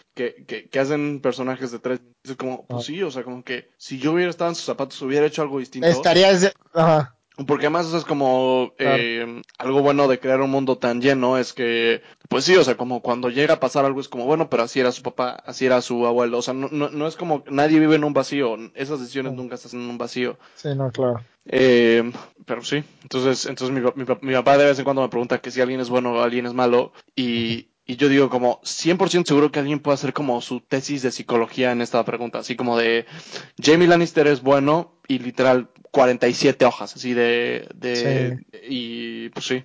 que, 0.46 0.68
que 0.68 0.78
hacen 0.78 1.20
personajes 1.20 1.72
de 1.72 1.80
tres, 1.80 2.00
es 2.22 2.36
como, 2.36 2.64
pues 2.66 2.84
ah. 2.84 2.86
sí, 2.86 3.02
o 3.02 3.10
sea, 3.10 3.24
como 3.24 3.42
que 3.42 3.70
si 3.76 3.98
yo 3.98 4.12
hubiera 4.12 4.30
estado 4.30 4.50
en 4.50 4.54
sus 4.54 4.66
zapatos 4.66 5.02
hubiera 5.02 5.26
hecho 5.26 5.42
algo 5.42 5.58
distinto. 5.58 5.88
Estarías, 5.88 6.54
ajá. 6.72 7.15
Porque 7.44 7.66
además 7.66 7.86
eso 7.86 7.98
es 7.98 8.04
como 8.04 8.72
eh, 8.78 9.42
algo 9.58 9.82
bueno 9.82 10.08
de 10.08 10.18
crear 10.18 10.40
un 10.40 10.50
mundo 10.50 10.78
tan 10.78 11.02
lleno, 11.02 11.36
es 11.36 11.52
que, 11.52 12.00
pues 12.30 12.44
sí, 12.44 12.56
o 12.56 12.64
sea, 12.64 12.78
como 12.78 13.02
cuando 13.02 13.28
llega 13.28 13.54
a 13.54 13.60
pasar 13.60 13.84
algo 13.84 14.00
es 14.00 14.08
como, 14.08 14.24
bueno, 14.24 14.48
pero 14.48 14.62
así 14.62 14.80
era 14.80 14.90
su 14.90 15.02
papá, 15.02 15.42
así 15.44 15.66
era 15.66 15.82
su 15.82 16.06
abuelo, 16.06 16.38
o 16.38 16.42
sea, 16.42 16.54
no, 16.54 16.68
no, 16.72 16.88
no 16.88 17.06
es 17.06 17.16
como, 17.16 17.44
nadie 17.50 17.78
vive 17.78 17.96
en 17.96 18.04
un 18.04 18.14
vacío, 18.14 18.56
esas 18.74 19.00
decisiones 19.00 19.34
nunca 19.34 19.56
están 19.56 19.82
en 19.82 19.90
un 19.90 19.98
vacío. 19.98 20.38
Sí, 20.54 20.68
no, 20.74 20.90
claro. 20.90 21.22
Eh, 21.44 22.10
pero 22.46 22.62
sí, 22.62 22.82
entonces, 23.02 23.44
entonces 23.44 23.74
mi, 23.74 23.82
mi, 23.82 24.06
mi, 24.22 24.32
papá 24.32 24.56
de 24.56 24.64
vez 24.64 24.78
en 24.78 24.84
cuando 24.84 25.02
me 25.02 25.10
pregunta 25.10 25.38
que 25.38 25.50
si 25.50 25.60
alguien 25.60 25.80
es 25.80 25.90
bueno 25.90 26.14
o 26.14 26.22
alguien 26.22 26.46
es 26.46 26.54
malo, 26.54 26.92
y, 27.14 27.68
y 27.84 27.96
yo 27.96 28.08
digo 28.08 28.30
como 28.30 28.60
100% 28.62 29.26
seguro 29.26 29.52
que 29.52 29.60
alguien 29.60 29.80
puede 29.80 29.94
hacer 29.94 30.14
como 30.14 30.40
su 30.40 30.60
tesis 30.60 31.02
de 31.02 31.12
psicología 31.12 31.70
en 31.70 31.82
esta 31.82 32.02
pregunta, 32.04 32.38
así 32.38 32.56
como 32.56 32.78
de 32.78 33.04
Jamie 33.62 33.88
Lannister 33.88 34.26
es 34.26 34.42
bueno 34.42 34.94
y 35.06 35.18
literal 35.18 35.68
47 35.96 36.66
hojas, 36.66 36.94
así 36.94 37.14
de... 37.14 37.66
de 37.74 38.44
Y 38.68 39.30
pues 39.30 39.46
sí. 39.46 39.64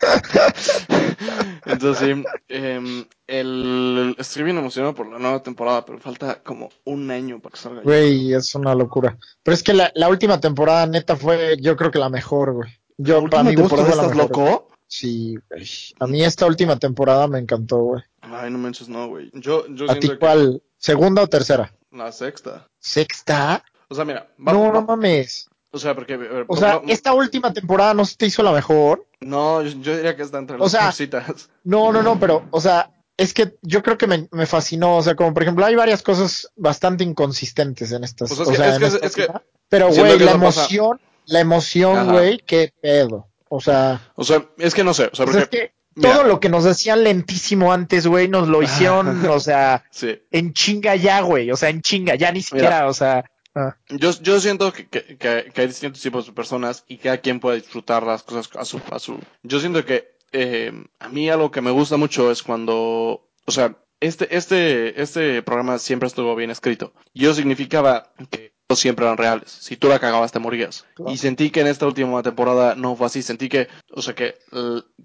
Entonces, 1.66 2.16
sí, 2.16 2.24
eh, 2.48 3.04
el, 3.26 4.16
estoy 4.18 4.44
bien 4.44 4.56
emocionado 4.56 4.94
por 4.94 5.12
la 5.12 5.18
nueva 5.18 5.42
temporada, 5.42 5.84
pero 5.84 5.98
falta 5.98 6.42
como 6.42 6.70
un 6.86 7.10
año 7.10 7.40
para 7.40 7.52
que 7.52 7.58
salga. 7.58 7.82
Güey, 7.82 8.32
es 8.32 8.54
una 8.54 8.74
locura. 8.74 9.18
Pero 9.42 9.54
es 9.54 9.62
que 9.62 9.74
la, 9.74 9.92
la, 9.94 10.08
última 10.08 10.40
temporada 10.40 10.86
neta 10.86 11.14
fue, 11.14 11.58
yo 11.60 11.76
creo 11.76 11.90
que 11.90 11.98
la 11.98 12.08
mejor, 12.08 12.54
güey. 12.54 12.70
Yo, 12.96 13.20
¿La 13.20 13.28
para 13.28 13.42
mi 13.42 13.54
gusto, 13.54 13.86
estás 13.86 14.16
loco? 14.16 14.68
Sí, 14.86 15.36
güey. 15.50 15.68
A 15.98 16.06
mí 16.06 16.24
esta 16.24 16.46
última 16.46 16.78
temporada 16.78 17.28
me 17.28 17.38
encantó, 17.38 17.80
güey. 17.80 18.02
Ay, 18.22 18.50
no 18.50 18.56
manches, 18.56 18.88
no, 18.88 19.08
güey. 19.08 19.30
Yo, 19.34 19.66
yo 19.68 19.90
¿A 19.90 19.96
ti 19.96 20.08
cuál? 20.18 20.62
¿Segunda 20.78 21.20
o 21.22 21.26
tercera? 21.26 21.70
La 21.92 22.10
sexta. 22.12 22.66
¿Sexta? 22.78 23.62
O 23.90 23.94
sea, 23.94 24.06
mira. 24.06 24.32
no, 24.38 24.72
no 24.72 24.80
mames. 24.80 25.49
O 25.72 25.78
sea, 25.78 25.94
porque. 25.94 26.18
o 26.48 26.56
sea, 26.56 26.80
esta 26.88 27.12
última 27.12 27.52
temporada 27.52 27.94
no 27.94 28.04
se 28.04 28.16
te 28.16 28.26
hizo 28.26 28.42
la 28.42 28.52
mejor. 28.52 29.06
No, 29.20 29.62
yo, 29.62 29.96
diría 29.96 30.16
que 30.16 30.22
está 30.22 30.38
entre 30.38 30.58
las 30.58 30.74
cositas. 30.74 31.50
No, 31.64 31.92
no, 31.92 32.02
no, 32.02 32.18
pero, 32.18 32.46
o 32.50 32.60
sea, 32.60 32.90
es 33.16 33.34
que 33.34 33.56
yo 33.62 33.82
creo 33.82 33.96
que 33.96 34.06
me, 34.06 34.28
me, 34.32 34.46
fascinó. 34.46 34.96
O 34.96 35.02
sea, 35.02 35.14
como 35.14 35.32
por 35.32 35.42
ejemplo, 35.42 35.64
hay 35.64 35.76
varias 35.76 36.02
cosas 36.02 36.48
bastante 36.56 37.04
inconsistentes 37.04 37.92
en 37.92 38.02
estas. 38.02 38.34
Pues 38.34 38.48
o 38.48 38.54
sea, 38.54 38.76
es 38.76 39.14
que, 39.14 39.28
pero, 39.68 39.88
güey, 39.90 40.18
la 40.18 40.32
emoción, 40.32 41.00
la 41.26 41.40
emoción, 41.40 42.10
güey, 42.10 42.38
qué 42.38 42.72
pedo. 42.80 43.28
O 43.48 43.60
sea. 43.60 44.00
O 44.16 44.24
sea, 44.24 44.44
es 44.58 44.74
que 44.74 44.82
no 44.82 44.92
sé. 44.92 45.10
O 45.12 45.14
sea, 45.14 45.26
porque, 45.26 45.40
es 45.42 45.48
que 45.48 45.72
todo 46.00 46.24
lo 46.24 46.40
que 46.40 46.48
nos 46.48 46.64
decían 46.64 47.04
lentísimo 47.04 47.72
antes, 47.72 48.06
güey, 48.06 48.26
nos 48.26 48.48
lo 48.48 48.62
hicieron, 48.62 49.24
o 49.28 49.38
sea, 49.38 49.84
en 50.30 50.52
chinga 50.52 50.96
ya, 50.96 51.20
güey. 51.20 51.50
O 51.52 51.56
sea, 51.56 51.68
en 51.68 51.82
chinga, 51.82 52.16
ya 52.16 52.32
ni 52.32 52.42
siquiera, 52.42 52.88
o 52.88 52.94
sea. 52.94 53.24
Ah. 53.54 53.76
Yo, 53.88 54.10
yo 54.20 54.40
siento 54.40 54.72
que, 54.72 54.86
que, 54.88 55.16
que, 55.18 55.60
hay 55.60 55.66
distintos 55.66 56.00
tipos 56.00 56.26
de 56.26 56.32
personas 56.32 56.84
y 56.86 56.98
cada 56.98 57.18
quien 57.18 57.40
puede 57.40 57.60
disfrutar 57.60 58.04
las 58.04 58.22
cosas 58.22 58.48
a 58.56 58.64
su. 58.64 58.80
A 58.90 58.98
su. 58.98 59.18
Yo 59.42 59.60
siento 59.60 59.84
que 59.84 60.16
eh, 60.32 60.72
a 60.98 61.08
mí 61.08 61.28
algo 61.28 61.50
que 61.50 61.60
me 61.60 61.70
gusta 61.70 61.96
mucho 61.96 62.30
es 62.30 62.42
cuando. 62.42 63.28
O 63.46 63.52
sea, 63.52 63.76
este, 64.00 64.36
este, 64.36 65.00
este 65.02 65.42
programa 65.42 65.78
siempre 65.78 66.06
estuvo 66.06 66.34
bien 66.36 66.50
escrito. 66.50 66.92
Yo 67.12 67.34
significaba 67.34 68.12
que 68.30 68.54
siempre 68.74 69.04
eran 69.04 69.18
reales. 69.18 69.50
Si 69.50 69.76
tú 69.76 69.88
la 69.88 69.98
cagabas, 69.98 70.32
te 70.32 70.38
morías. 70.38 70.86
Y 71.06 71.16
sentí 71.18 71.50
que 71.50 71.60
en 71.60 71.66
esta 71.66 71.86
última 71.86 72.22
temporada 72.22 72.74
no 72.76 72.96
fue 72.96 73.06
así. 73.06 73.22
Sentí 73.22 73.48
que, 73.48 73.68
o 73.90 74.00
sea, 74.00 74.14
que, 74.14 74.38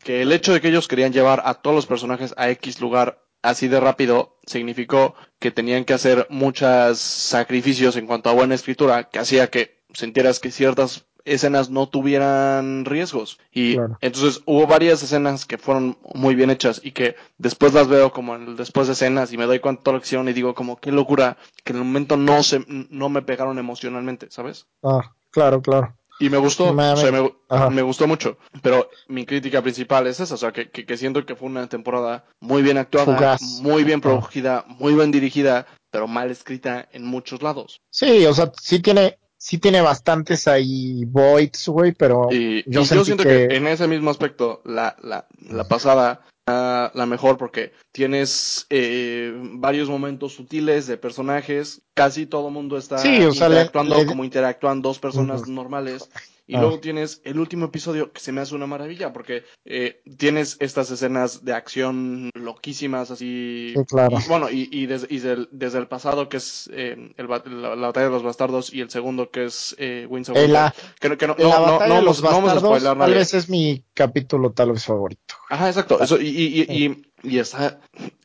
que 0.03 0.21
el 0.21 0.31
hecho 0.31 0.53
de 0.53 0.61
que 0.61 0.69
ellos 0.69 0.87
querían 0.87 1.13
llevar 1.13 1.41
a 1.45 1.55
todos 1.55 1.75
los 1.75 1.87
personajes 1.87 2.33
a 2.37 2.49
X 2.51 2.79
lugar 2.79 3.24
así 3.45 3.67
de 3.67 3.79
rápido 3.79 4.37
significó 4.45 5.15
que 5.39 5.51
tenían 5.51 5.85
que 5.85 5.93
hacer 5.93 6.27
muchos 6.29 6.99
sacrificios 6.99 7.95
en 7.95 8.07
cuanto 8.07 8.29
a 8.29 8.33
buena 8.33 8.55
escritura, 8.55 9.09
que 9.09 9.19
hacía 9.19 9.49
que 9.49 9.83
sintieras 9.93 10.39
que 10.39 10.51
ciertas 10.51 11.05
escenas 11.25 11.69
no 11.69 11.89
tuvieran 11.89 12.85
riesgos. 12.85 13.39
Y 13.51 13.77
entonces 14.01 14.41
hubo 14.45 14.67
varias 14.67 15.01
escenas 15.01 15.45
que 15.45 15.57
fueron 15.57 15.97
muy 16.13 16.35
bien 16.35 16.51
hechas 16.51 16.79
y 16.83 16.91
que 16.91 17.15
después 17.37 17.73
las 17.73 17.87
veo 17.87 18.11
como 18.11 18.35
en 18.35 18.43
el 18.49 18.55
después 18.55 18.87
de 18.87 18.93
escenas 18.93 19.33
y 19.33 19.37
me 19.37 19.45
doy 19.45 19.59
cuenta 19.59 19.83
de 19.85 19.91
la 19.93 19.97
acción 19.97 20.29
y 20.29 20.33
digo 20.33 20.53
como 20.53 20.77
qué 20.77 20.91
locura 20.91 21.37
que 21.63 21.73
en 21.73 21.79
el 21.79 21.85
momento 21.85 22.15
no 22.15 22.43
se 22.43 22.63
no 22.67 23.09
me 23.09 23.23
pegaron 23.23 23.57
emocionalmente, 23.57 24.27
¿sabes? 24.29 24.67
Ah, 24.83 25.13
claro, 25.31 25.61
claro. 25.61 25.95
Y 26.19 26.29
me 26.29 26.37
gustó, 26.37 26.71
o 26.71 26.95
sea, 26.95 27.69
me, 27.69 27.81
gustó 27.81 28.07
mucho. 28.07 28.37
Pero 28.61 28.89
mi 29.07 29.25
crítica 29.25 29.61
principal 29.61 30.07
es 30.07 30.19
esa, 30.19 30.35
o 30.35 30.37
sea, 30.37 30.51
que, 30.53 30.69
que, 30.69 30.97
siento 30.97 31.25
que 31.25 31.35
fue 31.35 31.49
una 31.49 31.67
temporada 31.67 32.25
muy 32.39 32.61
bien 32.61 32.77
actuada, 32.77 33.37
muy 33.61 33.83
bien 33.83 33.99
producida, 33.99 34.63
muy 34.67 34.93
bien 34.95 35.11
dirigida, 35.11 35.67
pero 35.91 36.07
mal 36.07 36.31
escrita 36.31 36.87
en 36.93 37.05
muchos 37.05 37.41
lados. 37.41 37.81
Sí, 37.89 38.25
o 38.25 38.33
sea, 38.33 38.51
sí 38.61 38.79
tiene, 38.79 39.17
sí 39.37 39.57
tiene 39.57 39.81
bastantes 39.81 40.47
ahí 40.47 41.03
voids, 41.05 41.67
güey, 41.67 41.91
pero 41.91 42.29
y, 42.31 42.63
yo, 42.65 42.85
siento 42.85 43.23
que... 43.23 43.45
en 43.45 43.67
ese 43.67 43.87
mismo 43.87 44.09
aspecto 44.09 44.61
la, 44.63 44.95
la, 45.01 45.27
la 45.49 45.67
pasada 45.67 46.21
la 46.47 47.05
mejor 47.07 47.37
porque 47.37 47.73
tienes 47.91 48.67
eh, 48.69 49.33
varios 49.35 49.89
momentos 49.89 50.33
sutiles 50.33 50.85
de 50.85 50.97
personajes, 50.97 51.81
casi 51.93 52.27
todo 52.27 52.49
el 52.49 52.53
mundo 52.53 52.77
está 52.77 53.05
interactuando 53.05 54.05
como 54.05 54.23
interactúan 54.23 54.81
dos 54.81 54.99
personas 54.99 55.47
normales 55.47 56.09
Y 56.47 56.55
Ah. 56.55 56.61
luego 56.61 56.79
tienes 56.79 57.21
el 57.23 57.39
último 57.39 57.65
episodio 57.65 58.11
que 58.11 58.19
se 58.19 58.31
me 58.31 58.39
hace 58.41 58.53
una 58.53 58.67
maravilla 58.67 59.11
porque 59.11 59.43
eh, 59.65 60.01
tienes 60.17 60.57
estas 60.59 60.91
escenas 60.91 61.43
de 61.43 61.53
acción 61.53 62.29
loquísimas 62.35 63.09
así. 63.09 63.73
Sí, 63.75 63.83
claro. 63.85 64.17
Y, 64.19 64.27
bueno, 64.29 64.49
y, 64.51 64.69
y 64.71 64.85
des- 64.85 65.07
y 65.09 65.19
del- 65.19 65.49
desde 65.51 65.79
el 65.79 65.87
pasado 65.87 66.29
que 66.29 66.37
es 66.37 66.69
eh, 66.71 67.13
el 67.17 67.27
la, 67.27 67.75
la 67.75 67.87
batalla 67.87 68.05
de 68.07 68.11
los 68.11 68.21
bastardos 68.23 68.71
y 68.71 68.81
el 68.81 68.91
segundo 68.91 69.31
que 69.31 69.45
es 69.45 69.75
eh, 69.79 70.05
Winds 70.07 70.29
of 70.29 70.37
Eh, 70.37 70.47
la- 70.47 70.73
Que 70.99 71.09
no- 71.09 71.17
que 71.17 71.25
no- 71.25 71.35
la 71.37 71.43
no- 71.43 71.49
no- 71.65 71.71
batalla 71.73 71.87
no 71.87 71.95
de 71.95 72.01
los 72.03 72.21
vamos- 72.21 72.21
no 72.21 72.37
vamos 72.37 72.49
a 72.51 72.53
bastardos 72.53 72.79
spoiler 72.81 72.97
tal 72.99 73.13
vez 73.15 73.33
es 73.33 73.49
mi 73.49 73.83
capítulo 73.95 74.51
tal 74.51 74.71
vez 74.71 74.85
favorito. 74.85 75.35
Ajá, 75.49 75.67
exacto. 75.69 75.99
Eso, 76.01 76.21
y, 76.21 76.27
y, 76.27 76.61
y, 76.69 76.85
y, 76.85 77.05
y 77.23 77.39
está 77.39 77.79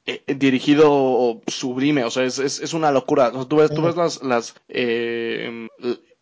eh, 0.04 0.22
dirigido 0.36 1.40
sublime, 1.46 2.04
o 2.04 2.10
sea, 2.10 2.24
es, 2.24 2.38
es, 2.38 2.60
es 2.60 2.74
una 2.74 2.90
locura. 2.90 3.28
O 3.28 3.32
sea, 3.32 3.44
tú 3.46 3.56
ves, 3.56 3.70
tú 3.70 3.76
Sí. 3.76 3.82
ves 3.82 3.96
las, 3.96 4.22
las 4.22 4.54
eh, 4.68 5.68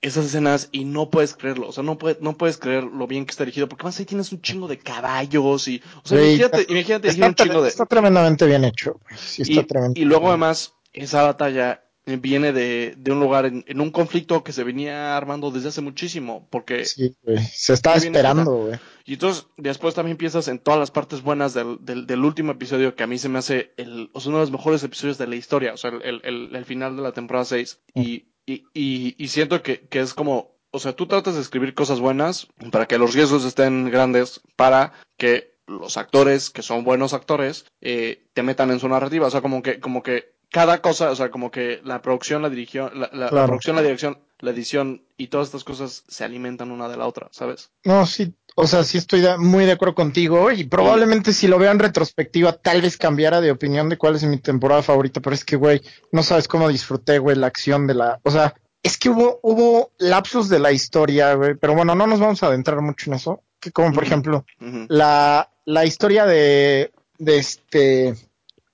esas 0.01 0.26
escenas 0.26 0.68
y 0.72 0.84
no 0.84 1.11
puedes 1.11 1.34
creerlo, 1.34 1.68
o 1.68 1.72
sea, 1.72 1.82
no, 1.82 1.99
puedes 1.99 2.20
no 2.20 2.36
puedes 2.36 2.57
creer 2.59 2.84
lo 2.84 3.07
bien 3.07 3.26
que 3.26 3.32
está 3.32 3.44
dirigido, 3.44 3.68
porque 3.68 3.84
más 3.84 3.99
ahí 3.99 4.05
tienes 4.07 4.30
un 4.32 4.40
chingo 4.40 4.68
de 4.68 4.78
caballos 4.78 5.66
y, 5.68 5.82
o 6.05 6.09
sea, 6.09 6.18
Sí, 6.18 6.24
imagínate, 6.34 6.61
está- 6.61 6.72
imagínate 6.72 7.09
Está, 7.09 7.26
un 7.26 7.34
chingo 7.34 7.62
de... 7.62 7.68
está 7.68 7.86
tremendamente 7.86 8.46
bien 8.46 8.64
hecho. 8.64 8.92
güey. 9.03 9.18
Sí, 9.20 9.42
está 9.59 9.90
Y, 9.94 10.05
luego 10.05 10.28
además, 10.28 10.74
esa 10.92 11.22
batalla 11.22 11.84
viene 12.07 12.53
de, 12.55 12.94
de 12.96 13.12
un 13.12 13.20
lugar 13.20 13.44
en, 13.44 13.64
en 13.68 13.80
un 13.82 13.90
conflicto 13.90 14.42
que 14.42 14.53
se 14.53 14.64
venía 14.64 15.14
armando 15.16 15.51
desde 15.51 15.68
hace 15.68 15.80
muchísimo, 15.82 16.49
porque 16.51 16.84
Sí. 16.86 17.14
Se 17.53 17.74
estaba 17.74 17.96
esperando, 17.96 18.53
güey. 18.53 18.78
y 19.05 19.14
entonces, 19.14 19.46
después 19.59 19.94
también 19.94 20.16
piensas 20.16 20.49
en 20.49 20.59
todas 20.59 20.80
las 20.80 20.90
partes 20.90 21.20
buenas 21.22 21.53
del, 21.53 21.76
del, 21.80 22.07
del 22.07 22.24
último 22.24 22.53
episodio, 22.53 22.94
que 22.94 23.03
a 23.03 23.07
mí 23.07 23.18
se 23.18 23.28
me 23.28 23.40
hace 23.40 23.72
el, 23.76 24.09
o 24.14 24.20
sea, 24.20 24.30
uno 24.30 24.38
de 24.38 24.44
los 24.44 24.53
mejores 24.53 24.82
episodios 24.84 25.18
de 25.18 25.26
la 25.26 25.36
historia, 25.36 25.74
o 25.74 25.76
sea, 25.76 25.90
el, 25.90 26.03
el, 26.03 26.20
el, 26.24 26.57
el 26.57 26.64
final 26.64 26.96
de 26.96 27.03
la 27.03 27.12
temporada 27.12 27.44
6. 27.44 27.80
Y, 27.96 28.24
y, 28.49 28.64
y, 28.74 29.14
y 29.22 29.28
siento 29.28 29.62
que, 29.62 29.80
que 29.88 30.01
es 30.01 30.14
como, 30.14 30.57
o 30.70 30.78
sea, 30.78 30.94
tú 30.94 31.07
tratas 31.07 31.34
de 31.34 31.40
escribir 31.40 31.74
cosas 31.74 32.01
buenas 32.01 32.49
para 32.70 32.86
que 32.86 32.99
los 32.99 33.14
riesgos 33.14 33.44
estén 33.44 33.90
grandes, 33.90 34.40
para 34.57 34.92
que 35.16 35.55
los 35.66 35.96
actores, 35.99 36.49
que 36.51 36.62
son 36.62 36.82
buenos 36.84 37.12
actores, 37.12 37.66
eh, 37.80 38.24
te 38.32 38.42
metan 38.42 38.70
en 38.70 38.80
su 38.80 38.88
narrativa, 38.88 39.26
o 39.26 39.30
sea, 39.30 39.42
como 39.42 39.62
que, 39.62 39.80
como 39.80 40.03
que 40.03 40.32
cada 40.51 40.80
cosa, 40.80 41.11
o 41.11 41.16
sea, 41.16 41.30
como 41.30 41.51
que 41.51 41.80
la 41.84 42.01
producción, 42.01 42.40
la 42.40 42.49
dirección, 42.49 42.90
la, 42.99 43.11
la- 43.12 43.28
producción, 43.46 43.76
la 43.76 43.82
dirección, 43.82 44.18
la 44.38 44.51
edición 44.53 45.05
y 45.18 45.26
todas 45.26 45.49
estas 45.49 45.64
cosas 45.64 46.05
se 46.09 46.24
alimentan 46.24 46.70
una 46.70 46.88
de 46.88 46.96
la 46.96 47.07
otra, 47.07 47.28
¿sabes? 47.32 47.70
No, 47.84 48.07
sí, 48.07 48.34
o 48.61 48.66
sea, 48.66 48.82
sí 48.82 48.98
estoy 48.98 49.22
muy 49.38 49.66
de 49.66 49.72
acuerdo 49.72 49.94
contigo 49.94 50.50
y 50.50 50.64
probablemente 50.64 51.32
si 51.32 51.46
lo 51.46 51.61
veo 51.61 51.70
en 51.70 51.78
retrospectiva 51.78 52.52
tal 52.54 52.82
vez 52.82 52.96
cambiara 52.96 53.40
de 53.40 53.52
opinión 53.52 53.88
de 53.88 53.96
cuál 53.96 54.16
es 54.16 54.24
mi 54.24 54.38
temporada 54.38 54.82
favorita, 54.82 55.20
pero 55.20 55.32
es 55.32 55.44
que, 55.44 55.54
güey, 55.54 55.80
no 56.11 56.24
sabes 56.24 56.48
cómo 56.48 56.68
disfruté, 56.68 57.20
güey, 57.20 57.36
la 57.36 57.46
acción 57.46 57.86
de 57.86 57.94
la, 57.94 58.18
o 58.24 58.32
sea, 58.32 58.54
es 58.82 58.98
que 58.98 59.11
hubo, 59.11 59.38
hubo 59.44 59.92
lapsos 59.98 60.48
de 60.48 60.59
la 60.59 60.72
historia, 60.72 61.34
güey, 61.34 61.54
pero 61.54 61.74
bueno, 61.74 61.94
no 61.94 62.09
nos 62.09 62.18
vamos 62.18 62.42
a 62.42 62.48
adentrar 62.48 62.80
mucho 62.80 63.09
en 63.09 63.14
eso, 63.14 63.44
que 63.61 63.70
como 63.70 63.92
por 63.92 64.02
ejemplo, 64.02 64.44
la, 64.88 65.48
la 65.64 65.84
historia 65.84 66.26
de, 66.26 66.90
de 67.16 67.38
este, 67.38 68.16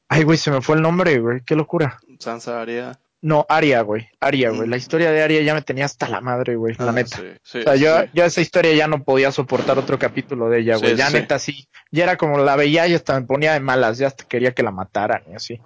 ay, 0.09 0.23
güey, 0.23 0.39
se 0.39 0.51
me 0.51 0.63
fue 0.63 0.77
el 0.77 0.83
nombre, 0.83 1.19
güey, 1.19 1.43
qué 1.45 1.57
locura. 1.57 2.01
Sansa 2.19 2.59
Arya. 2.59 2.99
No, 3.27 3.47
Aria, 3.49 3.81
güey, 3.81 4.07
Aria, 4.21 4.51
güey, 4.51 4.67
Mm. 4.69 4.71
la 4.71 4.77
historia 4.77 5.11
de 5.11 5.23
Aria 5.23 5.41
ya 5.41 5.55
me 5.55 5.63
tenía 5.63 5.87
hasta 5.87 6.07
la 6.09 6.21
madre, 6.21 6.57
güey, 6.57 6.75
la 6.79 6.91
Ah, 6.91 6.93
neta. 6.93 7.17
sí, 7.17 7.23
sí, 7.43 7.59
O 7.61 7.63
sea, 7.63 7.73
sí, 7.77 7.81
yo, 7.83 8.01
sí. 8.03 8.07
yo 8.13 8.25
esa 8.25 8.41
historia 8.43 8.75
ya 8.75 8.87
no 8.87 9.03
podía 9.03 9.33
soportar 9.33 9.79
otro 9.79 9.99
capítulo 9.99 10.51
de 10.51 10.61
ella, 10.61 10.77
güey. 10.77 10.91
Sí, 10.91 10.97
ya 10.99 11.07
sí. 11.09 11.15
neta 11.15 11.39
sí. 11.39 11.67
Ya 11.91 12.05
era 12.05 12.17
como 12.19 12.37
la 12.39 12.55
veía 12.55 12.87
y 12.87 12.93
hasta 12.95 13.19
me 13.19 13.27
ponía 13.27 13.55
de 13.55 13.61
malas, 13.61 13.97
ya 13.97 14.09
hasta 14.09 14.25
quería 14.25 14.53
que 14.53 14.63
la 14.63 14.73
mataran 14.73 15.23
y 15.33 15.37
así. 15.37 15.59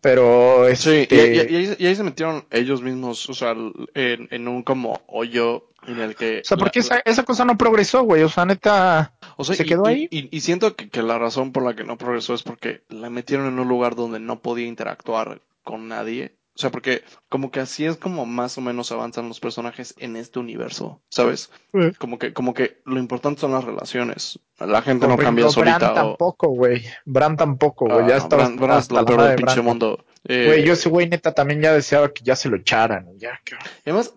Pero 0.00 0.64
Sí, 0.74 0.90
y, 0.90 1.02
este, 1.02 1.14
y- 1.14 1.36
y 1.52 1.56
ahí, 1.56 1.76
y 1.78 1.86
ahí 1.86 1.94
se 1.94 2.02
metieron 2.02 2.44
ellos 2.50 2.80
mismos, 2.82 3.28
o 3.28 3.34
sea, 3.34 3.50
en, 3.94 4.28
en 4.30 4.48
un 4.48 4.62
como 4.62 5.00
hoyo 5.06 5.66
en 5.86 6.00
el 6.00 6.14
que... 6.16 6.40
o 6.40 6.44
sea, 6.44 6.56
porque 6.56 6.80
la- 6.80 6.84
esa, 6.86 7.02
esa 7.04 7.22
cosa 7.24 7.44
no 7.44 7.56
progresó, 7.58 8.02
güey. 8.02 8.22
O 8.22 8.28
sea, 8.28 8.46
neta, 8.46 9.12
o 9.36 9.44
sea, 9.44 9.54
se 9.54 9.62
y- 9.62 9.66
quedó 9.66 9.88
y- 9.90 9.92
ahí. 9.92 10.08
Y, 10.10 10.36
y 10.36 10.40
siento 10.40 10.74
que, 10.74 10.88
que 10.88 11.02
la 11.02 11.18
razón 11.18 11.52
por 11.52 11.62
la 11.64 11.74
que 11.76 11.84
no 11.84 11.96
progresó 11.98 12.34
es 12.34 12.42
porque 12.42 12.80
la 12.88 13.10
metieron 13.10 13.46
en 13.46 13.58
un 13.58 13.68
lugar 13.68 13.94
donde 13.94 14.20
no 14.20 14.40
podía 14.40 14.66
interactuar 14.66 15.40
con 15.62 15.86
nadie. 15.88 16.32
O 16.60 16.62
sea, 16.62 16.70
porque 16.70 17.02
como 17.30 17.50
que 17.50 17.60
así 17.60 17.86
es 17.86 17.96
como 17.96 18.26
más 18.26 18.58
o 18.58 18.60
menos 18.60 18.92
avanzan 18.92 19.28
los 19.28 19.40
personajes 19.40 19.94
en 19.96 20.14
este 20.16 20.38
universo, 20.38 21.00
¿sabes? 21.08 21.50
Sí. 21.72 21.92
Como 21.98 22.18
que, 22.18 22.34
como 22.34 22.52
que 22.52 22.82
lo 22.84 22.98
importante 22.98 23.40
son 23.40 23.52
las 23.52 23.64
relaciones. 23.64 24.38
La 24.58 24.82
gente 24.82 25.06
por 25.06 25.16
no 25.16 25.22
cambia 25.22 25.44
Bran 25.46 25.52
solita. 25.54 25.92
o- 25.92 25.94
tampoco, 25.94 26.48
güey. 26.48 26.82
Bran 27.06 27.38
tampoco, 27.38 27.86
güey. 27.86 28.00
Ah, 28.04 28.08
ya 28.08 28.16
no, 28.18 28.22
estaba 28.22 28.44
Bran- 28.44 28.56
Bran 28.58 28.70
es 28.72 28.76
hasta 28.76 28.94
la 28.96 29.04
peor 29.06 29.20
del 29.22 29.30
de 29.30 29.36
pinche 29.36 29.54
Bran. 29.54 29.64
mundo. 29.64 30.04
Eh, 30.28 30.44
Güey, 30.48 30.64
yo 30.66 30.74
ese 30.74 30.90
güey 30.90 31.08
neta 31.08 31.32
también 31.32 31.62
ya 31.62 31.72
deseaba 31.72 32.12
que 32.12 32.22
ya 32.22 32.36
se 32.36 32.50
lo 32.50 32.56
echaran. 32.58 33.06
Ya, 33.16 33.40
que- 33.42 33.54
Y 33.86 33.90
además, 33.90 34.12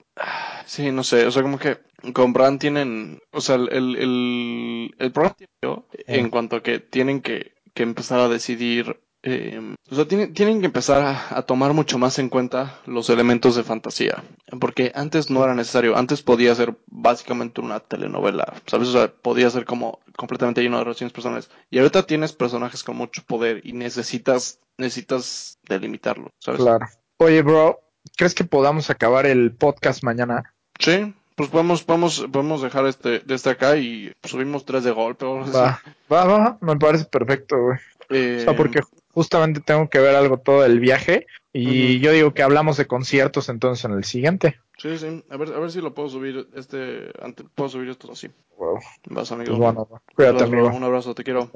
sí, 0.65 0.91
no 0.91 1.05
sé, 1.05 1.25
o 1.25 1.31
sea, 1.31 1.43
como 1.43 1.57
que 1.57 1.77
con 2.11 2.33
Bran 2.33 2.59
tienen, 2.59 3.21
o 3.31 3.39
sea, 3.39 3.55
el, 3.55 3.69
el, 3.71 3.95
el, 3.95 4.95
el 4.99 5.11
problema 5.13 5.37
yo, 5.63 5.87
en 6.07 6.29
cuanto 6.29 6.57
a 6.57 6.61
que 6.61 6.79
tienen 6.79 7.21
que, 7.21 7.53
que 7.73 7.83
empezar 7.83 8.19
a 8.19 8.27
decidir, 8.27 8.99
eh, 9.23 9.75
o 9.89 9.95
sea, 9.95 10.05
tienen, 10.05 10.33
tienen 10.33 10.59
que 10.59 10.65
empezar 10.67 11.01
a, 11.01 11.37
a 11.37 11.41
tomar 11.43 11.73
mucho 11.73 11.97
más 11.97 12.19
en 12.19 12.29
cuenta 12.29 12.79
los 12.85 13.09
elementos 13.09 13.55
de 13.55 13.63
fantasía, 13.63 14.23
porque 14.59 14.91
antes 14.95 15.29
no 15.29 15.43
era 15.43 15.55
necesario, 15.55 15.97
antes 15.97 16.21
podía 16.21 16.53
ser 16.55 16.75
básicamente 16.87 17.61
una 17.61 17.79
telenovela, 17.79 18.53
¿sabes? 18.67 18.89
O 18.89 18.91
sea, 18.91 19.11
podía 19.11 19.49
ser 19.49 19.65
como 19.65 19.99
completamente 20.15 20.61
lleno 20.61 20.77
de 20.77 20.83
relaciones 20.83 21.13
personales, 21.13 21.49
y 21.71 21.79
ahorita 21.79 22.03
tienes 22.05 22.33
personajes 22.33 22.83
con 22.83 22.97
mucho 22.97 23.23
poder 23.25 23.61
y 23.63 23.73
necesitas, 23.73 24.59
necesitas 24.77 25.57
delimitarlo, 25.67 26.29
¿sabes? 26.39 26.61
Claro. 26.61 26.85
Oye, 27.17 27.41
bro, 27.41 27.79
¿crees 28.17 28.35
que 28.35 28.43
podamos 28.43 28.89
acabar 28.89 29.25
el 29.25 29.53
podcast 29.53 30.03
mañana? 30.03 30.53
Sí, 30.79 31.13
pues 31.35 31.49
podemos, 31.49 31.83
podemos, 31.83 32.27
podemos 32.31 32.61
dejar 32.61 32.85
este, 32.87 33.19
de 33.19 33.35
este 33.35 33.51
acá 33.51 33.77
y 33.77 34.11
subimos 34.23 34.65
tres 34.65 34.83
de 34.83 34.91
golpe. 34.91 35.25
Va, 35.25 35.81
va, 36.11 36.25
va, 36.25 36.57
me 36.61 36.75
parece 36.77 37.05
perfecto, 37.05 37.55
güey. 37.57 37.77
Eh, 38.09 38.39
O 38.41 38.43
sea, 38.43 38.55
porque 38.55 38.81
justamente 39.13 39.61
tengo 39.61 39.89
que 39.89 39.99
ver 39.99 40.15
algo 40.15 40.37
todo 40.39 40.61
del 40.63 40.79
viaje 40.79 41.25
y 41.53 41.99
yo 41.99 42.11
digo 42.11 42.33
que 42.33 42.43
hablamos 42.43 42.77
de 42.77 42.87
conciertos 42.87 43.47
entonces 43.49 43.85
en 43.85 43.91
el 43.91 44.03
siguiente. 44.03 44.59
Sí, 44.77 44.97
sí, 44.97 45.23
a 45.29 45.37
ver, 45.37 45.53
a 45.53 45.59
ver 45.59 45.71
si 45.71 45.81
lo 45.81 45.93
puedo 45.93 46.09
subir, 46.09 46.47
este, 46.55 47.11
ante- 47.21 47.43
puedo 47.55 47.69
subir 47.69 47.89
esto 47.89 48.11
así. 48.11 48.29
Wow. 48.57 48.79
Vas, 49.09 49.31
amigo. 49.31 49.49
Pues 49.51 49.59
bueno, 49.59 49.87
cuídate, 50.15 50.43
amigo. 50.43 50.67
Un 50.69 50.83
abrazo, 50.83 51.13
te 51.13 51.23
quiero. 51.23 51.51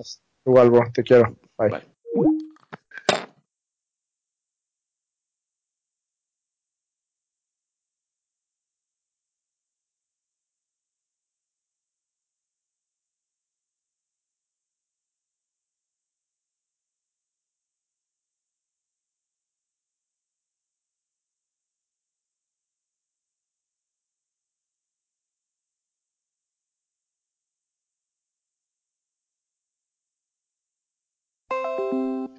Igual, 0.46 0.70
bro, 0.70 0.84
te 0.94 1.04
quiero. 1.04 1.36
Bye. 1.58 1.70
Bye. 1.70 2.47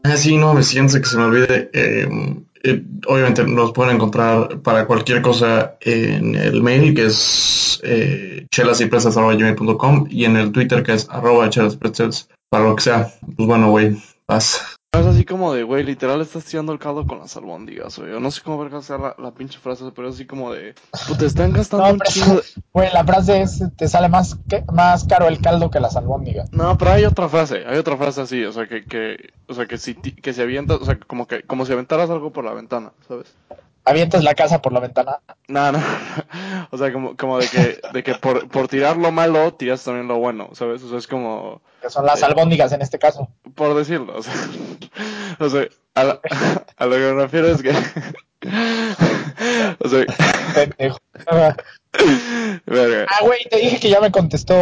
Ah, 0.08 0.16
sí, 0.16 0.36
no, 0.36 0.54
me 0.54 0.62
siento 0.62 0.98
que 0.98 1.06
se 1.06 1.16
me 1.16 1.24
olvide. 1.24 1.70
eh, 1.72 2.08
eh, 2.64 2.82
obviamente 3.06 3.44
nos 3.44 3.72
pueden 3.72 3.96
encontrar 3.96 4.60
para 4.62 4.86
cualquier 4.86 5.22
cosa 5.22 5.76
en 5.80 6.34
el 6.34 6.62
mail 6.62 6.94
que 6.94 7.06
es 7.06 7.80
eh, 7.84 8.46
chelasypresas.gmail.com 8.50 10.06
y 10.10 10.24
en 10.24 10.36
el 10.36 10.50
Twitter 10.50 10.82
que 10.82 10.94
es 10.94 11.08
arroba 11.08 11.50
chelaspretzels 11.50 12.28
para 12.50 12.64
lo 12.64 12.76
que 12.76 12.82
sea. 12.82 13.12
Pues 13.36 13.46
bueno, 13.46 13.70
güey, 13.70 13.96
paz. 14.26 14.77
Es 14.92 15.04
así 15.04 15.26
como 15.26 15.52
de, 15.52 15.64
güey, 15.64 15.84
literal 15.84 16.22
estás 16.22 16.46
tirando 16.46 16.72
el 16.72 16.78
caldo 16.78 17.06
con 17.06 17.18
las 17.18 17.36
albóndigas, 17.36 17.98
güey. 17.98 18.10
Yo 18.10 18.20
no 18.20 18.30
sé 18.30 18.40
cómo 18.42 18.58
verga 18.58 18.80
sea 18.80 18.96
la, 18.96 19.14
la 19.18 19.32
pinche 19.32 19.58
frase, 19.58 19.84
pero 19.94 20.08
es 20.08 20.14
así 20.14 20.24
como 20.26 20.50
de, 20.50 20.74
pues 21.06 21.18
te 21.18 21.26
están 21.26 21.52
gastando 21.52 21.86
No, 21.86 21.92
un 21.92 21.98
pero- 21.98 22.10
chingo 22.10 22.34
de... 22.36 22.42
Güey, 22.72 22.92
la 22.94 23.04
frase 23.04 23.42
es, 23.42 23.62
te 23.76 23.86
sale 23.86 24.08
más, 24.08 24.38
que, 24.48 24.64
más 24.72 25.04
caro 25.04 25.28
el 25.28 25.40
caldo 25.42 25.70
que 25.70 25.78
las 25.78 25.94
albóndigas. 25.96 26.50
No, 26.54 26.78
pero 26.78 26.92
hay 26.92 27.04
otra 27.04 27.28
frase, 27.28 27.64
hay 27.66 27.76
otra 27.76 27.98
frase 27.98 28.22
así, 28.22 28.42
o 28.44 28.52
sea, 28.52 28.66
que, 28.66 28.84
que, 28.86 29.30
o 29.46 29.52
sea, 29.52 29.66
que 29.66 29.76
si, 29.76 29.94
que 29.94 30.32
si 30.32 30.40
avientas, 30.40 30.78
o 30.80 30.84
sea, 30.86 30.98
como 30.98 31.26
que, 31.26 31.42
como 31.42 31.66
si 31.66 31.72
aventaras 31.74 32.08
algo 32.08 32.32
por 32.32 32.44
la 32.46 32.54
ventana, 32.54 32.92
¿sabes? 33.06 33.34
Avientas 33.88 34.24
la 34.24 34.34
casa 34.34 34.60
por 34.62 34.72
la 34.72 34.80
ventana. 34.80 35.18
No, 35.48 35.72
no, 35.72 35.82
o 36.70 36.78
sea, 36.78 36.92
como, 36.92 37.16
como 37.16 37.38
de 37.38 37.48
que, 37.48 37.80
de 37.92 38.02
que 38.02 38.14
por, 38.14 38.48
por 38.48 38.68
tirar 38.68 38.96
lo 38.96 39.10
malo, 39.12 39.52
tiras 39.54 39.82
también 39.84 40.08
lo 40.08 40.18
bueno, 40.18 40.50
¿sabes? 40.52 40.82
O 40.82 40.88
sea, 40.88 40.98
es 40.98 41.06
como, 41.06 41.60
Que 41.80 41.90
son 41.90 42.04
las 42.06 42.18
Sí. 42.20 42.24
albóndigas 42.26 42.72
en 42.72 42.82
este 42.82 42.98
caso. 42.98 43.28
por 43.54 43.74
decirlo, 43.74 44.16
o 44.16 44.22
sea, 44.22 44.34
o 45.38 45.48
sea, 45.48 45.66
a, 45.94 46.04
la- 46.04 46.20
a 46.76 46.86
lo 46.86 46.92
que 46.92 46.98
me 46.98 47.12
refiero 47.22 47.48
es 47.48 47.62
que, 47.62 47.70
o 49.80 49.88
sea, 49.88 50.04
Pendejo. 50.54 50.98
verga. 52.66 53.06
Ah, 53.10 53.24
güey, 53.24 53.40
te 53.50 53.56
dije 53.58 53.80
que 53.80 53.88
ya 53.90 54.00
me 54.00 54.12
contestó 54.12 54.54